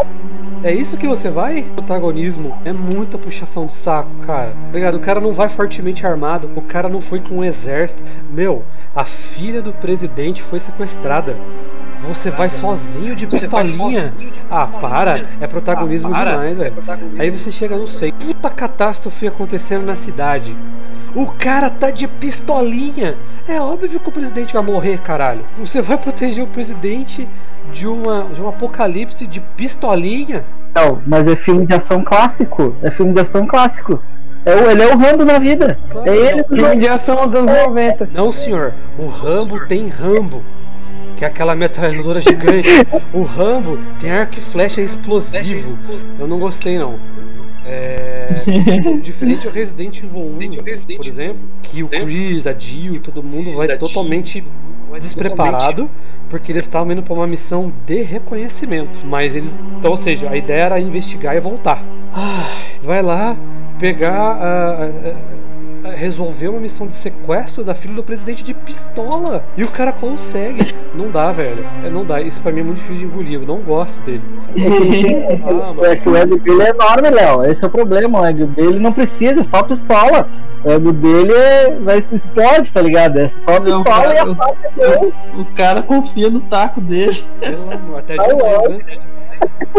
É 0.62 0.72
isso 0.72 0.96
que 0.96 1.06
você 1.06 1.30
vai? 1.30 1.62
Protagonismo 1.76 2.58
é 2.64 2.72
muita 2.72 3.16
puxação 3.16 3.66
de 3.66 3.74
saco, 3.74 4.10
cara. 4.26 4.52
Obrigado. 4.68 4.96
O 4.96 5.00
cara 5.00 5.20
não 5.20 5.32
vai 5.32 5.48
fortemente 5.48 6.06
armado. 6.06 6.50
O 6.56 6.62
cara 6.62 6.88
não 6.88 7.00
foi 7.00 7.20
com 7.20 7.36
um 7.36 7.44
exército. 7.44 8.02
Meu, 8.30 8.64
a 8.94 9.04
filha 9.04 9.62
do 9.62 9.72
presidente 9.72 10.42
foi 10.42 10.60
sequestrada. 10.60 11.36
Você 12.06 12.30
vai 12.30 12.48
sozinho 12.48 13.16
de 13.16 13.26
pistolinha? 13.26 14.12
Ah, 14.50 14.66
para. 14.66 15.26
É 15.40 15.46
protagonismo 15.46 16.12
demais, 16.12 16.56
velho. 16.56 16.74
Aí 17.18 17.30
você 17.30 17.50
chega, 17.50 17.76
não 17.76 17.86
sei. 17.86 18.12
Puta 18.12 18.48
catástrofe 18.48 19.26
acontecendo 19.26 19.84
na 19.84 19.96
cidade. 19.96 20.56
O 21.14 21.26
cara 21.26 21.70
tá 21.70 21.90
de 21.90 22.06
pistolinha. 22.06 23.16
É 23.46 23.60
óbvio 23.60 24.00
que 24.00 24.08
o 24.08 24.12
presidente 24.12 24.54
vai 24.54 24.62
morrer, 24.62 24.98
caralho. 24.98 25.44
Você 25.58 25.82
vai 25.82 25.98
proteger 25.98 26.44
o 26.44 26.48
presidente 26.48 27.28
de, 27.72 27.86
uma, 27.86 28.28
de 28.34 28.40
um 28.40 28.48
apocalipse 28.48 29.26
de 29.26 29.40
pistolinha? 29.40 30.44
Não, 30.74 31.00
mas 31.06 31.26
é 31.26 31.34
filme 31.34 31.66
de 31.66 31.74
ação 31.74 32.04
clássico. 32.04 32.74
É 32.82 32.90
filme 32.90 33.12
de 33.12 33.20
ação 33.20 33.46
clássico. 33.46 34.00
É 34.48 34.56
o, 34.56 34.70
ele 34.70 34.82
é 34.82 34.86
o 34.86 34.96
Rambo 34.96 35.26
na 35.26 35.38
vida. 35.38 35.78
Claro, 35.90 36.10
é 36.10 36.16
ele 36.16 36.44
não. 36.48 36.56
Filme 36.56 36.76
de 36.76 36.88
ação 36.88 37.16
dos 37.16 37.34
anos 37.34 37.52
90. 37.66 38.08
Não, 38.14 38.32
senhor. 38.32 38.74
O 38.98 39.06
Rambo 39.06 39.66
tem 39.66 39.88
Rambo. 39.88 40.42
Que 41.18 41.24
é 41.24 41.28
aquela 41.28 41.54
metralhadora 41.54 42.22
gigante. 42.22 42.66
O 43.12 43.24
Rambo 43.24 43.78
tem 44.00 44.10
arco 44.10 44.38
e 44.38 44.40
flecha 44.40 44.80
explosivo. 44.80 45.76
Eu 46.18 46.26
não 46.26 46.38
gostei, 46.38 46.78
não. 46.78 46.98
É... 47.66 48.42
Diferente 49.04 49.42
do 49.42 49.50
Resident 49.50 49.98
Evil 49.98 50.22
1, 50.22 50.96
por 50.96 51.06
exemplo, 51.06 51.40
que 51.62 51.82
o 51.82 51.88
Chris, 51.88 52.46
a 52.46 52.54
Jill, 52.54 53.02
todo 53.02 53.22
mundo 53.22 53.52
vai 53.54 53.76
totalmente 53.76 54.42
despreparado, 54.98 55.90
porque 56.30 56.52
eles 56.52 56.64
estavam 56.64 56.90
indo 56.92 57.02
para 57.02 57.12
uma 57.12 57.26
missão 57.26 57.70
de 57.86 58.00
reconhecimento. 58.00 59.04
Mas 59.04 59.34
eles. 59.34 59.58
Então, 59.78 59.90
ou 59.90 59.96
seja, 59.98 60.30
a 60.30 60.36
ideia 60.36 60.62
era 60.62 60.80
investigar 60.80 61.36
e 61.36 61.40
voltar. 61.40 61.84
Ai, 62.14 62.78
vai 62.82 63.02
lá 63.02 63.36
pegar. 63.78 64.12
a- 64.12 64.84
a- 64.84 65.38
resolver 65.96 66.48
uma 66.48 66.60
missão 66.60 66.86
de 66.86 66.94
sequestro 66.94 67.64
da 67.64 67.74
filha 67.74 67.94
do 67.94 68.02
presidente 68.04 68.44
de 68.44 68.52
pistola. 68.52 69.42
E 69.56 69.64
o 69.64 69.68
cara 69.68 69.90
consegue. 69.90 70.74
Não 70.94 71.10
dá, 71.10 71.32
velho. 71.32 71.64
É, 71.84 71.88
não 71.88 72.04
dá. 72.04 72.20
Isso 72.20 72.40
pra 72.40 72.52
mim 72.52 72.60
é 72.60 72.62
muito 72.64 72.76
difícil 72.78 72.98
de 72.98 73.04
engolir. 73.04 73.40
Eu 73.40 73.46
não 73.46 73.60
gosto 73.62 73.98
dele. 74.00 74.22
Ah, 75.44 75.72
mano. 75.74 75.84
É 75.86 75.96
que 75.96 76.08
o 76.08 76.16
ego 76.16 76.38
dele 76.38 76.62
é 76.62 76.70
enorme, 76.70 77.10
Léo. 77.10 77.42
Esse 77.44 77.64
é 77.64 77.66
o 77.66 77.70
problema. 77.70 78.20
O 78.20 78.24
ego 78.26 78.46
dele 78.46 78.78
não 78.78 78.92
precisa, 78.92 79.40
é 79.40 79.42
só 79.42 79.62
pistola. 79.62 80.28
O 80.64 80.70
ego 80.70 80.92
dele 80.92 81.32
é... 81.32 81.74
vai 81.80 82.00
se 82.00 82.14
explode, 82.14 82.70
tá 82.72 82.82
ligado? 82.82 83.18
É 83.18 83.26
só 83.28 83.52
Não, 83.58 83.82
pistola 83.82 83.84
cara, 83.84 84.14
e 84.14 84.18
a 84.18 84.34
faca 84.34 84.70
dele. 84.76 85.14
O 85.38 85.44
cara 85.56 85.82
confia 85.82 86.28
no 86.30 86.40
taco 86.40 86.80
dele. 86.80 87.16
Pelo 87.40 87.72
amor, 87.72 87.98
até 88.00 88.16
Tá 88.16 88.24
demais, 88.26 88.68
né? 88.84 88.98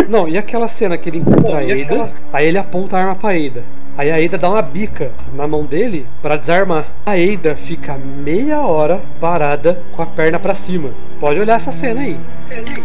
Não, 0.09 0.27
e 0.27 0.37
aquela 0.37 0.67
cena 0.67 0.97
que 0.97 1.09
ele 1.09 1.19
encontra 1.19 1.57
a 1.57 1.59
Ada, 1.59 2.05
aí 2.33 2.47
ele 2.47 2.57
aponta 2.57 2.97
a 2.97 2.99
arma 3.01 3.15
pra 3.15 3.31
Ada. 3.31 3.63
Aí 3.99 4.09
a 4.09 4.15
Ada 4.15 4.37
dá 4.37 4.49
uma 4.49 4.61
bica 4.61 5.11
na 5.33 5.45
mão 5.45 5.65
dele 5.65 6.07
pra 6.21 6.37
desarmar. 6.37 6.85
A 7.05 7.11
Ada 7.11 7.57
fica 7.57 7.97
meia 7.97 8.61
hora 8.61 9.01
parada 9.19 9.83
com 9.91 10.01
a 10.01 10.05
perna 10.05 10.39
pra 10.39 10.55
cima. 10.55 10.91
Pode 11.19 11.37
olhar 11.37 11.57
essa 11.57 11.73
cena 11.73 11.99
aí. 11.99 12.17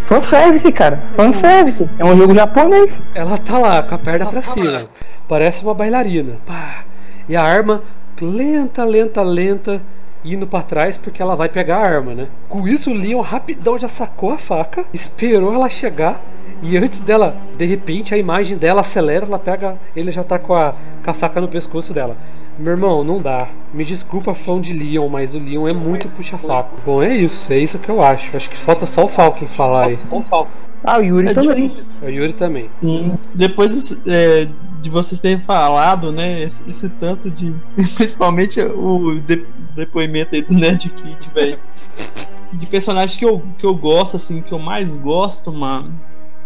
Fanservice, 0.07 0.73
cara. 0.73 0.97
Fanservice. 1.15 1.89
É 2.01 2.05
um 2.05 2.19
jogo 2.19 2.35
japonês. 2.35 3.01
Ela 3.15 3.39
tá 3.39 3.57
lá 3.59 3.81
com 3.85 3.95
a 3.95 3.99
perna 3.99 4.29
pra 4.29 4.43
cima. 4.43 4.81
Parece 5.29 5.63
uma 5.63 5.73
bailarina. 5.73 6.33
Pá. 6.45 6.83
E 7.29 7.37
a 7.37 7.45
arma 7.45 7.81
lenta, 8.21 8.83
lenta, 8.83 9.23
lenta 9.23 9.81
indo 10.25 10.49
pra 10.49 10.63
trás 10.63 10.97
porque 10.97 11.23
ela 11.23 11.37
vai 11.37 11.49
pegar 11.49 11.77
a 11.77 11.89
arma, 11.89 12.13
né? 12.13 12.27
Com 12.49 12.67
isso 12.67 12.91
o 12.91 12.95
Leon 12.95 13.21
rapidão 13.21 13.79
já 13.79 13.89
sacou 13.89 14.33
a 14.33 14.39
faca, 14.39 14.85
esperou 14.93 15.55
ela 15.55 15.69
chegar 15.69 16.21
e 16.65 16.77
antes 16.77 17.01
dela, 17.01 17.37
de 17.57 17.65
repente 17.65 18.15
a 18.15 18.19
imagem 18.19 18.57
dela 18.57 18.81
acelera, 18.81 19.27
ela 19.27 19.39
pega, 19.39 19.77
ele 19.95 20.11
já 20.11 20.25
tá 20.25 20.39
com 20.39 20.55
a, 20.55 20.75
com 21.05 21.11
a 21.11 21.15
faca 21.15 21.41
no 21.41 21.49
pescoço 21.49 21.93
dela. 21.93 22.17
Meu 22.59 22.73
irmão, 22.73 23.03
não 23.03 23.21
dá. 23.21 23.49
Me 23.73 23.85
desculpa 23.85 24.33
fã 24.33 24.61
de 24.61 24.73
Leon, 24.73 25.09
mas 25.09 25.35
o 25.35 25.39
Leon 25.39 25.67
é 25.69 25.73
muito 25.73 26.09
puxa-saco. 26.17 26.81
Bom, 26.87 27.03
é 27.03 27.15
isso, 27.15 27.53
é 27.53 27.59
isso 27.59 27.79
que 27.79 27.89
eu 27.89 28.01
acho. 28.01 28.37
Acho 28.37 28.49
que 28.49 28.57
falta 28.57 28.87
só 28.87 29.05
o 29.05 29.09
Falcon 29.09 29.47
falar 29.47 29.87
aí. 29.87 29.99
Ah, 30.85 30.99
o 30.99 31.03
Yuri 31.03 31.29
É 31.31 31.35
também. 31.35 31.73
O 32.03 32.09
Yuri 32.09 32.33
também. 32.35 32.71
Sim. 32.77 33.19
Depois 33.35 33.99
é, 34.07 34.47
de 34.81 34.89
vocês 34.91 35.21
terem 35.21 35.39
falado, 35.41 36.13
né, 36.13 36.43
esse, 36.45 36.61
esse 36.71 36.89
tanto 36.89 37.29
de. 37.31 37.53
Principalmente 37.97 38.61
o 38.61 39.19
de- 39.21 39.45
depoimento 39.75 40.35
aí 40.37 40.43
do 40.43 40.55
Nerd 40.55 40.89
Kit, 40.91 41.31
velho. 41.35 41.59
De 42.53 42.67
personagens 42.67 43.17
que 43.19 43.25
eu, 43.25 43.43
que 43.59 43.67
eu 43.67 43.75
gosto, 43.75 44.17
assim, 44.17 44.41
que 44.43 44.53
eu 44.53 44.59
mais 44.61 44.97
gosto, 44.97 45.51
mano. 45.53 45.93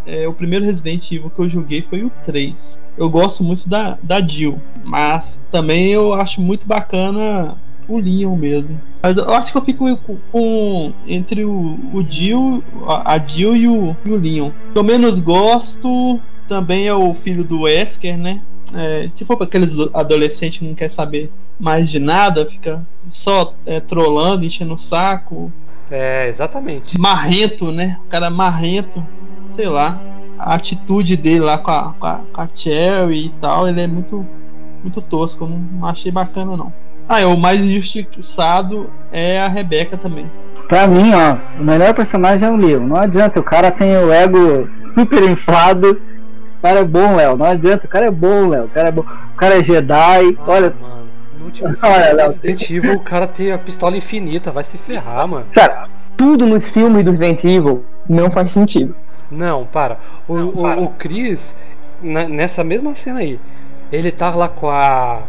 É, 0.08 0.26
o 0.26 0.32
primeiro 0.32 0.64
Resident 0.64 1.12
Evil 1.12 1.30
que 1.30 1.38
eu 1.38 1.48
joguei 1.50 1.82
foi 1.82 2.02
o 2.02 2.10
3. 2.24 2.78
Eu 2.96 3.10
gosto 3.10 3.44
muito 3.44 3.68
da, 3.68 3.98
da 4.02 4.20
Jill, 4.26 4.58
mas 4.82 5.40
também 5.52 5.88
eu 5.92 6.14
acho 6.14 6.40
muito 6.40 6.66
bacana 6.66 7.56
o 7.86 7.98
Leon 7.98 8.34
mesmo. 8.34 8.80
Mas 9.02 9.16
eu 9.18 9.32
acho 9.34 9.52
que 9.52 9.58
eu 9.58 9.62
fico 9.62 9.96
com, 9.98 10.16
com- 10.32 10.92
entre 11.06 11.44
o, 11.44 11.78
o 11.92 12.02
Jill, 12.08 12.64
a, 12.86 13.12
a 13.14 13.18
Jill 13.18 13.54
e 13.54 13.68
o, 13.68 13.96
e 14.04 14.10
o 14.10 14.16
Leon. 14.16 14.48
O 14.48 14.72
que 14.72 14.78
eu 14.78 14.82
menos 14.82 15.20
gosto 15.20 16.18
também 16.48 16.86
é 16.88 16.94
o 16.94 17.12
filho 17.14 17.44
do 17.44 17.60
Wesker, 17.62 18.16
né? 18.16 18.40
É, 18.74 19.08
tipo 19.14 19.32
aqueles 19.42 19.74
do- 19.74 19.90
adolescentes 19.94 20.58
que 20.58 20.64
não 20.64 20.74
quer 20.74 20.90
saber 20.90 21.30
mais 21.60 21.90
de 21.90 21.98
nada, 21.98 22.46
fica 22.46 22.82
só 23.10 23.54
é, 23.66 23.78
trolando, 23.78 24.44
enchendo 24.44 24.74
o 24.74 24.78
saco. 24.78 25.52
É, 25.90 26.28
exatamente. 26.28 26.98
Marrento, 26.98 27.70
né? 27.70 27.98
O 28.04 28.08
cara 28.08 28.28
marrento, 28.28 29.02
sei 29.48 29.68
lá. 29.68 30.00
A 30.38 30.54
atitude 30.54 31.16
dele 31.16 31.40
lá 31.40 31.58
com 31.58 31.70
a, 31.70 31.94
com 31.98 32.06
a, 32.06 32.20
com 32.32 32.40
a 32.40 32.48
Cherry 32.54 33.26
e 33.26 33.28
tal, 33.40 33.66
ele 33.66 33.80
é 33.80 33.86
muito, 33.86 34.24
muito 34.82 35.00
tosco. 35.02 35.44
eu 35.44 35.48
Não, 35.48 35.88
achei 35.88 36.12
bacana, 36.12 36.56
não. 36.56 36.72
Ah, 37.08 37.20
é, 37.20 37.26
o 37.26 37.36
mais 37.36 37.60
injustiçado 37.60 38.90
é 39.10 39.40
a 39.40 39.48
Rebeca 39.48 39.96
também. 39.96 40.30
Pra 40.68 40.86
mim, 40.86 41.12
ó, 41.14 41.36
o 41.60 41.64
melhor 41.64 41.94
personagem 41.94 42.46
é 42.46 42.52
o 42.52 42.56
Leon. 42.56 42.86
Não 42.86 42.96
adianta, 42.96 43.40
o 43.40 43.42
cara 43.42 43.70
tem 43.70 43.96
o 43.96 44.12
ego 44.12 44.68
super 44.82 45.22
inflado. 45.24 45.92
O 46.58 46.62
cara 46.62 46.80
é 46.80 46.84
bom, 46.84 47.16
Léo. 47.16 47.36
Não 47.36 47.46
adianta, 47.46 47.86
o 47.86 47.88
cara 47.88 48.06
é 48.06 48.10
bom, 48.10 48.48
Léo. 48.48 48.66
O 48.66 48.68
cara 48.68 48.88
é 48.88 48.92
bom. 48.92 49.00
O 49.02 49.36
cara 49.36 49.58
é 49.58 49.62
Jedi. 49.62 49.96
Ah, 50.38 50.44
Olha, 50.46 50.74
mano, 50.80 51.04
no 51.38 51.44
último 51.46 51.68
filme 51.74 51.78
Olha, 51.82 52.10
do 52.10 52.16
Léo. 52.16 52.26
Resident 52.28 52.70
Evil, 52.70 52.94
o 52.94 53.00
cara 53.00 53.26
tem 53.26 53.50
a 53.52 53.58
pistola 53.58 53.96
infinita, 53.96 54.52
vai 54.52 54.62
se 54.62 54.76
ferrar, 54.76 55.26
mano. 55.26 55.46
Cara, 55.52 55.88
tudo 56.16 56.46
nos 56.46 56.68
filmes 56.68 57.02
do 57.02 57.10
Resident 57.10 57.42
Evil 57.44 57.84
não 58.08 58.30
faz 58.30 58.50
sentido. 58.50 58.94
Não, 59.30 59.66
para. 59.66 59.98
O, 60.26 60.34
o, 60.34 60.84
o 60.84 60.90
Chris, 60.90 61.54
na- 62.02 62.28
nessa 62.28 62.64
mesma 62.64 62.94
cena 62.94 63.20
aí, 63.20 63.38
ele 63.92 64.10
tá 64.10 64.30
lá 64.34 64.48
com 64.48 64.70
a. 64.70 65.22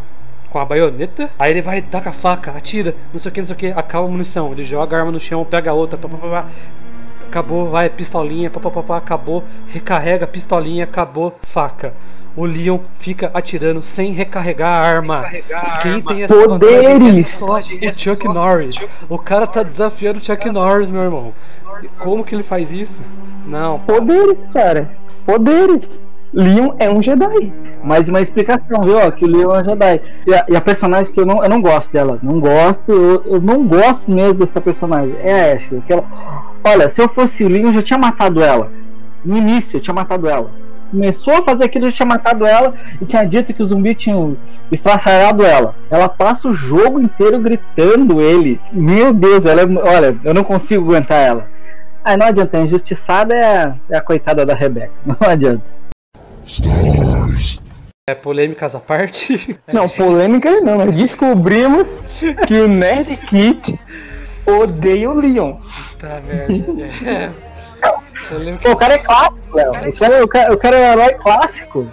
com 0.50 0.58
a 0.58 0.64
baioneta, 0.64 1.30
aí 1.38 1.50
ele 1.50 1.62
vai 1.62 1.82
dar 1.82 2.02
com 2.02 2.08
a 2.08 2.12
faca, 2.12 2.52
atira, 2.52 2.94
não 3.12 3.20
sei 3.20 3.30
o 3.30 3.32
que, 3.34 3.40
não 3.40 3.46
sei 3.46 3.54
o 3.56 3.58
que, 3.58 3.66
acaba 3.68 4.06
a 4.06 4.10
munição, 4.10 4.52
ele 4.52 4.64
joga 4.64 4.96
a 4.96 5.00
arma 5.00 5.12
no 5.12 5.20
chão, 5.20 5.44
pega 5.44 5.70
a 5.70 5.74
outra, 5.74 5.98
pá, 5.98 6.08
pá, 6.08 6.16
pá, 6.16 6.28
pá, 6.28 6.46
acabou, 7.28 7.70
vai, 7.70 7.88
pistolinha, 7.90 8.50
pá, 8.50 8.58
pá, 8.60 8.70
pá, 8.70 8.82
pá, 8.82 8.96
acabou, 8.98 9.44
recarrega, 9.68 10.26
pistolinha, 10.26 10.84
acabou, 10.84 11.32
faca. 11.42 11.92
O 12.36 12.44
Leon 12.44 12.78
fica 13.00 13.30
atirando 13.34 13.82
sem 13.82 14.12
recarregar 14.12 14.72
a 14.72 14.76
arma. 14.76 15.24
Quem 15.82 16.00
tem 16.00 16.22
essa 16.22 16.34
Poderes! 16.34 17.26
é 17.26 17.38
só 17.38 17.58
o 17.58 17.98
Chuck 17.98 18.28
Norris. 18.28 18.76
O 19.08 19.18
cara 19.18 19.46
tá 19.46 19.62
desafiando 19.62 20.20
o 20.20 20.24
Chuck 20.24 20.48
Norris, 20.50 20.88
meu 20.88 21.02
irmão. 21.02 21.32
Como 21.98 22.24
que 22.24 22.34
ele 22.34 22.44
faz 22.44 22.72
isso? 22.72 23.00
Não, 23.46 23.80
Poderes, 23.80 24.48
cara. 24.48 24.90
Poderes. 25.26 25.88
Leon 26.32 26.74
é 26.78 26.88
um 26.88 27.02
Jedi. 27.02 27.52
mais 27.82 28.08
uma 28.08 28.20
explicação, 28.20 28.82
viu? 28.82 28.98
Ó, 28.98 29.10
que 29.10 29.24
o 29.24 29.28
Leon 29.28 29.50
é 29.52 29.62
um 29.62 29.64
Jedi. 29.64 30.00
E 30.26 30.34
a, 30.34 30.46
e 30.50 30.56
a 30.56 30.60
personagem 30.60 31.12
que 31.12 31.20
eu 31.20 31.26
não, 31.26 31.42
eu 31.42 31.50
não 31.50 31.60
gosto 31.60 31.92
dela. 31.92 32.20
Não 32.22 32.38
gosto, 32.38 32.92
eu, 32.92 33.22
eu 33.26 33.40
não 33.40 33.66
gosto 33.66 34.12
mesmo 34.12 34.34
dessa 34.34 34.60
personagem. 34.60 35.16
É 35.24 35.50
a 35.50 35.56
Ashley. 35.56 35.80
Aquela... 35.80 36.04
Olha, 36.62 36.88
se 36.88 37.02
eu 37.02 37.08
fosse 37.08 37.42
o 37.42 37.48
Leon, 37.48 37.68
eu 37.68 37.74
já 37.74 37.82
tinha 37.82 37.98
matado 37.98 38.40
ela. 38.40 38.70
No 39.24 39.36
início, 39.36 39.78
eu 39.78 39.80
tinha 39.80 39.94
matado 39.94 40.28
ela. 40.28 40.50
Começou 40.90 41.34
a 41.34 41.42
fazer 41.42 41.64
aquilo, 41.64 41.88
já 41.90 41.96
tinha 41.96 42.06
matado 42.06 42.44
ela 42.44 42.74
e 43.00 43.04
tinha 43.04 43.24
dito 43.24 43.54
que 43.54 43.62
os 43.62 43.68
zumbis 43.68 43.96
tinham 43.96 44.36
estraçalhado 44.72 45.44
ela. 45.44 45.74
Ela 45.90 46.08
passa 46.08 46.48
o 46.48 46.52
jogo 46.52 47.00
inteiro 47.00 47.38
gritando 47.38 48.20
ele. 48.20 48.60
Meu 48.72 49.12
Deus, 49.12 49.44
ela 49.46 49.62
é, 49.62 49.64
olha, 49.64 50.16
eu 50.24 50.34
não 50.34 50.42
consigo 50.42 50.84
aguentar 50.84 51.18
ela. 51.18 51.48
Ah, 52.04 52.16
não 52.16 52.26
adianta, 52.26 52.56
a 52.56 52.60
injustiçada 52.62 53.34
é 53.34 53.44
a, 53.44 53.74
é 53.90 53.96
a 53.98 54.00
coitada 54.00 54.44
da 54.44 54.54
Rebeca. 54.54 54.90
Não 55.04 55.16
adianta. 55.28 55.64
é 58.08 58.14
polêmicas 58.14 58.74
à 58.74 58.80
parte. 58.80 59.58
Não, 59.72 59.88
polêmica 59.88 60.50
não. 60.62 60.78
Nós 60.78 60.98
descobrimos 60.98 61.86
que 62.46 62.54
o 62.58 62.66
Nerd 62.66 63.16
Kit 63.18 63.78
odeia 64.46 65.10
o 65.10 65.14
Leon. 65.14 65.56
tá, 66.00 66.20
velho. 66.20 66.82
É. 67.04 67.30
Pô, 68.62 68.70
o 68.72 68.76
cara 68.76 68.94
é 68.94 68.98
clássico, 68.98 69.56
Léo. 69.56 69.74
Eu 69.76 69.92
quero, 69.92 70.14
eu 70.14 70.28
quero, 70.28 70.52
eu 70.52 70.58
quero 70.58 70.76
um 70.76 70.80
herói 70.80 71.14
clássico. 71.14 71.86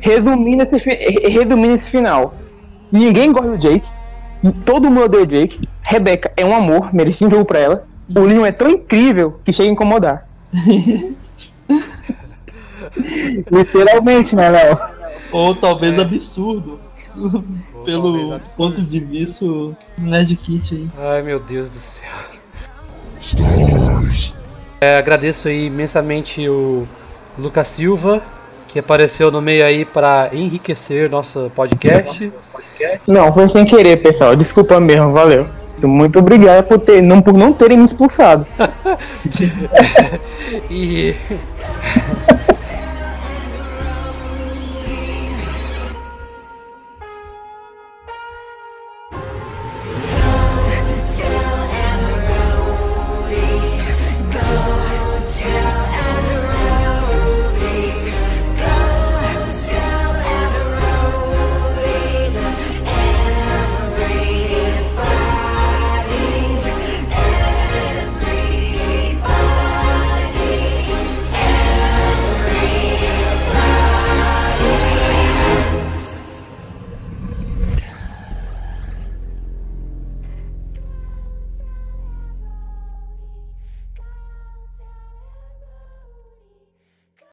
Resumindo 0.00 0.62
esse, 0.72 0.88
resumindo 1.28 1.74
esse 1.74 1.86
final. 1.86 2.34
Ninguém 2.90 3.32
gosta 3.32 3.50
do 3.50 3.58
Jake. 3.58 3.90
Todo 4.64 4.90
mundo 4.90 5.04
odeia 5.04 5.24
o 5.24 5.26
Jake. 5.26 5.68
Rebecca 5.82 6.32
é 6.36 6.44
um 6.44 6.54
amor, 6.54 6.94
merecia 6.94 7.26
um 7.26 7.30
jogo 7.30 7.44
pra 7.44 7.58
ela. 7.58 7.84
O 8.14 8.20
Leon 8.20 8.46
é 8.46 8.52
tão 8.52 8.70
incrível 8.70 9.38
que 9.44 9.52
chega 9.52 9.68
a 9.68 9.72
incomodar. 9.72 10.26
Literalmente, 13.50 14.34
né, 14.34 14.48
Léo? 14.48 14.78
Ou 15.32 15.54
talvez 15.54 15.98
absurdo. 15.98 16.80
talvez 17.14 17.44
Pelo 17.84 18.32
absurdo. 18.34 18.40
ponto 18.56 18.80
de 18.80 19.00
vista 19.00 19.44
do 19.44 19.76
Nerd 19.98 20.34
Kit 20.36 20.74
aí. 20.74 20.88
Ai 20.98 21.22
meu 21.22 21.38
Deus 21.40 21.68
do 21.70 21.78
céu. 21.78 22.08
É, 24.80 24.96
agradeço 24.96 25.48
aí 25.48 25.66
imensamente 25.66 26.48
o 26.48 26.86
Lucas 27.36 27.66
Silva, 27.68 28.22
que 28.68 28.78
apareceu 28.78 29.30
no 29.30 29.42
meio 29.42 29.64
aí 29.64 29.84
para 29.84 30.30
enriquecer 30.32 31.10
nosso 31.10 31.50
podcast. 31.54 32.32
podcast. 32.52 33.00
Não, 33.06 33.32
foi 33.32 33.48
sem 33.48 33.64
querer, 33.64 33.96
pessoal. 33.96 34.36
Desculpa 34.36 34.78
mesmo, 34.78 35.12
valeu. 35.12 35.44
Muito 35.82 36.18
obrigado 36.18 36.66
por, 36.66 36.78
ter, 36.80 37.02
não, 37.02 37.22
por 37.22 37.34
não 37.34 37.52
terem 37.52 37.78
me 37.78 37.84
expulsado. 37.84 38.46
E 40.70 41.14